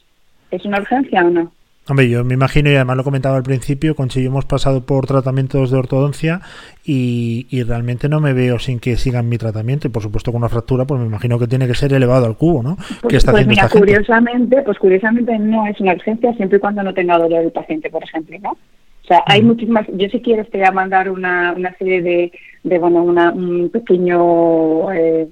[0.50, 1.52] ¿Es una urgencia o no?
[1.88, 4.86] Hombre, yo me imagino, y además lo comentaba al principio, Conchi y yo hemos pasado
[4.86, 6.40] por tratamientos de ortodoncia
[6.84, 9.88] y, y realmente no me veo sin que sigan mi tratamiento.
[9.88, 12.36] Y por supuesto, con una fractura, pues me imagino que tiene que ser elevado al
[12.36, 12.76] cubo, ¿no?
[13.08, 13.92] ¿Qué Pues, está pues haciendo mira, gente?
[13.92, 17.90] curiosamente, pues curiosamente no es una urgencia siempre y cuando no tenga dolor el paciente,
[17.90, 18.50] por ejemplo, ¿no?
[18.52, 22.32] O sea, hay muchísimas, yo si quieres te voy a mandar una, una serie de,
[22.62, 25.28] de bueno, una, un pequeño, eh,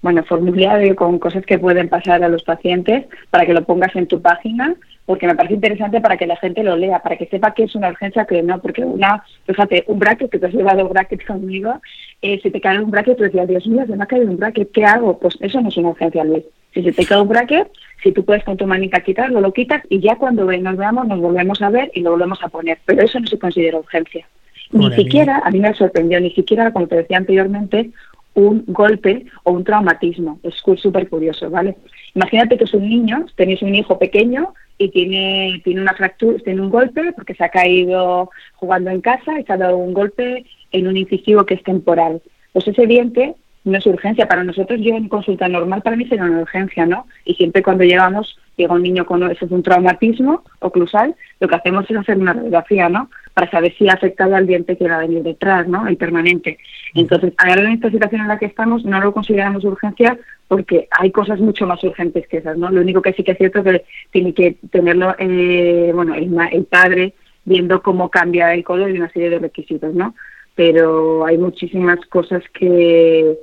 [0.00, 4.06] bueno, formulario con cosas que pueden pasar a los pacientes para que lo pongas en
[4.06, 4.74] tu página,
[5.06, 7.74] porque me parece interesante para que la gente lo lea, para que sepa que es
[7.74, 11.80] una urgencia que no, porque una, fíjate, un bracket, que te has llevado bracket conmigo,
[12.22, 14.36] eh, si te cae un bracket, tú decías, Dios mío, se me ha caído un
[14.36, 15.18] bracket, ¿qué hago?
[15.18, 16.44] Pues eso no es una urgencia, Luis.
[16.74, 17.68] Si se te cae un bracket,
[18.02, 21.20] si tú puedes con tu manita quitarlo, lo quitas y ya cuando nos veamos nos
[21.20, 22.78] volvemos a ver y lo volvemos a poner.
[22.84, 24.26] Pero eso no se considera urgencia.
[24.70, 27.90] Ni siquiera, a mí me sorprendió, ni siquiera, como te decía anteriormente,
[28.38, 30.38] un golpe o un traumatismo.
[30.42, 31.76] Es súper curioso, ¿vale?
[32.14, 36.60] Imagínate que es un niño, tenéis un hijo pequeño y tiene, tiene una fractura, tiene
[36.60, 40.46] un golpe porque se ha caído jugando en casa y se ha dado un golpe
[40.70, 42.22] en un incisivo que es temporal.
[42.52, 43.34] Pues ese diente
[43.68, 44.26] no es urgencia.
[44.26, 47.06] Para nosotros, yo en consulta normal, para mí sería una urgencia, ¿no?
[47.24, 51.54] Y siempre cuando llegamos, llega un niño con eso es un traumatismo oclusal, lo que
[51.54, 53.08] hacemos es hacer una radiografía, ¿no?
[53.34, 55.86] Para saber si ha afectado al diente que va a venir detrás, ¿no?
[55.86, 56.58] El permanente.
[56.94, 60.18] Entonces, ahora en esta situación en la que estamos, no lo consideramos urgencia
[60.48, 62.70] porque hay cosas mucho más urgentes que esas, ¿no?
[62.70, 66.34] Lo único que sí que es cierto es que tiene que tenerlo, eh, bueno, el,
[66.52, 67.14] el padre
[67.44, 70.14] viendo cómo cambia el color y una serie de requisitos, ¿no?
[70.54, 73.38] Pero hay muchísimas cosas que,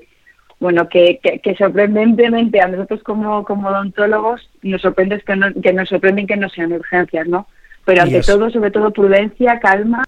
[0.65, 5.73] bueno, que, que, que sorprendentemente a nosotros como, como odontólogos nos sorprende que, no, que
[5.73, 7.45] nos sorprenden que no sean urgencias, ¿no?
[7.85, 10.03] Pero ante todo, sobre todo prudencia, calma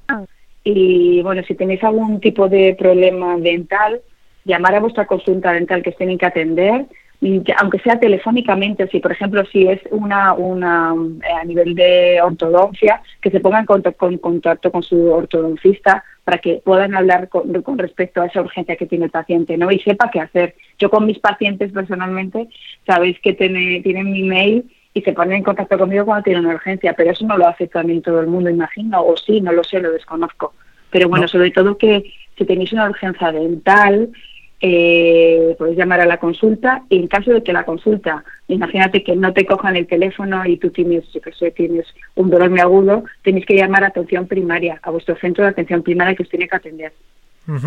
[0.64, 4.02] y bueno, si tenéis algún tipo de problema dental,
[4.46, 6.86] llamar a vuestra consulta dental que os tienen que atender,
[7.22, 10.94] y que- aunque sea telefónicamente, si por ejemplo si es una, una
[11.24, 16.04] eh, a nivel de ortodoncia, que se ponga en contacto con, contacto con su ortodoncista
[16.28, 19.72] para que puedan hablar con, con respecto a esa urgencia que tiene el paciente, ¿no?
[19.72, 20.56] Y sepa qué hacer.
[20.78, 22.50] Yo con mis pacientes personalmente,
[22.86, 26.56] sabéis que tiene, tienen mi mail y se ponen en contacto conmigo cuando tienen una
[26.56, 29.64] urgencia, pero eso no lo hace también todo el mundo, imagino, o sí, no lo
[29.64, 30.54] sé, lo desconozco.
[30.90, 34.10] Pero bueno, sobre todo que si tenéis una urgencia dental,
[34.60, 39.16] eh, podéis llamar a la consulta y en caso de que la consulta, imagínate que
[39.16, 41.86] no te cojan el teléfono y tú tienes, yo qué sé, tienes
[42.16, 45.84] un dolor muy agudo, tenéis que llamar a atención primaria, a vuestro centro de atención
[45.84, 46.94] primaria que os tiene que atender.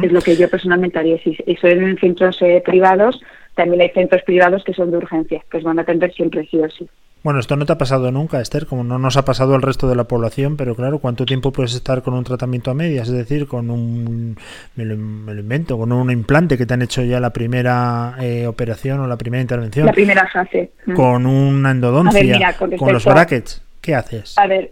[0.02, 1.16] Es lo que yo personalmente haría.
[1.22, 3.18] Si es en centros eh, privados,
[3.54, 6.58] también hay centros privados que son de urgencia, que os van a atender siempre sí
[6.58, 6.86] o sí.
[7.22, 9.88] Bueno, esto no te ha pasado nunca, Esther, como no nos ha pasado al resto
[9.88, 13.08] de la población, pero claro, ¿cuánto tiempo puedes estar con un tratamiento a medias?
[13.08, 14.38] Es decir, con un,
[14.74, 18.14] me lo, me lo invento, con un implante que te han hecho ya la primera
[18.20, 20.70] eh, operación o la primera intervención, La primera fase.
[20.86, 20.94] Mm.
[20.94, 24.38] con una endodoncia, A ver, mira, con con los brackets, ¿qué haces?
[24.38, 24.70] A ver,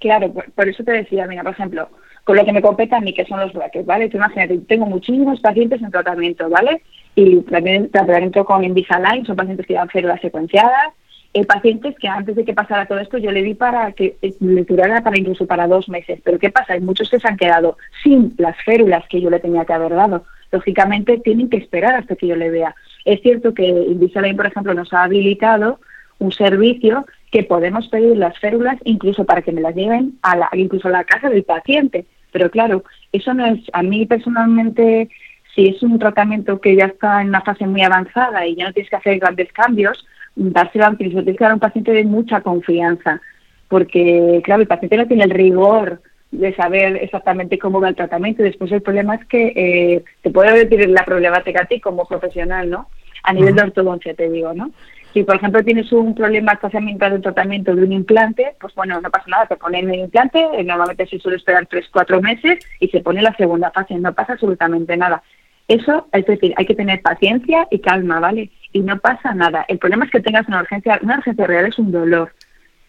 [0.00, 1.90] claro, por, por eso te decía, mira, por ejemplo,
[2.24, 4.08] con lo que me compete a mí, que son los brackets, ¿vale?
[4.08, 6.80] Tú imagínate, tengo muchísimos pacientes en tratamiento, ¿vale?
[7.14, 10.94] Y también tratamiento con Invisalign, son pacientes que llevan férulas secuenciadas,
[11.34, 14.34] eh, pacientes que antes de que pasara todo esto yo le di para que eh,
[14.38, 16.20] le durara para incluso para dos meses.
[16.22, 16.74] Pero ¿qué pasa?
[16.74, 19.92] Hay muchos que se han quedado sin las férulas que yo le tenía que haber
[19.92, 20.24] dado.
[20.52, 22.76] Lógicamente tienen que esperar hasta que yo le vea.
[23.04, 25.80] Es cierto que Invisalign, por ejemplo, nos ha habilitado
[26.20, 30.48] un servicio que podemos pedir las férulas incluso para que me las lleven a la,
[30.52, 32.06] incluso a la casa del paciente.
[32.30, 35.08] Pero claro, eso no es, a mí personalmente,
[35.52, 38.72] si es un tratamiento que ya está en una fase muy avanzada y ya no
[38.72, 40.06] tienes que hacer grandes cambios,
[40.36, 43.20] dárselo incluso tienes que dar a un paciente de mucha confianza.
[43.68, 46.00] Porque, claro, el paciente no tiene el rigor
[46.30, 48.42] de saber exactamente cómo va el tratamiento.
[48.42, 52.06] Y después el problema es que eh, te puede decir la problemática a ti como
[52.06, 52.88] profesional, ¿no?
[53.22, 54.70] A nivel de ortodoncia, te digo, ¿no?
[55.14, 58.74] Si, por ejemplo, tienes un problema, estás en mitad del tratamiento de un implante, pues
[58.74, 62.20] bueno, no pasa nada, te ponen el implante, eh, normalmente se suele esperar tres, cuatro
[62.20, 65.22] meses y se pone la segunda fase, no pasa absolutamente nada.
[65.68, 68.50] Eso, es decir, hay que tener paciencia y calma, ¿vale?
[68.74, 69.64] Y no pasa nada.
[69.68, 72.34] El problema es que tengas una urgencia, una urgencia real es un dolor.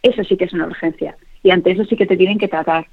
[0.01, 1.15] Eso sí que es una urgencia.
[1.43, 2.87] Y ante eso sí que te tienen que tratar.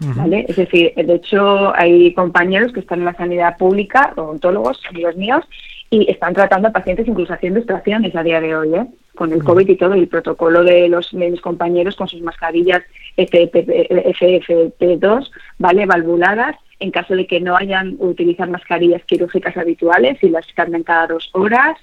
[0.00, 0.46] ¿vale?
[0.48, 5.44] Es decir, de hecho hay compañeros que están en la sanidad pública, odontólogos, amigos míos,
[5.90, 8.86] y están tratando a pacientes incluso haciendo extracciones a día de hoy, ¿eh?
[9.14, 12.22] con el COVID y todo, y el protocolo de los de mis compañeros con sus
[12.22, 12.82] mascarillas
[13.16, 15.86] FFP2, ¿vale?
[15.86, 21.08] Valvuladas, en caso de que no hayan utilizar mascarillas quirúrgicas habituales y las cambien cada
[21.08, 21.76] dos horas,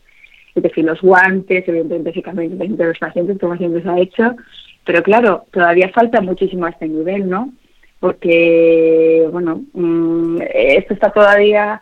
[0.55, 4.35] es decir, los guantes, evidentemente cambian de los pacientes, como siempre se ha hecho,
[4.85, 7.51] pero claro, todavía falta muchísimo a este nivel, ¿no?
[7.99, 11.81] Porque, bueno, mm, esto está todavía,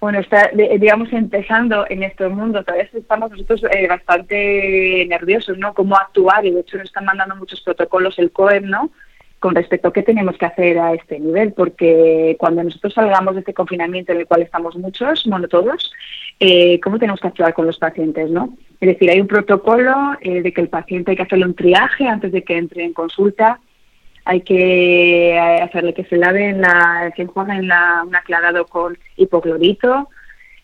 [0.00, 2.62] bueno, está, digamos, empezando en este mundo.
[2.62, 5.74] Todavía estamos nosotros eh, bastante nerviosos, ¿no?
[5.74, 8.90] Cómo actuar, y de hecho nos están mandando muchos protocolos el COEM, ¿no?
[9.44, 13.40] Con respecto a qué tenemos que hacer a este nivel, porque cuando nosotros salgamos de
[13.40, 15.92] este confinamiento en el cual estamos muchos, bueno, todos,
[16.40, 18.56] eh, cómo tenemos que actuar con los pacientes, ¿no?
[18.80, 22.08] Es decir, hay un protocolo eh, de que el paciente hay que hacerle un triaje
[22.08, 23.60] antes de que entre en consulta,
[24.24, 28.64] hay que eh, hacerle que se lave en la, que enjuague en la, un aclarado
[28.64, 30.08] con hipoclorito,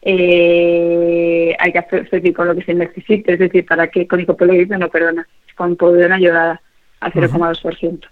[0.00, 4.78] eh, hay que hacer con lo que se necesite, es decir, para que con hipoclorito,
[4.78, 6.62] no, perdona, con podona ayudada
[7.00, 8.08] al 0,2%.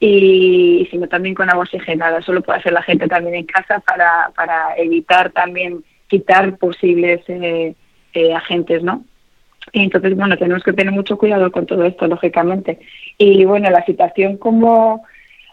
[0.00, 2.18] Y, y si no, también con agua oxigenada.
[2.18, 7.20] Eso lo puede hacer la gente también en casa para, para evitar también quitar posibles
[7.28, 7.74] eh,
[8.14, 9.04] eh, agentes, ¿no?
[9.72, 12.78] Y entonces, bueno, tenemos que tener mucho cuidado con todo esto, lógicamente.
[13.18, 15.04] Y bueno, la situación como,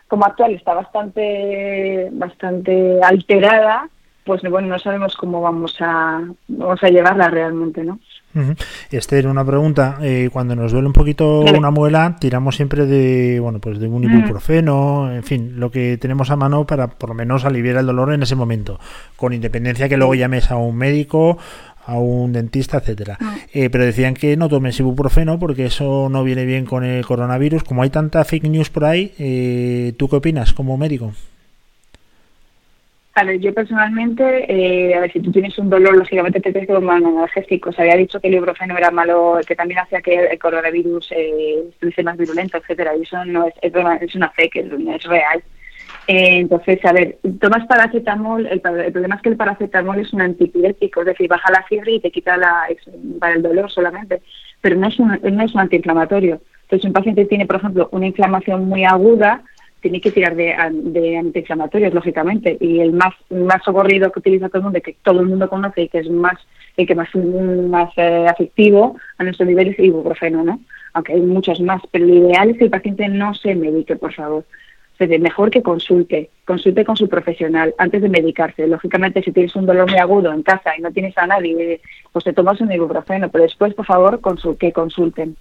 [0.08, 3.90] como actual está bastante, bastante alterada,
[4.24, 8.00] pues bueno, no sabemos cómo vamos a, vamos a llevarla realmente, ¿no?
[8.36, 8.53] Ujú.
[8.91, 9.98] Esther, una pregunta.
[10.02, 14.02] eh, cuando nos duele un poquito una muela, tiramos siempre de, bueno, pues de un
[14.06, 14.14] Mm.
[14.18, 18.14] ibuprofeno, en fin, lo que tenemos a mano para por lo menos aliviar el dolor
[18.14, 18.80] en ese momento,
[19.16, 21.38] con independencia que luego llames a un médico,
[21.88, 23.18] a un dentista, etcétera.
[23.53, 27.64] Eh, pero decían que no tomes ibuprofeno porque eso no viene bien con el coronavirus.
[27.64, 31.14] Como hay tanta fake news por ahí, eh, ¿tú qué opinas como médico?
[33.18, 36.68] A ver, yo personalmente, eh, a ver, si tú tienes un dolor, lógicamente te tienes
[36.68, 37.72] que tomar un analgésico.
[37.72, 41.64] Se había dicho que el ibuprofeno era malo, que también hacía que el coronavirus eh,
[41.72, 42.94] estuviese más virulento, etcétera.
[42.98, 45.42] Y eso no es, es, una fake, es, es real.
[46.08, 50.22] Eh, entonces, a ver, tomas paracetamol, el, el problema es que el paracetamol es un
[50.22, 52.68] antipirético, es decir, baja la fiebre y te quita la,
[53.20, 54.22] para el dolor solamente,
[54.60, 56.42] pero no es un, no es un antiinflamatorio.
[56.64, 59.42] Entonces, un paciente tiene, por ejemplo, una inflamación muy aguda,
[59.86, 64.57] tiene que tirar de, de antiinflamatorios, lógicamente, y el más, más socorrido que utiliza todo
[64.57, 66.40] el mundo, que todo el mundo conoce y que es más
[66.76, 70.60] el que más, más eh, afectivo a nuestro nivel es el ibuprofeno, ¿no?
[70.94, 74.12] Aunque hay muchos más, pero lo ideal es que el paciente no se medique, por
[74.12, 74.44] favor
[74.94, 78.66] Entonces, mejor que consulte, consulte con su profesional antes de medicarse.
[78.66, 81.80] Lógicamente, si tienes un dolor muy agudo en casa y no tienes a nadie,
[82.12, 84.20] pues te tomas un ibuprofeno, pero después, por favor,
[84.60, 85.38] que consulten.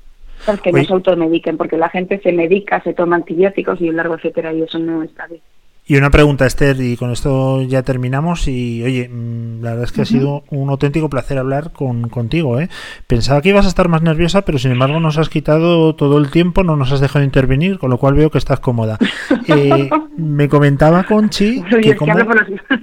[0.62, 0.86] Que no Oye.
[0.86, 4.62] se automediquen, porque la gente se medica, se toma antibióticos y un largo etcétera, y
[4.62, 5.40] eso no está bien.
[5.86, 8.48] Y una pregunta, Esther, y con esto ya terminamos.
[8.48, 12.58] Y oye, mm, la verdad es que ha sido un auténtico placer hablar con, contigo.
[12.58, 12.70] ¿eh?
[13.06, 16.30] Pensaba que ibas a estar más nerviosa, pero sin embargo nos has quitado todo el
[16.30, 18.98] tiempo, no nos has dejado intervenir, con lo cual veo que estás cómoda.
[19.46, 21.96] Eh, me comentaba Conchi que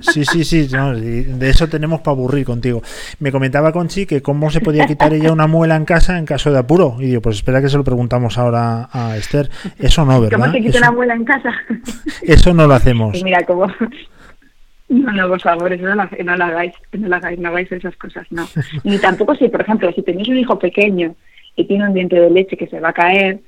[0.01, 2.83] Sí, sí, sí, no, de eso tenemos para aburrir contigo.
[3.19, 6.51] Me comentaba Conchi que cómo se podía quitar ella una muela en casa en caso
[6.51, 6.97] de apuro.
[6.99, 9.49] Y digo, pues espera que se lo preguntamos ahora a Esther.
[9.79, 10.37] Eso no, ¿verdad?
[10.37, 11.51] ¿Cómo se quita Eso, una abuela en casa?
[12.21, 13.18] eso no lo hacemos.
[13.18, 13.68] Y mira, como...
[14.89, 18.27] No, no, por favor, eso no lo hagáis, no lo hagáis, no hagáis esas cosas,
[18.30, 18.45] no.
[18.84, 21.15] Ni tampoco si, por ejemplo, si tenéis un hijo pequeño
[21.55, 23.39] y tiene un diente de leche que se va a caer,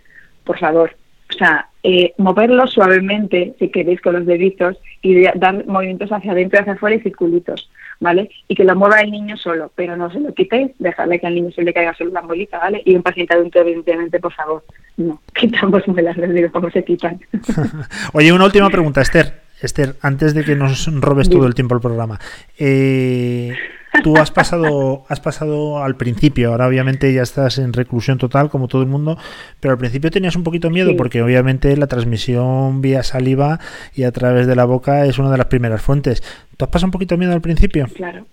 [0.46, 0.96] por favor,
[1.30, 6.60] o sea, eh, moverlo suavemente, si queréis, con los deditos y dar movimientos hacia adentro
[6.60, 7.70] y hacia afuera y circulitos,
[8.04, 8.30] ¿vale?
[8.50, 11.36] Y que lo mueva el niño solo, pero no se lo quitéis, dejadle que al
[11.36, 12.82] niño se le caiga solo la bolita, ¿vale?
[12.86, 14.64] Y un paciente adulto, evidentemente, por favor,
[14.98, 17.20] no, quitamos muelas, les digo cómo se quitan.
[18.14, 19.42] Oye, una última pregunta, Esther.
[19.62, 22.20] Esther, antes de que nos robes todo el tiempo el programa,
[22.60, 23.54] eh,
[24.02, 28.68] tú has pasado, has pasado al principio, ahora obviamente ya estás en reclusión total, como
[28.68, 29.18] todo el mundo,
[29.60, 30.96] pero al principio tenías un poquito miedo Sí.
[30.96, 33.60] porque obviamente la transmisión vía saliva
[33.96, 36.22] y a través de la boca es una de las primeras fuentes.
[36.58, 37.88] ¿Tú has pasado un poquito miedo al principio?
[37.94, 38.26] Claro.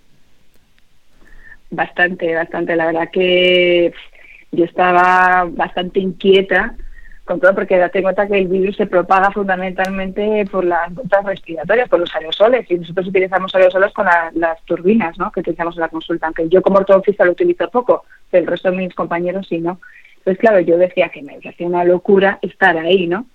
[1.70, 2.74] Bastante, bastante.
[2.76, 3.92] La verdad que
[4.52, 6.74] yo estaba bastante inquieta
[7.30, 11.88] con todo porque date cuenta que el virus se propaga fundamentalmente por las gotas respiratorias,
[11.88, 12.68] por los aerosoles.
[12.68, 15.30] Y nosotros utilizamos aerosoles con la- las turbinas ¿no?
[15.30, 16.26] que utilizamos en la consulta.
[16.26, 18.02] Aunque yo como ortodocista lo utilizo poco,
[18.32, 19.78] pero el resto de mis compañeros sí, ¿no?
[20.18, 23.26] Entonces, claro, yo decía que me parecía una locura estar ahí, ¿no?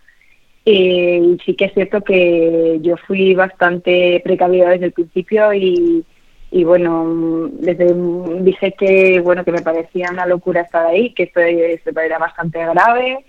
[0.66, 6.04] Eh, y sí que es cierto que yo fui bastante precavida desde el principio y,
[6.52, 7.94] y bueno, desde
[8.42, 13.24] dije que bueno que me parecía una locura estar ahí, que esto era bastante grave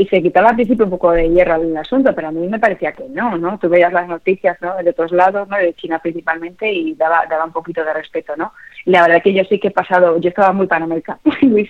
[0.00, 2.58] y se quitaba al principio un poco de hierro al asunto, pero a mí me
[2.58, 3.58] parecía que no, ¿no?
[3.58, 4.74] Tú veías las noticias, ¿no?
[4.82, 5.58] De otros lados, ¿no?
[5.58, 8.54] De China principalmente y daba, daba un poquito de respeto, ¿no?
[8.86, 11.68] Y la verdad que yo sí que he pasado, yo estaba muy paranoica, Luis,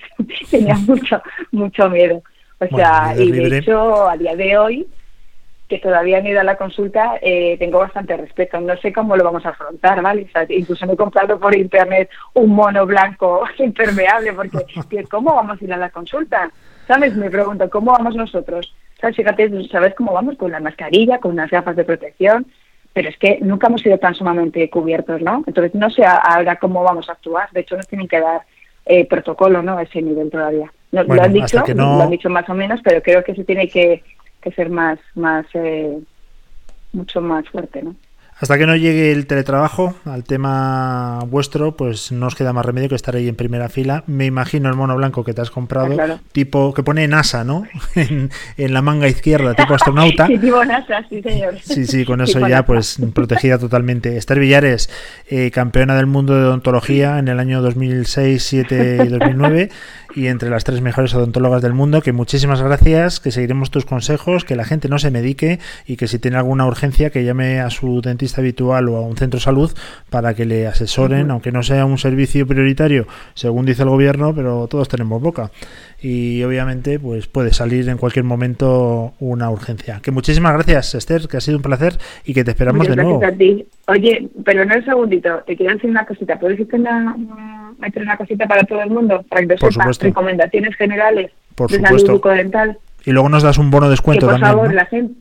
[0.49, 1.21] tenía mucho,
[1.51, 2.23] mucho miedo.
[2.61, 4.87] O sea, y de hecho, a día de hoy,
[5.69, 8.61] que todavía no he ido a la consulta, eh, tengo bastante respeto.
[8.61, 10.27] No sé cómo lo vamos a afrontar, ¿vale?
[10.29, 15.61] O sea, incluso me he comprado por internet un mono blanco impermeable, porque ¿cómo vamos
[15.61, 16.49] a ir a la consulta?
[16.91, 17.15] ¿Sabes?
[17.15, 18.75] Me pregunto, ¿cómo vamos nosotros?
[19.01, 19.15] ¿Sabes?
[19.15, 20.37] Fíjate, ¿sabes cómo vamos?
[20.37, 22.47] Con la mascarilla, con unas gafas de protección,
[22.93, 25.45] pero es que nunca hemos sido tan sumamente cubiertos, ¿no?
[25.47, 27.49] Entonces no sé ahora cómo vamos a actuar.
[27.53, 28.43] De hecho, nos tienen que dar
[28.87, 29.79] eh, protocolo, ¿no?
[29.79, 30.73] A ese nivel todavía.
[30.91, 33.37] No, Bueno, lo han dicho, no- lo han dicho más o menos, pero creo que
[33.37, 34.03] se tiene que,
[34.41, 35.97] que ser más, más, eh,
[36.93, 37.95] mucho más fuerte, ¿no?
[38.41, 42.89] Hasta que no llegue el teletrabajo al tema vuestro, pues no os queda más remedio
[42.89, 44.03] que estar ahí en primera fila.
[44.07, 46.21] Me imagino el mono blanco que te has comprado, claro.
[46.33, 47.65] tipo que pone NASA, ¿no?
[47.95, 50.27] en, en la manga izquierda, tipo astronauta.
[50.31, 51.59] Sí, tipo NASA, sí, señor.
[51.63, 52.67] Sí, sí, con eso Tipo ya NASA.
[52.67, 54.17] pues protegida totalmente.
[54.17, 54.89] Esther Villares,
[55.29, 59.71] eh, campeona del mundo de odontología en el año 2006, 7 y 2009
[60.15, 64.45] y entre las tres mejores odontólogas del mundo, que muchísimas gracias, que seguiremos tus consejos,
[64.45, 67.71] que la gente no se medique y que si tiene alguna urgencia que llame a
[67.71, 69.73] su dentista habitual o a un centro de salud
[70.09, 74.67] para que le asesoren, aunque no sea un servicio prioritario, según dice el gobierno, pero
[74.69, 75.51] todos tenemos boca.
[76.03, 80.01] Y obviamente pues puede salir en cualquier momento una urgencia.
[80.03, 83.03] Que muchísimas gracias, Esther, que ha sido un placer y que te esperamos Muchas de
[83.03, 83.25] nuevo.
[83.25, 83.67] a ti.
[83.87, 86.39] Oye, pero no un segundito, te quiero decir una cosita.
[86.39, 87.17] ¿Puedes una,
[87.79, 89.23] meter una cosita para todo el mundo?
[89.29, 89.85] Para que Por sepa.
[89.85, 90.07] supuesto.
[90.07, 91.99] Recomendaciones generales Por de supuesto.
[91.99, 92.79] salud bucodental.
[93.05, 94.53] Y luego nos das un bono de Que descuento por también.
[94.53, 94.75] favor, ¿no?
[94.75, 95.15] la gente...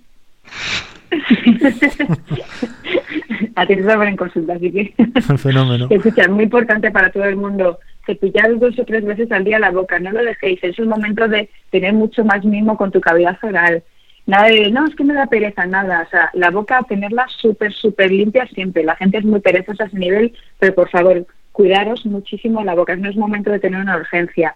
[3.55, 4.93] a ti te en consulta, así que...
[5.37, 5.87] Fenómeno.
[5.89, 7.79] Escucha, es muy importante para todo el mundo
[8.09, 11.27] cepillar dos o tres veces al día la boca, no lo dejéis, es un momento
[11.27, 13.83] de tener mucho más mimo con tu cavidad oral.
[14.25, 16.03] Nada de, no, es que me da pereza, nada.
[16.05, 18.83] O sea, la boca, tenerla súper, súper limpia siempre.
[18.83, 22.95] La gente es muy perezosa a ese nivel, pero por favor, cuidaros muchísimo la boca.
[22.95, 24.55] No es momento de tener una urgencia.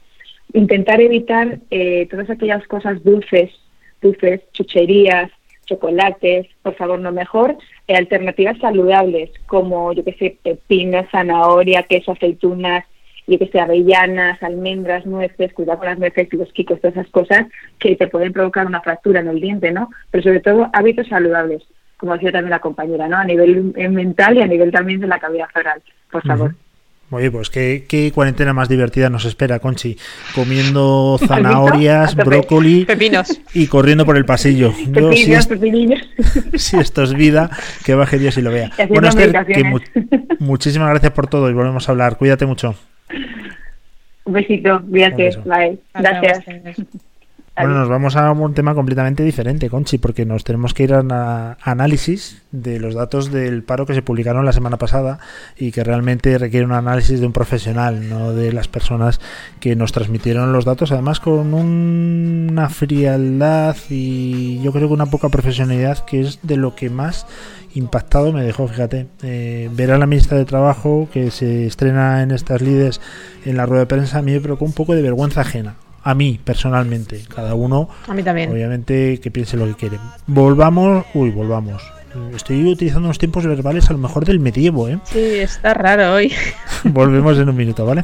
[0.53, 3.49] Intentar evitar eh, todas aquellas cosas dulces,
[3.99, 5.31] dulces, chucherías,
[5.65, 7.57] chocolates, por favor, no mejor.
[7.87, 12.85] Eh, alternativas saludables, como, yo que sé, pepino, zanahoria, queso, aceitunas,
[13.27, 17.09] yo que sé, avellanas, almendras, nueces, cuidado con las nueces y los quicos, todas esas
[17.11, 17.45] cosas
[17.79, 19.89] que te pueden provocar una fractura en el diente, ¿no?
[20.11, 21.63] Pero sobre todo hábitos saludables,
[21.97, 23.17] como decía también la compañera, ¿no?
[23.17, 25.81] A nivel eh, mental y a nivel también de la cavidad oral,
[26.11, 26.55] por favor.
[27.11, 29.97] Oye, pues qué, qué cuarentena más divertida nos espera, Conchi.
[30.33, 33.39] Comiendo zanahorias, brócoli Pepinos.
[33.53, 34.73] y corriendo por el pasillo.
[34.87, 36.01] Yo, si, Pepinillos,
[36.53, 37.51] es- si esto es vida,
[37.85, 38.71] que baje Dios y lo vea.
[38.89, 39.91] Bueno, Esther, que meditaciones.
[40.11, 42.17] mu- muchísimas gracias por todo y volvemos a hablar.
[42.17, 42.73] Cuídate mucho.
[44.25, 45.37] Un besito, cuídate.
[45.45, 45.79] Bye.
[45.93, 46.45] Gracias.
[47.55, 50.99] Bueno, nos vamos a un tema completamente diferente, Conchi, porque nos tenemos que ir a
[50.99, 55.19] ana- análisis de los datos del paro que se publicaron la semana pasada
[55.55, 59.21] y que realmente requiere un análisis de un profesional, no de las personas
[59.59, 65.05] que nos transmitieron los datos, además con un- una frialdad y yo creo que una
[65.05, 67.27] poca profesionalidad que es de lo que más
[67.75, 72.31] impactado me dejó, fíjate, eh, ver a la ministra de Trabajo que se estrena en
[72.31, 72.99] estas lides
[73.45, 75.75] en la rueda de prensa, a mí me provocó un poco de vergüenza ajena.
[76.03, 77.21] A mí, personalmente.
[77.33, 78.51] Cada uno, A mí también.
[78.51, 79.99] obviamente, que piense lo que quiere.
[80.27, 81.05] Volvamos.
[81.13, 81.81] Uy, volvamos.
[82.35, 84.99] Estoy utilizando unos tiempos verbales a lo mejor del medievo, ¿eh?
[85.05, 86.31] Sí, está raro hoy.
[86.83, 88.03] Volvemos en un minuto, ¿vale?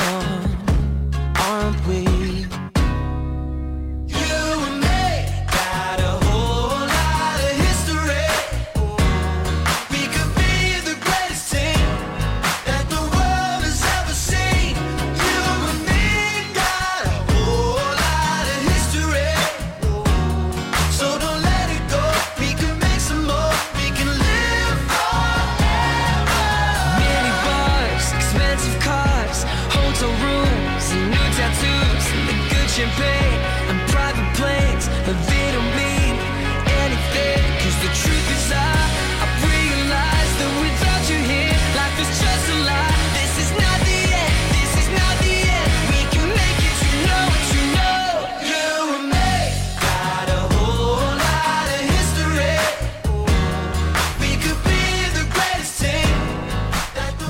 [0.00, 0.31] song.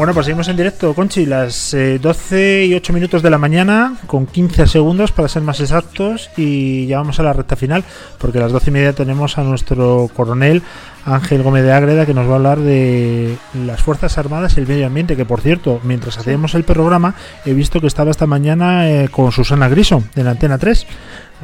[0.02, 3.98] Bueno, pues seguimos en directo, Conchi, las eh, 12 y 8 minutos de la mañana,
[4.08, 7.84] con 15 segundos para ser más exactos, y ya vamos a la recta final,
[8.18, 10.64] porque a las 12 y media tenemos a nuestro coronel
[11.06, 14.66] Ángel Gómez de Ágreda, que nos va a hablar de las Fuerzas Armadas y el
[14.66, 17.14] medio ambiente, que por cierto, mientras hacíamos el programa,
[17.46, 20.84] he visto que estaba esta mañana eh, con Susana Griso, de la Antena 3.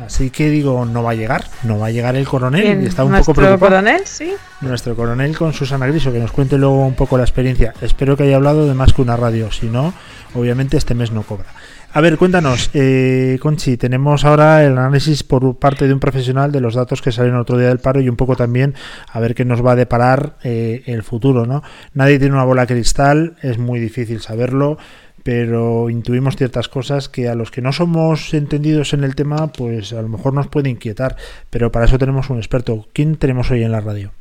[0.05, 2.87] Así que digo, no va a llegar, no va a llegar el coronel, Bien, y
[2.87, 4.33] está un nuestro poco preocupado coronel, sí.
[4.61, 7.75] nuestro coronel con Susana Griso, que nos cuente luego un poco la experiencia.
[7.81, 9.93] Espero que haya hablado de más que una radio, si no,
[10.35, 11.47] obviamente este mes no cobra.
[11.91, 16.61] A ver, cuéntanos, eh, Conchi, tenemos ahora el análisis por parte de un profesional de
[16.61, 18.75] los datos que salen otro día del paro y un poco también
[19.11, 21.63] a ver qué nos va a deparar eh, el futuro, ¿no?
[21.95, 24.77] Nadie tiene una bola de cristal, es muy difícil saberlo,
[25.23, 29.93] pero intuimos ciertas cosas que a los que no somos entendidos en el tema, pues
[29.93, 31.17] a lo mejor nos puede inquietar,
[31.51, 32.87] pero para eso tenemos un experto.
[32.93, 34.13] ¿Quién tenemos hoy en la radio?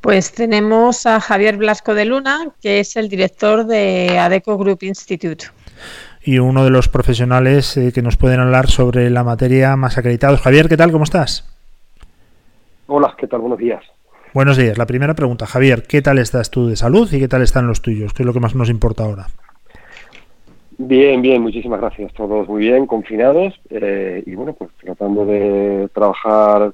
[0.00, 5.46] Pues tenemos a Javier Blasco de Luna, que es el director de ADECO Group Institute.
[6.22, 10.40] y uno de los profesionales eh, que nos pueden hablar sobre la materia más acreditados.
[10.40, 10.92] Javier, ¿qué tal?
[10.92, 11.48] ¿Cómo estás?
[12.86, 13.40] Hola, ¿qué tal?
[13.40, 13.82] Buenos días.
[14.32, 14.78] Buenos días.
[14.78, 17.82] La primera pregunta, Javier, ¿qué tal estás tú de salud y qué tal están los
[17.82, 18.12] tuyos?
[18.12, 19.28] ¿Qué es lo que más nos importa ahora?
[20.82, 22.10] Bien, bien, muchísimas gracias.
[22.14, 26.72] Todos muy bien, confinados eh, y bueno, pues tratando de trabajar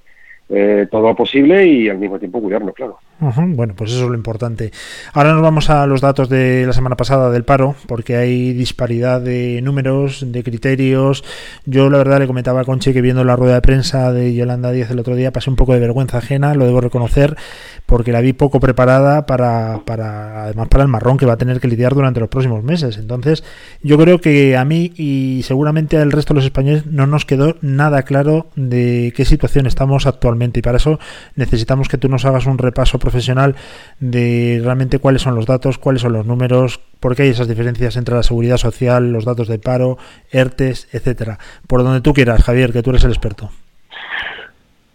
[0.48, 3.00] eh, todo lo posible y al mismo tiempo cuidarnos, claro.
[3.18, 4.72] Bueno, pues eso es lo importante.
[5.14, 9.22] Ahora nos vamos a los datos de la semana pasada del paro, porque hay disparidad
[9.22, 11.24] de números, de criterios.
[11.64, 14.70] Yo la verdad le comentaba a Conchi que viendo la rueda de prensa de Yolanda
[14.70, 17.36] Díaz el otro día pasé un poco de vergüenza ajena, lo debo reconocer,
[17.86, 21.58] porque la vi poco preparada para, para además para el marrón que va a tener
[21.58, 22.98] que lidiar durante los próximos meses.
[22.98, 23.44] Entonces,
[23.82, 27.56] yo creo que a mí y seguramente al resto de los españoles no nos quedó
[27.62, 30.98] nada claro de qué situación estamos actualmente y para eso
[31.34, 33.54] necesitamos que tú nos hagas un repaso profesional
[34.00, 37.96] de realmente cuáles son los datos, cuáles son los números, por qué hay esas diferencias
[37.96, 39.96] entre la seguridad social, los datos de paro,
[40.32, 41.38] ERTES, etcétera.
[41.68, 43.48] Por donde tú quieras, Javier, que tú eres el experto.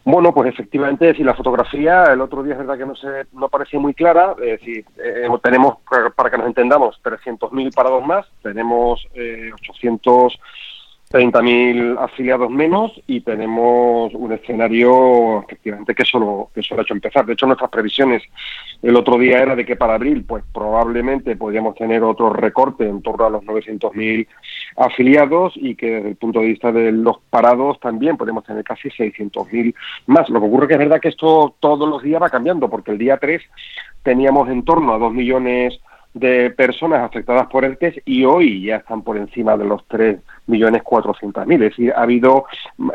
[0.04, 3.50] Bueno, pues efectivamente, si la fotografía el otro día es verdad que no se no
[3.50, 8.26] parecía muy clara, es decir, eh, tenemos, para para que nos entendamos, 300.000 parados más,
[8.42, 10.40] tenemos eh, 800
[11.12, 17.26] 30.000 afiliados menos y tenemos un escenario efectivamente que solo, que solo ha hecho empezar.
[17.26, 18.24] De hecho, nuestras previsiones
[18.82, 23.02] el otro día era de que para abril pues probablemente podríamos tener otro recorte en
[23.02, 24.28] torno a los 900.000
[24.78, 28.90] afiliados y que desde el punto de vista de los parados también podemos tener casi
[28.90, 29.76] 600.000
[30.08, 30.30] más.
[30.30, 32.98] Lo que ocurre que es verdad que esto todos los días va cambiando porque el
[32.98, 33.42] día 3
[34.04, 35.80] teníamos en torno a 2 millones
[36.14, 40.20] de personas afectadas por el test y hoy ya están por encima de los 3
[40.48, 41.64] millones 400 mil.
[41.64, 42.46] Es decir, ha habido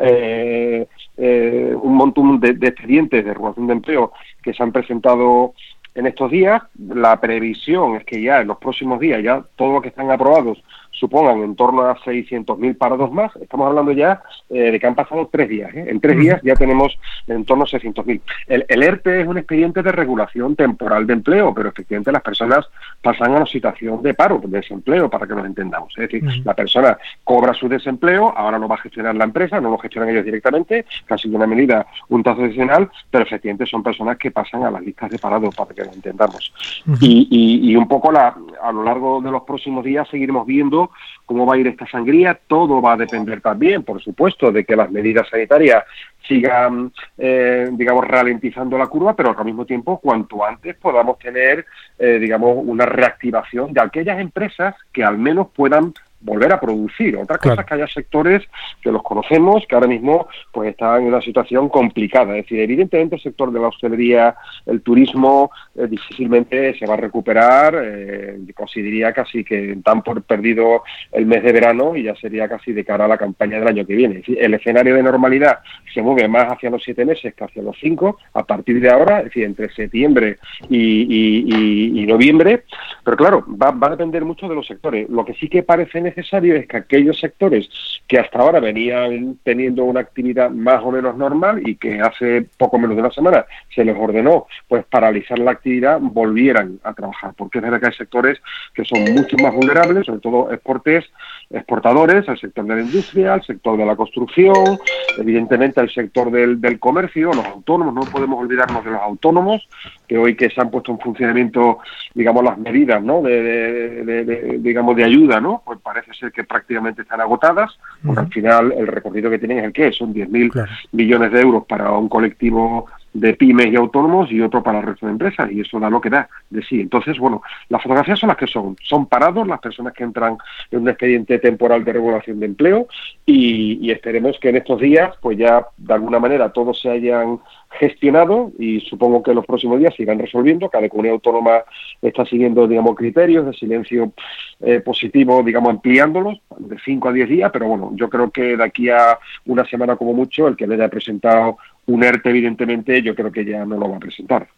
[0.00, 0.86] eh,
[1.16, 4.12] eh, un montón de, de expedientes de regulación de empleo
[4.42, 5.54] que se han presentado
[5.94, 6.62] en estos días.
[6.78, 10.62] La previsión es que ya en los próximos días, ya todos los que están aprobados
[10.98, 13.34] supongan en torno a 600.000 parados más.
[13.36, 15.72] Estamos hablando ya eh, de que han pasado tres días.
[15.74, 15.86] ¿eh?
[15.88, 18.20] En tres días ya tenemos en torno a 600.000.
[18.46, 22.66] El, el ERTE es un expediente de regulación temporal de empleo, pero efectivamente las personas
[23.02, 25.92] pasan a una situación de paro, de desempleo, para que nos entendamos.
[25.98, 29.70] Es decir, la persona cobra su desempleo, ahora no va a gestionar la empresa, no
[29.70, 34.16] lo gestionan ellos directamente, casi de una medida un tazo adicional, pero efectivamente son personas
[34.16, 36.52] que pasan a las listas de parados, para que lo entendamos.
[37.00, 40.85] Y, y- y un poco la, a lo largo de los próximos días seguiremos viendo
[41.24, 42.38] cómo va a ir esta sangría.
[42.46, 45.84] Todo va a depender también, por supuesto, de que las medidas sanitarias
[46.26, 51.64] sigan, eh, digamos, ralentizando la curva, pero al mismo tiempo, cuanto antes podamos tener,
[51.98, 57.16] eh, digamos, una reactivación de aquellas empresas que al menos puedan volver a producir.
[57.16, 57.60] Otra cosa Claro.
[57.60, 58.42] es que haya sectores
[58.82, 62.36] que los conocemos, que ahora mismo pues están en una situación complicada.
[62.36, 64.34] Es decir, evidentemente el sector de la hostelería,
[64.66, 67.74] el turismo, eh, difícilmente se va a recuperar.
[67.80, 70.82] Eh, consideraría casi que dan por perdido
[71.12, 73.86] el mes de verano y ya sería casi de cara a la campaña del año
[73.86, 74.16] que viene.
[74.16, 75.58] Es decir, el escenario de normalidad
[75.92, 79.18] se mueve más hacia los siete meses que hacia los cinco a partir de ahora,
[79.18, 80.38] es decir, entre septiembre
[80.68, 82.64] y, y- y- y noviembre.
[83.04, 85.08] Pero claro, va, va a depender mucho de los sectores.
[85.10, 87.68] Lo que sí que parece necesario es que aquellos sectores
[88.06, 92.78] que hasta ahora venían teniendo una actividad más o menos normal y que hace poco
[92.78, 93.44] menos de una semana
[93.74, 97.34] se les ordenó pues paralizar la actividad, volvieran a trabajar.
[97.36, 98.38] Porque es verdad que hay sectores
[98.74, 101.04] que son mucho más vulnerables, sobre todo exportes,
[101.50, 104.78] exportadores, el sector de la industria, el sector de la construcción,
[105.16, 109.68] evidentemente el sector del, del comercio, los autónomos, no podemos olvidarnos de los autónomos,
[110.08, 111.78] que hoy que se han puesto en funcionamiento,
[112.14, 113.22] digamos, las medidas, ¿no?
[113.22, 115.62] De, de- de- de- digamos, de ayuda, ¿no?
[115.64, 119.64] Pues parece ser que prácticamente están agotadas, porque al final el recorrido que tienen es
[119.64, 120.50] el que son 10.000
[120.92, 122.86] millones de euros para un colectivo
[123.20, 126.00] de pymes y autónomos y otro para el resto de empresas y eso da lo
[126.00, 126.80] que da de sí.
[126.80, 128.76] Entonces, bueno, las fotografías son las que son.
[128.82, 130.36] Son parados las personas que entran
[130.70, 132.86] en un expediente temporal de regulación de empleo
[133.24, 137.38] y, esperemos que en estos días pues ya de alguna manera todos se hayan
[137.70, 140.68] gestionado y supongo que en los próximos días se irán resolviendo.
[140.68, 141.62] Cada comunidad autónoma
[142.02, 144.12] está siguiendo, digamos, criterios de silencio
[144.60, 148.64] eh, positivo, digamos, ampliándolos de 5 a 10 días, pero bueno, yo creo que de
[148.64, 153.14] aquí a una semana como mucho, el que le haya presentado un ERTE, evidentemente, yo
[153.14, 154.48] creo que ya no lo va a presentar.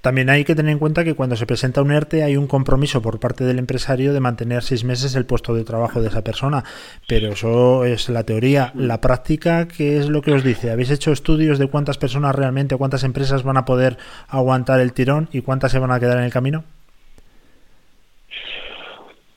[0.00, 3.00] También hay que tener en cuenta que cuando se presenta un ERTE hay un compromiso
[3.02, 6.64] por parte del empresario de mantener seis meses el puesto de trabajo de esa persona.
[7.06, 8.72] Pero eso es la teoría.
[8.74, 10.70] La práctica, ¿qué es lo que os dice?
[10.70, 13.96] ¿Habéis hecho estudios de cuántas personas realmente o cuántas empresas van a poder
[14.28, 16.64] aguantar el tirón y cuántas se van a quedar en el camino?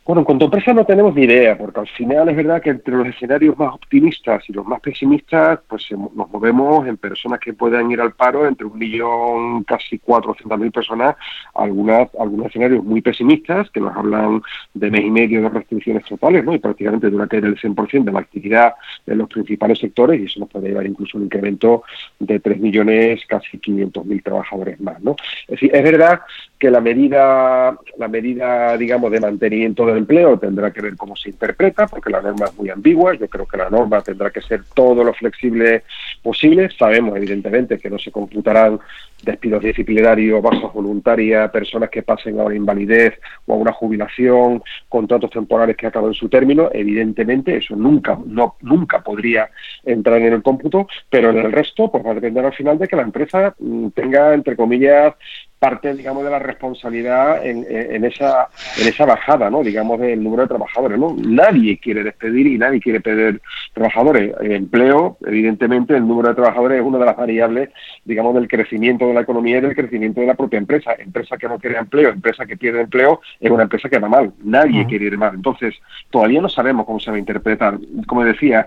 [0.03, 2.71] Bueno, en cuanto a empresa no tenemos ni idea, porque al final es verdad que
[2.71, 7.39] entre los escenarios más optimistas y los más pesimistas, pues se- nos movemos en personas
[7.39, 11.15] que puedan ir al paro entre un millón, casi cuatrocientas mil personas,
[11.53, 14.41] algunas, algunos escenarios muy pesimistas que nos hablan
[14.73, 16.55] de mes y medio de restricciones totales, ¿no?
[16.55, 18.73] Y prácticamente de una caída del 100% de la actividad
[19.05, 21.83] en los principales sectores y eso nos puede llevar incluso a un incremento
[22.19, 25.15] de 3 millones, casi 500 mil trabajadores más, ¿no?
[25.43, 26.21] Es decir, es verdad
[26.57, 31.29] que la medida, la medida, digamos, de mantenimiento del empleo tendrá que ver cómo se
[31.29, 33.13] interpreta, porque la norma es muy ambigua.
[33.15, 35.83] Yo creo que la norma tendrá que ser todo lo flexible
[36.21, 36.69] posible.
[36.77, 38.79] Sabemos, evidentemente, que no se computarán
[39.23, 45.29] despidos disciplinarios, bajas voluntarias, personas que pasen a una invalidez o a una jubilación, contratos
[45.29, 46.69] temporales que acaben su término.
[46.73, 49.49] Evidentemente, eso nunca, no, nunca podría
[49.83, 52.87] entrar en el cómputo, pero en el resto, pues va a depender al final de
[52.87, 55.13] que la empresa mm, tenga, entre comillas,
[55.61, 58.47] parte, digamos, de la responsabilidad en, esa
[58.79, 59.61] en esa bajada, ¿no?
[59.61, 61.15] Digamos, del número de trabajadores, ¿no?
[61.15, 63.39] Nadie quiere despedir y nadie quiere perder
[63.71, 64.33] trabajadores.
[64.41, 67.69] El empleo, evidentemente, el número de trabajadores es una de las variables,
[68.05, 70.95] digamos, del crecimiento de la economía y del crecimiento de la propia empresa.
[70.97, 74.33] Empresa que no quiere empleo, empresa que pierde empleo, es una empresa que va mal.
[74.43, 75.35] Nadie quiere ir mal.
[75.35, 75.75] Entonces,
[76.09, 77.77] todavía no sabemos cómo se va a interpretar.
[78.07, 78.65] Como decía,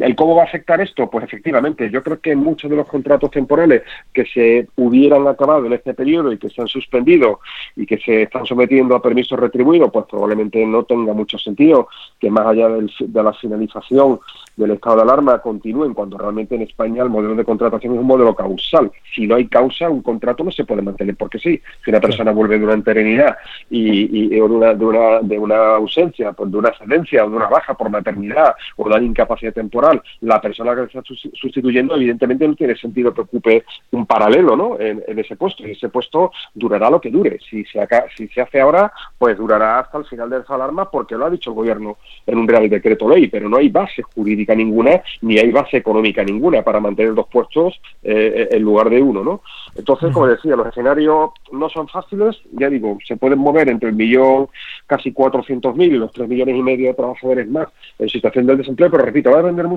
[0.00, 1.08] ¿El cómo va a afectar esto?
[1.08, 5.72] Pues efectivamente, yo creo que muchos de los contratos temporales que se hubieran acabado en
[5.74, 7.38] este periodo y que se han suspendido
[7.76, 11.88] y que se están sometiendo a permisos retribuidos, pues probablemente no tenga mucho sentido
[12.18, 14.18] que más allá del- de la finalización
[14.56, 18.06] del estado de alarma continúen cuando realmente en España el modelo de contratación es un
[18.06, 18.90] modelo causal.
[19.14, 21.60] Si no hay causa, un contrato no se puede mantener porque sí.
[21.84, 23.36] Si una persona vuelve de una interinidad
[23.70, 27.30] y, y- o de, una, de, una, de una ausencia, pues de una excedencia o
[27.30, 29.83] de una baja por maternidad o de una incapacidad temporal,
[30.20, 34.78] la persona que está sus- sustituyendo evidentemente no tiene sentido que ocupe un paralelo ¿no?
[34.80, 37.38] en, en ese puesto y ese puesto durará lo que dure.
[37.48, 37.86] Si se,
[38.16, 41.30] si se hace ahora, pues durará hasta el final de esa alarma porque lo ha
[41.30, 41.96] dicho el gobierno
[42.26, 46.22] en un real decreto ley, pero no hay base jurídica ninguna ni hay base económica
[46.22, 49.22] ninguna para mantener dos puestos eh, en lugar de uno.
[49.24, 49.40] ¿no?
[49.76, 53.94] Entonces, como decía, los escenarios no son fáciles, ya digo, se pueden mover entre el
[53.94, 54.48] millón,
[54.86, 58.90] casi 400.000 y los 3 millones y medio de trabajadores más en situación del desempleo,
[58.90, 59.73] pero repito, va a depender mucho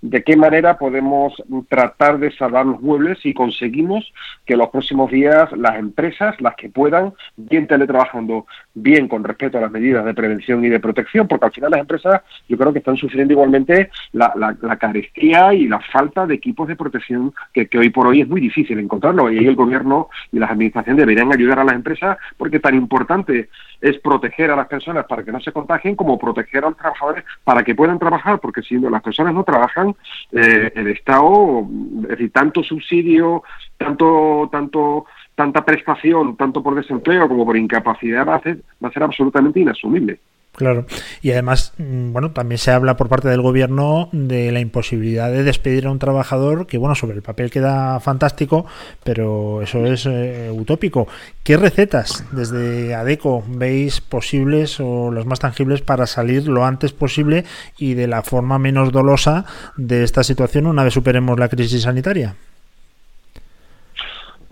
[0.00, 1.34] de qué manera podemos
[1.68, 4.12] tratar de salvar los muebles y conseguimos
[4.44, 9.60] que los próximos días las empresas, las que puedan, bien teletrabajando, bien con respecto a
[9.60, 12.78] las medidas de prevención y de protección, porque al final las empresas yo creo que
[12.78, 17.66] están sufriendo igualmente la, la, la carestía y la falta de equipos de protección que,
[17.66, 19.30] que hoy por hoy es muy difícil encontrarlo.
[19.30, 23.48] Y ahí el gobierno y las administraciones deberían ayudar a las empresas porque tan importante
[23.80, 27.24] es proteger a las personas para que no se contagien como proteger a los trabajadores
[27.44, 29.94] para que puedan trabajar, porque si las personas no trabajan,
[30.30, 31.66] eh, el Estado,
[32.04, 33.42] es decir, tanto subsidio,
[33.76, 35.06] tanto, tanto,
[35.42, 39.58] tanta prestación, tanto por desempleo como por incapacidad, va a ser, va a ser absolutamente
[39.58, 40.20] inasumible.
[40.54, 40.84] Claro.
[41.20, 45.42] Y además, mm, bueno, también se habla por parte del gobierno de la imposibilidad de
[45.42, 48.66] despedir a un trabajador que, bueno, sobre el papel queda fantástico,
[49.02, 51.08] pero eso es eh, utópico.
[51.42, 57.44] ¿Qué recetas desde ADECO veis posibles o las más tangibles para salir lo antes posible
[57.78, 59.44] y de la forma menos dolosa
[59.76, 62.36] de esta situación una vez superemos la crisis sanitaria?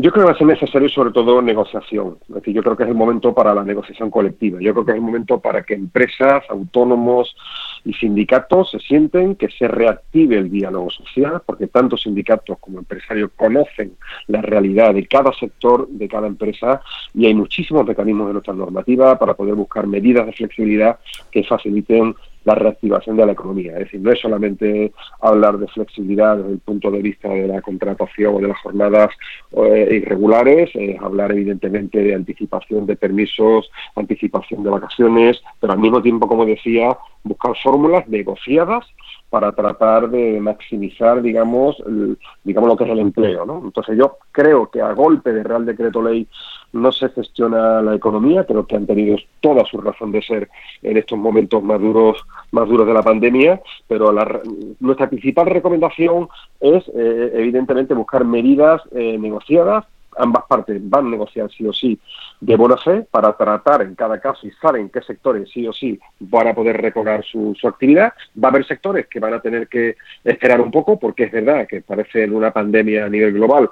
[0.02, 2.16] Yo creo que va a ser necesario sobre todo negociación.
[2.26, 4.58] Es decir, yo creo que es el momento para la negociación colectiva.
[4.58, 7.36] Yo creo que es el momento para que empresas, autónomos
[7.84, 13.30] y sindicatos se sienten, que se reactive el diálogo social, porque tanto sindicatos como empresarios
[13.36, 13.92] conocen
[14.28, 16.80] la realidad de cada sector, de cada empresa,
[17.12, 20.98] y hay muchísimos mecanismos de nuestra normativa para poder buscar medidas de flexibilidad
[21.30, 22.14] que faciliten
[22.44, 23.72] la reactivación de la economía.
[23.72, 27.60] Es decir, no es solamente hablar de flexibilidad desde el punto de vista de la
[27.60, 29.10] contratación o de las jornadas
[29.52, 36.02] eh, irregulares, es hablar evidentemente de anticipación de permisos, anticipación de vacaciones, pero al mismo
[36.02, 38.86] tiempo, como decía, buscar fórmulas negociadas
[39.28, 43.62] para tratar de maximizar, digamos, el- digamos lo que es el empleo, ¿no?
[43.64, 46.26] Entonces yo creo que a golpe de Real Decreto Ley
[46.72, 50.48] no se gestiona la economía, creo que han tenido toda su razón de ser
[50.82, 54.40] en estos momentos más duros, más duros de la pandemia, pero la
[54.80, 56.28] nuestra principal recomendación
[56.60, 59.84] es, eh, evidentemente, buscar medidas eh, negociadas.
[60.20, 61.98] Ambas partes van a negociar sí o sí
[62.40, 65.98] de buena fe para tratar en cada caso y saben qué sectores sí o sí
[66.20, 68.12] van a poder recobrar su, actividad.
[68.42, 71.66] Va a haber sectores que van a tener que esperar un poco porque es verdad
[71.68, 73.70] que parece en una pandemia a nivel global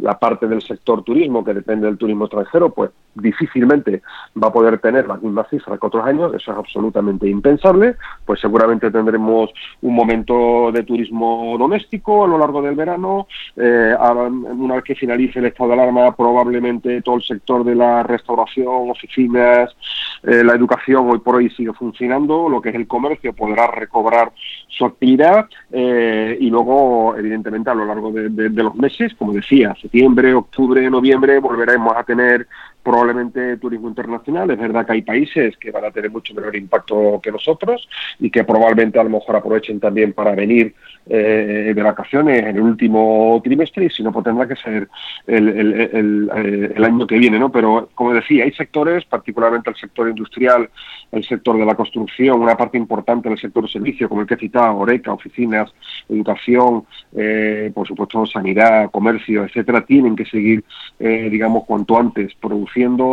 [0.00, 4.02] la parte del sector turismo que depende del turismo extranjero pues difícilmente
[4.42, 8.40] va a poder tener las mismas cifras que otros años, eso es absolutamente impensable, pues
[8.40, 9.50] seguramente tendremos
[9.82, 13.26] un momento de turismo doméstico a lo largo del verano,
[13.56, 18.02] eh, una vez que finalice el estado de alarma probablemente todo el sector de la
[18.02, 19.74] restauración, oficinas,
[20.22, 24.32] eh, la educación hoy por hoy sigue funcionando, lo que es el comercio podrá recobrar
[24.68, 30.34] su actividad eh, y luego evidentemente a lo largo de, los meses, como decía, septiembre,
[30.34, 32.46] octubre, noviembre volveremos a tener
[32.82, 34.50] probablemente turismo internacional.
[34.50, 37.88] Es verdad que hay países que van a tener mucho menor impacto que nosotros
[38.18, 40.74] y que probablemente a lo mejor aprovechen también para venir
[41.06, 44.88] eh, de vacaciones en el último trimestre y si no, pues tendrá que ser
[45.26, 47.50] el, el- el- eh, el año que viene, ¿no?
[47.50, 50.68] Pero como decía, hay sectores, particularmente el sector industrial,
[51.12, 54.38] el sector de la construcción, una parte importante del sector servicio, como el que he
[54.38, 55.72] citado, Oreca, oficinas,
[56.08, 56.84] educación,
[57.16, 60.64] eh, por supuesto sanidad, comercio, etcétera, tienen que seguir,
[60.98, 62.67] eh, digamos, cuanto antes produciendo,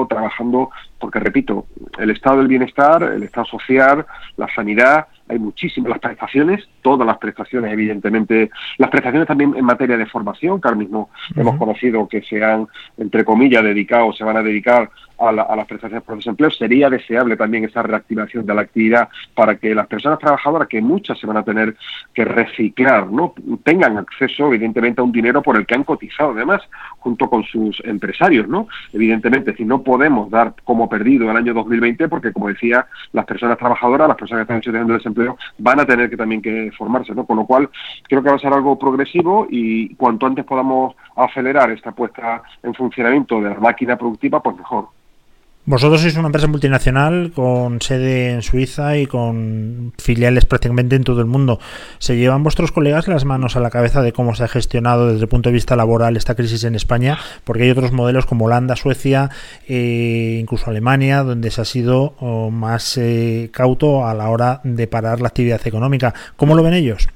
[0.07, 0.69] trabajando,
[0.99, 1.65] porque repito,
[1.97, 4.05] el estado del bienestar, el estado social,
[4.37, 9.97] la sanidad, hay muchísimas las prestaciones, todas las prestaciones, evidentemente, las prestaciones también en materia
[9.97, 12.67] de formación, que ahora mismo hemos conocido que se han,
[12.97, 16.49] entre comillas, dedicado, se van a dedicar a, la- a las prestaciones por desempleo.
[16.51, 21.17] Sería deseable también esa reactivación de la actividad para que las personas trabajadoras, que muchas
[21.19, 21.75] se van a tener
[22.13, 23.33] que reciclar, ¿no?
[23.63, 26.61] tengan acceso, evidentemente, a un dinero por el que han cotizado, además,
[26.99, 28.47] junto con sus empresarios.
[28.47, 28.67] ¿no?
[28.93, 33.57] Evidentemente, si no podemos dar como perdido el año 2020, porque, como decía, las personas
[33.57, 36.71] trabajadoras, las personas que están en situación de desempleo, van a tener que también que
[36.77, 37.13] formarse.
[37.13, 37.25] ¿no?
[37.25, 37.69] Con lo cual,
[38.03, 42.73] creo que va a ser algo progresivo y cuanto antes podamos acelerar esta puesta en
[42.73, 44.87] funcionamiento de la máquina productiva, pues mejor.
[45.67, 51.21] Vosotros sois una empresa multinacional con sede en Suiza y con filiales prácticamente en todo
[51.21, 51.59] el mundo.
[51.97, 55.23] ¿Se llevan vuestros colegas las manos a la cabeza de cómo se ha gestionado desde
[55.23, 57.17] el punto de vista laboral esta crisis en España?
[57.45, 59.31] Porque hay otros modelos como Holanda, Suecia,
[59.67, 64.85] eh, incluso Alemania, donde se ha sido oh, más eh, cauto a la hora de
[64.85, 66.13] parar la actividad económica.
[66.35, 67.07] ¿Cómo lo ven ellos?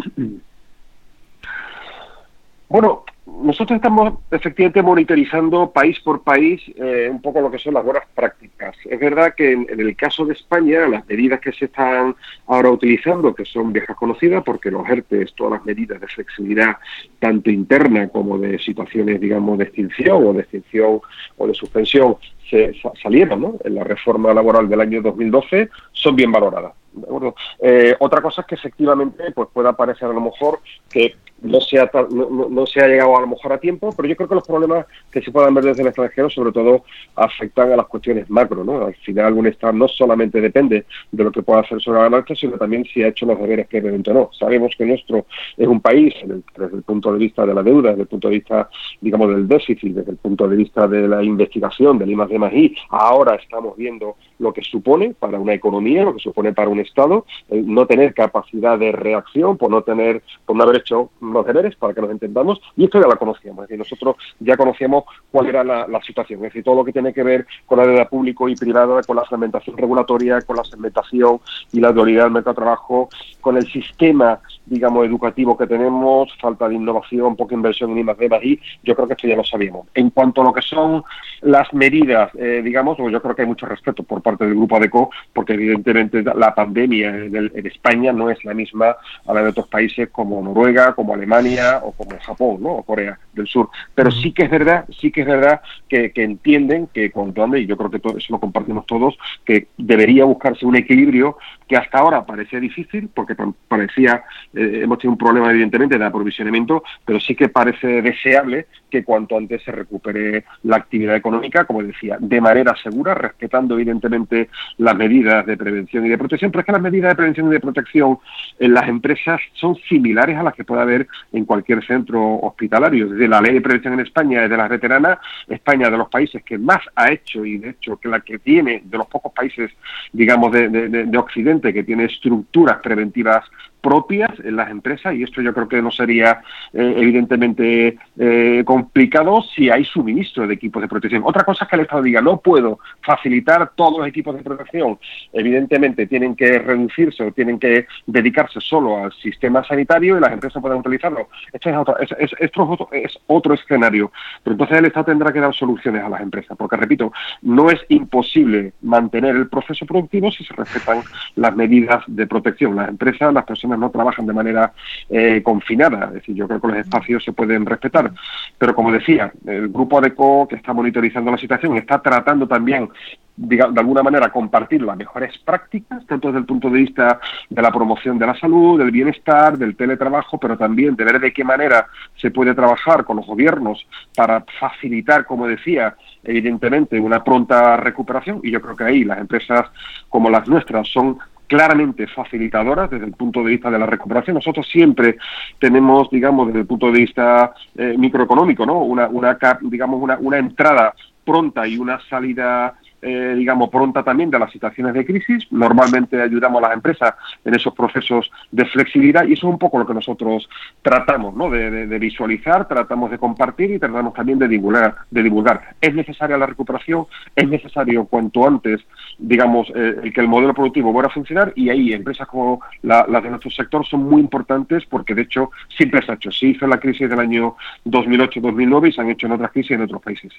[2.67, 3.03] Bueno,
[3.41, 8.03] nosotros estamos efectivamente monitorizando país por país eh, un poco lo que son las buenas
[8.14, 8.76] prácticas.
[8.86, 12.16] Es verdad que en, el caso de España, las medidas que se están
[12.48, 16.78] ahora utilizando, que son viejas conocidas, porque los ERTES, todas las medidas de flexibilidad,
[17.20, 21.02] tanto interna como de situaciones, digamos, de extinción o de extinción
[21.38, 22.18] o de suspensión,
[22.49, 23.53] se sa- salieron ¿no?
[23.64, 26.74] en la reforma laboral del año 2012, son bien valoradas.
[26.91, 27.36] ¿de acuerdo?
[27.61, 30.60] Eh, otra cosa es que efectivamente pues pueda parecer a lo mejor
[30.90, 34.07] que no se, ha, no, no- se ha llegado a lo mejor a tiempo, pero
[34.07, 36.84] yo creo que los problemas que se puedan ver desde el extranjero sobre todo
[37.16, 38.64] afectan a las cuestiones macro.
[38.64, 38.86] ¿no?
[38.86, 42.36] Al final un Estado no solamente depende de lo que pueda hacer sobre la marcha,
[42.36, 44.30] sino también si ha hecho los deberes previamente o no.
[44.34, 45.26] Sabemos que nuestro
[45.57, 46.14] es un país,
[46.57, 48.70] desde el punto de vista de la deuda, desde el punto de vista,
[49.02, 52.76] digamos, del déficit, desde el punto de vista de la investigación, del I D I,
[52.90, 57.26] ahora estamos viendo lo que supone para una economía, lo que supone para un Estado,
[57.49, 61.76] el no tener capacidad de reacción, por no tener, por no haber hecho los deberes,
[61.76, 65.47] para que nos entendamos, y esto ya lo conocíamos, es decir, nosotros ya conocíamos cuál
[65.47, 68.47] era la, situación, es decir, todo lo que tiene que ver con la deuda público
[68.49, 71.39] y privada, con la segmentación regulatoria, con la segmentación
[71.72, 73.10] y la dualidad del mercado de trabajo,
[73.41, 78.18] con el sistema, digamos, educativo que tenemos, falta de innovación, poca inversión en I más
[78.18, 79.88] D más I, yo creo que esto ya lo sabíamos.
[79.93, 81.03] En cuanto a lo que son
[81.41, 84.77] las medidas, eh, digamos, pues yo creo que hay mucho respeto por parte del Grupo
[84.77, 88.95] ADECO, porque evidentemente la pandemia en, el- en España no es la misma
[89.26, 92.69] a la de otros países como Noruega, como Alemania o como Japón, ¿no?
[92.77, 93.69] O Corea del Sur.
[93.95, 97.61] Pero sí que es verdad, sí que es verdad que, que entienden que cuanto antes,
[97.61, 101.37] y yo creo que todo eso lo compartimos todos, que debería buscarse un equilibrio
[101.67, 104.23] que hasta ahora parecía difícil, porque pa- parecía,
[104.53, 109.37] eh, hemos tenido un problema evidentemente de aprovisionamiento, pero sí que parece deseable que cuanto
[109.37, 115.45] antes se recupere la actividad económica, como decía, de manera segura, respetando evidentemente las medidas
[115.45, 118.17] de prevención y de protección, pero es que las medidas de prevención y de protección
[118.59, 123.10] en las empresas son similares a las que puede haber en cualquier centro hospitalario.
[123.10, 126.10] Desde la ley de prevención en España es de las veteranas, España es de los
[126.10, 129.31] países que más ha hecho y de hecho que la que tiene, de los pocos
[129.34, 129.72] países,
[130.11, 133.45] digamos, de, de- de- de Occidente, que tiene estructuras preventivas
[133.81, 136.41] propias en las empresas y esto yo creo que no sería
[136.73, 141.23] eh, evidentemente eh, complicado si hay suministro de equipos de protección.
[141.26, 144.97] Otra cosa es que el Estado diga no puedo facilitar todos los equipos de protección.
[145.34, 150.61] Evidentemente tienen que reducirse o tienen que dedicarse solo al sistema sanitario y las empresas
[150.61, 151.30] pueden utilizarlo.
[151.53, 154.11] Esto es otro, es, es- esto es otro, es otro escenario.
[154.43, 157.11] Pero entonces el Estado tendrá que dar soluciones a las empresas, porque repito,
[157.43, 161.01] no es imposible mantener el proceso productivo si se respetan
[161.35, 162.76] las medidas de protección.
[162.76, 164.73] Las empresas, las personas no trabajan de manera
[165.09, 168.11] eh, confinada, es decir, yo creo que los espacios se pueden respetar.
[168.57, 172.89] Pero como decía, el grupo ADECO que está monitorizando la situación está tratando también
[173.37, 177.19] diga- de alguna manera compartir las mejores prácticas, tanto desde el punto de vista
[177.49, 181.31] de la promoción de la salud, del bienestar, del teletrabajo, pero también de ver de
[181.31, 187.77] qué manera se puede trabajar con los gobiernos para facilitar, como decía, evidentemente una pronta
[187.77, 188.41] recuperación.
[188.43, 189.67] Y yo creo que ahí las empresas
[190.09, 191.17] como las nuestras son
[191.49, 194.35] claramente facilitadoras desde el punto de vista de la recuperación.
[194.35, 195.17] Nosotros siempre
[195.57, 198.84] tenemos, digamos, desde el punto de vista eh, microeconómico, ¿no?
[198.84, 200.93] Una, una digamos, una, una entrada
[201.26, 205.47] pronta y una salida eh, digamos, pronta también de las situaciones de crisis.
[205.51, 207.13] Normalmente ayudamos a las empresas
[207.45, 210.49] en esos procesos de flexibilidad y eso es un poco lo que nosotros
[210.81, 211.49] tratamos ¿no?
[211.49, 214.95] de, visualizar, tratamos de compartir y tratamos también de divulgar.
[215.09, 215.76] De divulgar.
[215.81, 217.05] Es necesaria la recuperación,
[217.35, 218.81] es necesario cuanto antes,
[219.17, 223.23] digamos, eh, que el modelo productivo vuelva a funcionar y ahí empresas como la- las
[223.23, 226.31] de nuestro sector son muy importantes porque de hecho siempre se ha hecho.
[226.31, 227.55] Se hizo en la crisis del año
[227.85, 230.31] 2008-2009 y se han hecho en otras crisis en otros países.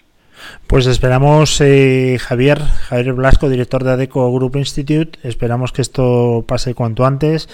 [0.67, 6.75] Pues esperamos, eh, Javier, Javier Blasco, director de ADECO Group Institute, esperamos que esto pase
[6.75, 7.49] cuanto antes,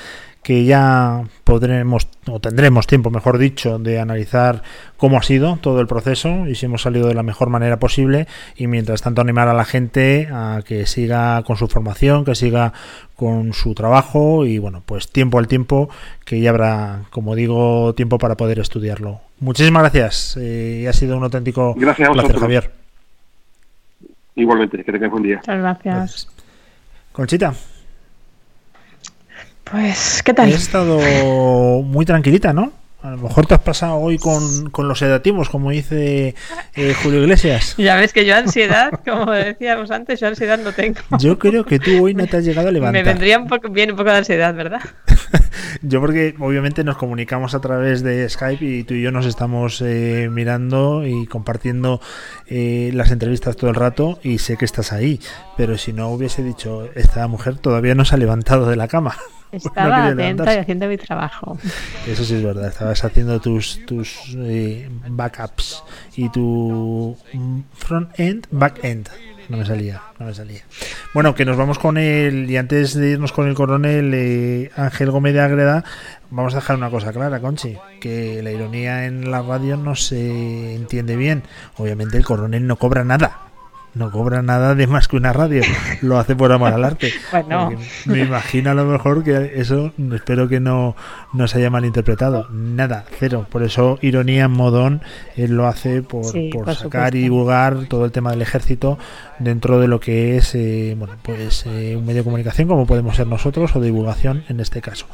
[0.46, 4.62] que ya podremos o tendremos tiempo, mejor dicho, de analizar
[4.96, 8.28] cómo ha sido todo el proceso y si hemos salido de la mejor manera posible
[8.54, 12.72] y mientras tanto animar a la gente a que siga con su formación, que siga
[13.16, 15.88] con su trabajo y bueno, pues tiempo al tiempo
[16.24, 19.25] que ya habrá, como digo, tiempo para poder estudiarlo.
[19.38, 22.40] Muchísimas gracias eh, ha sido un auténtico Gracias a placer, vosotros.
[22.42, 22.70] Javier.
[24.34, 25.36] Igualmente, que tengáis buen día.
[25.36, 26.28] Muchas gracias.
[27.12, 27.54] Conchita,
[29.64, 30.50] Pues, ¿qué tal?
[30.50, 30.98] he estado
[31.82, 32.72] muy tranquilita, ¿no?
[33.06, 36.34] A lo mejor te has pasado hoy con, con los sedativos, como dice
[36.74, 37.76] eh, Julio Iglesias.
[37.78, 40.98] Ya ves que yo ansiedad, como decíamos antes, yo ansiedad no tengo.
[41.20, 43.04] Yo creo que tú hoy no te has llegado a Me levantar.
[43.04, 44.80] vendría un poco bien un poco de ansiedad, ¿verdad?
[45.82, 49.80] Yo porque obviamente nos comunicamos a través de Skype y tú y yo nos estamos
[49.82, 52.00] eh, mirando y compartiendo
[52.46, 55.20] eh, las entrevistas todo el rato y sé que estás ahí,
[55.56, 59.16] pero si no hubiese dicho, esta mujer todavía no se ha levantado de la cama.
[59.64, 61.58] No Estaba quería atenta y haciendo mi trabajo.
[62.06, 65.82] Eso sí es verdad, estabas haciendo tus, tus eh, backups
[66.16, 69.08] y tu mm, front end, back end.
[69.48, 70.62] No me salía, no me salía.
[71.14, 75.10] Bueno, que nos vamos con el, y antes de irnos con el coronel eh, Ángel
[75.10, 75.84] Gómez de Ágreda,
[76.30, 80.74] vamos a dejar una cosa clara, Conchi, que la ironía en la radio no se
[80.74, 81.44] entiende bien.
[81.76, 83.45] Obviamente el coronel no cobra nada.
[83.96, 85.62] No cobra nada de más que una radio.
[86.02, 87.12] Lo hace por amor al arte.
[87.32, 87.70] Bueno.
[88.04, 90.96] Me imagino a lo mejor que eso, espero que no,
[91.32, 92.46] no se haya malinterpretado.
[92.50, 93.46] Nada, cero.
[93.50, 95.00] Por eso, ironía en modón,
[95.36, 98.98] él lo hace por, Sí, por por sacar y divulgar todo el tema del ejército
[99.38, 103.16] dentro de lo que es eh, bueno pues eh, un medio de comunicación como podemos
[103.16, 105.06] ser nosotros o divulgación en este caso.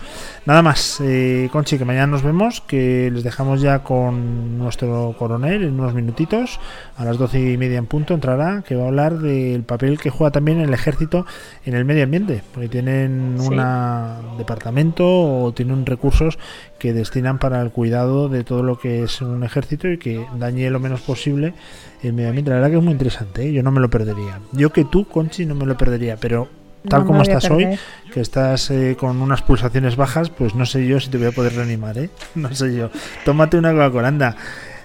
[0.47, 5.65] Nada más, eh, Conchi, que mañana nos vemos, que les dejamos ya con nuestro coronel
[5.65, 6.61] en unos minutitos.
[6.97, 10.11] A las doce y media en punto entrará, que va a hablar del papel que
[10.11, 11.27] juega también el ejército
[11.65, 13.49] en el medio ambiente, porque tienen Sí.
[13.49, 16.39] un departamento o tienen recursos
[16.83, 20.69] que destinan para el cuidado de todo lo que es un ejército y que dañe
[20.69, 21.55] lo menos posible
[22.03, 22.51] el medio ambiente.
[22.51, 23.53] La verdad que es muy interesante, ¿eh?
[23.53, 24.41] yo no me lo perdería.
[24.51, 26.49] Yo que tú, Conchi, no me lo perdería, pero
[26.89, 27.79] tal No como estás hoy,
[28.13, 31.31] que estás eh, con unas pulsaciones bajas, pues no sé yo si te voy a
[31.31, 32.11] poder reanimar, ¿eh?
[32.35, 32.91] No sé yo.
[33.25, 34.37] Tómate una Coca-Cola, anda.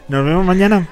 [0.07, 0.87] Nos vemos mañana.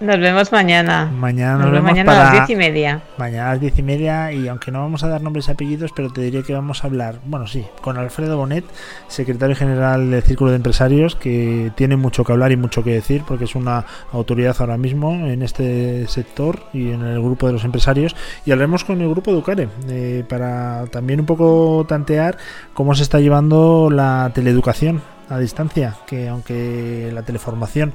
[0.00, 1.10] Nos vemos mañana.
[1.12, 3.02] Mañana nos, Nos vemos mañana a las diez y media.
[3.16, 5.90] Mañana a las diez y media y aunque no vamos a dar nombres y apellidos,
[5.94, 8.64] pero te diré que vamos a hablar, bueno sí, con Alfredo Bonet,
[9.08, 13.24] secretario general del Círculo de Empresarios, que tiene mucho que hablar y mucho que decir,
[13.26, 17.64] porque es una autoridad ahora mismo en este sector y en el grupo de los
[17.64, 18.14] empresarios.
[18.46, 22.38] Y hablaremos con el grupo Educare, eh, para también un poco tantear
[22.72, 27.92] cómo se está llevando la teleeducación a distancia, que aunque la teleformación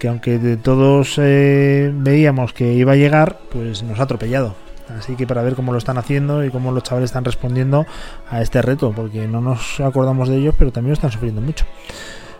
[0.00, 4.56] que aunque de todos eh, veíamos que iba a llegar, pues nos ha atropellado.
[4.98, 7.86] Así que para ver cómo lo están haciendo y cómo los chavales están respondiendo
[8.28, 11.64] a este reto, porque no nos acordamos de ellos, pero también lo están sufriendo mucho.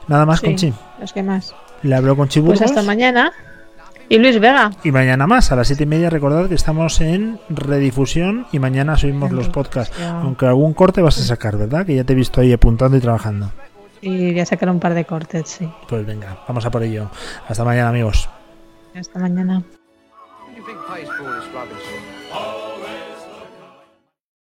[0.09, 0.73] Nada más, Sí, Conchi.
[1.01, 1.55] Los que más.
[1.83, 2.63] Le hablo con Pues Chiburgos.
[2.63, 3.31] hasta mañana.
[4.09, 4.73] Y Luis Vega.
[4.83, 8.97] Y mañana más, a las siete y media, recordad que estamos en redifusión y mañana
[8.97, 9.97] subimos los podcasts.
[10.03, 11.87] Aunque algún corte vas a sacar, ¿verdad?
[11.87, 13.53] Que ya te he visto ahí apuntando y trabajando.
[14.01, 15.71] Y voy a sacar un par de cortes, sí.
[15.89, 17.11] Pues venga, vamos a por ello.
[17.49, 18.29] Hasta mañana, amigos.
[18.95, 19.63] Hasta mañana.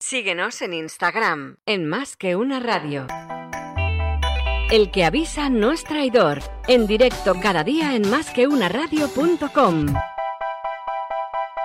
[0.00, 3.06] Síguenos en Instagram, en Más que una radio.
[4.70, 6.40] El que avisa no es traidor.
[6.66, 9.86] En directo cada día en másqueunaradio.com.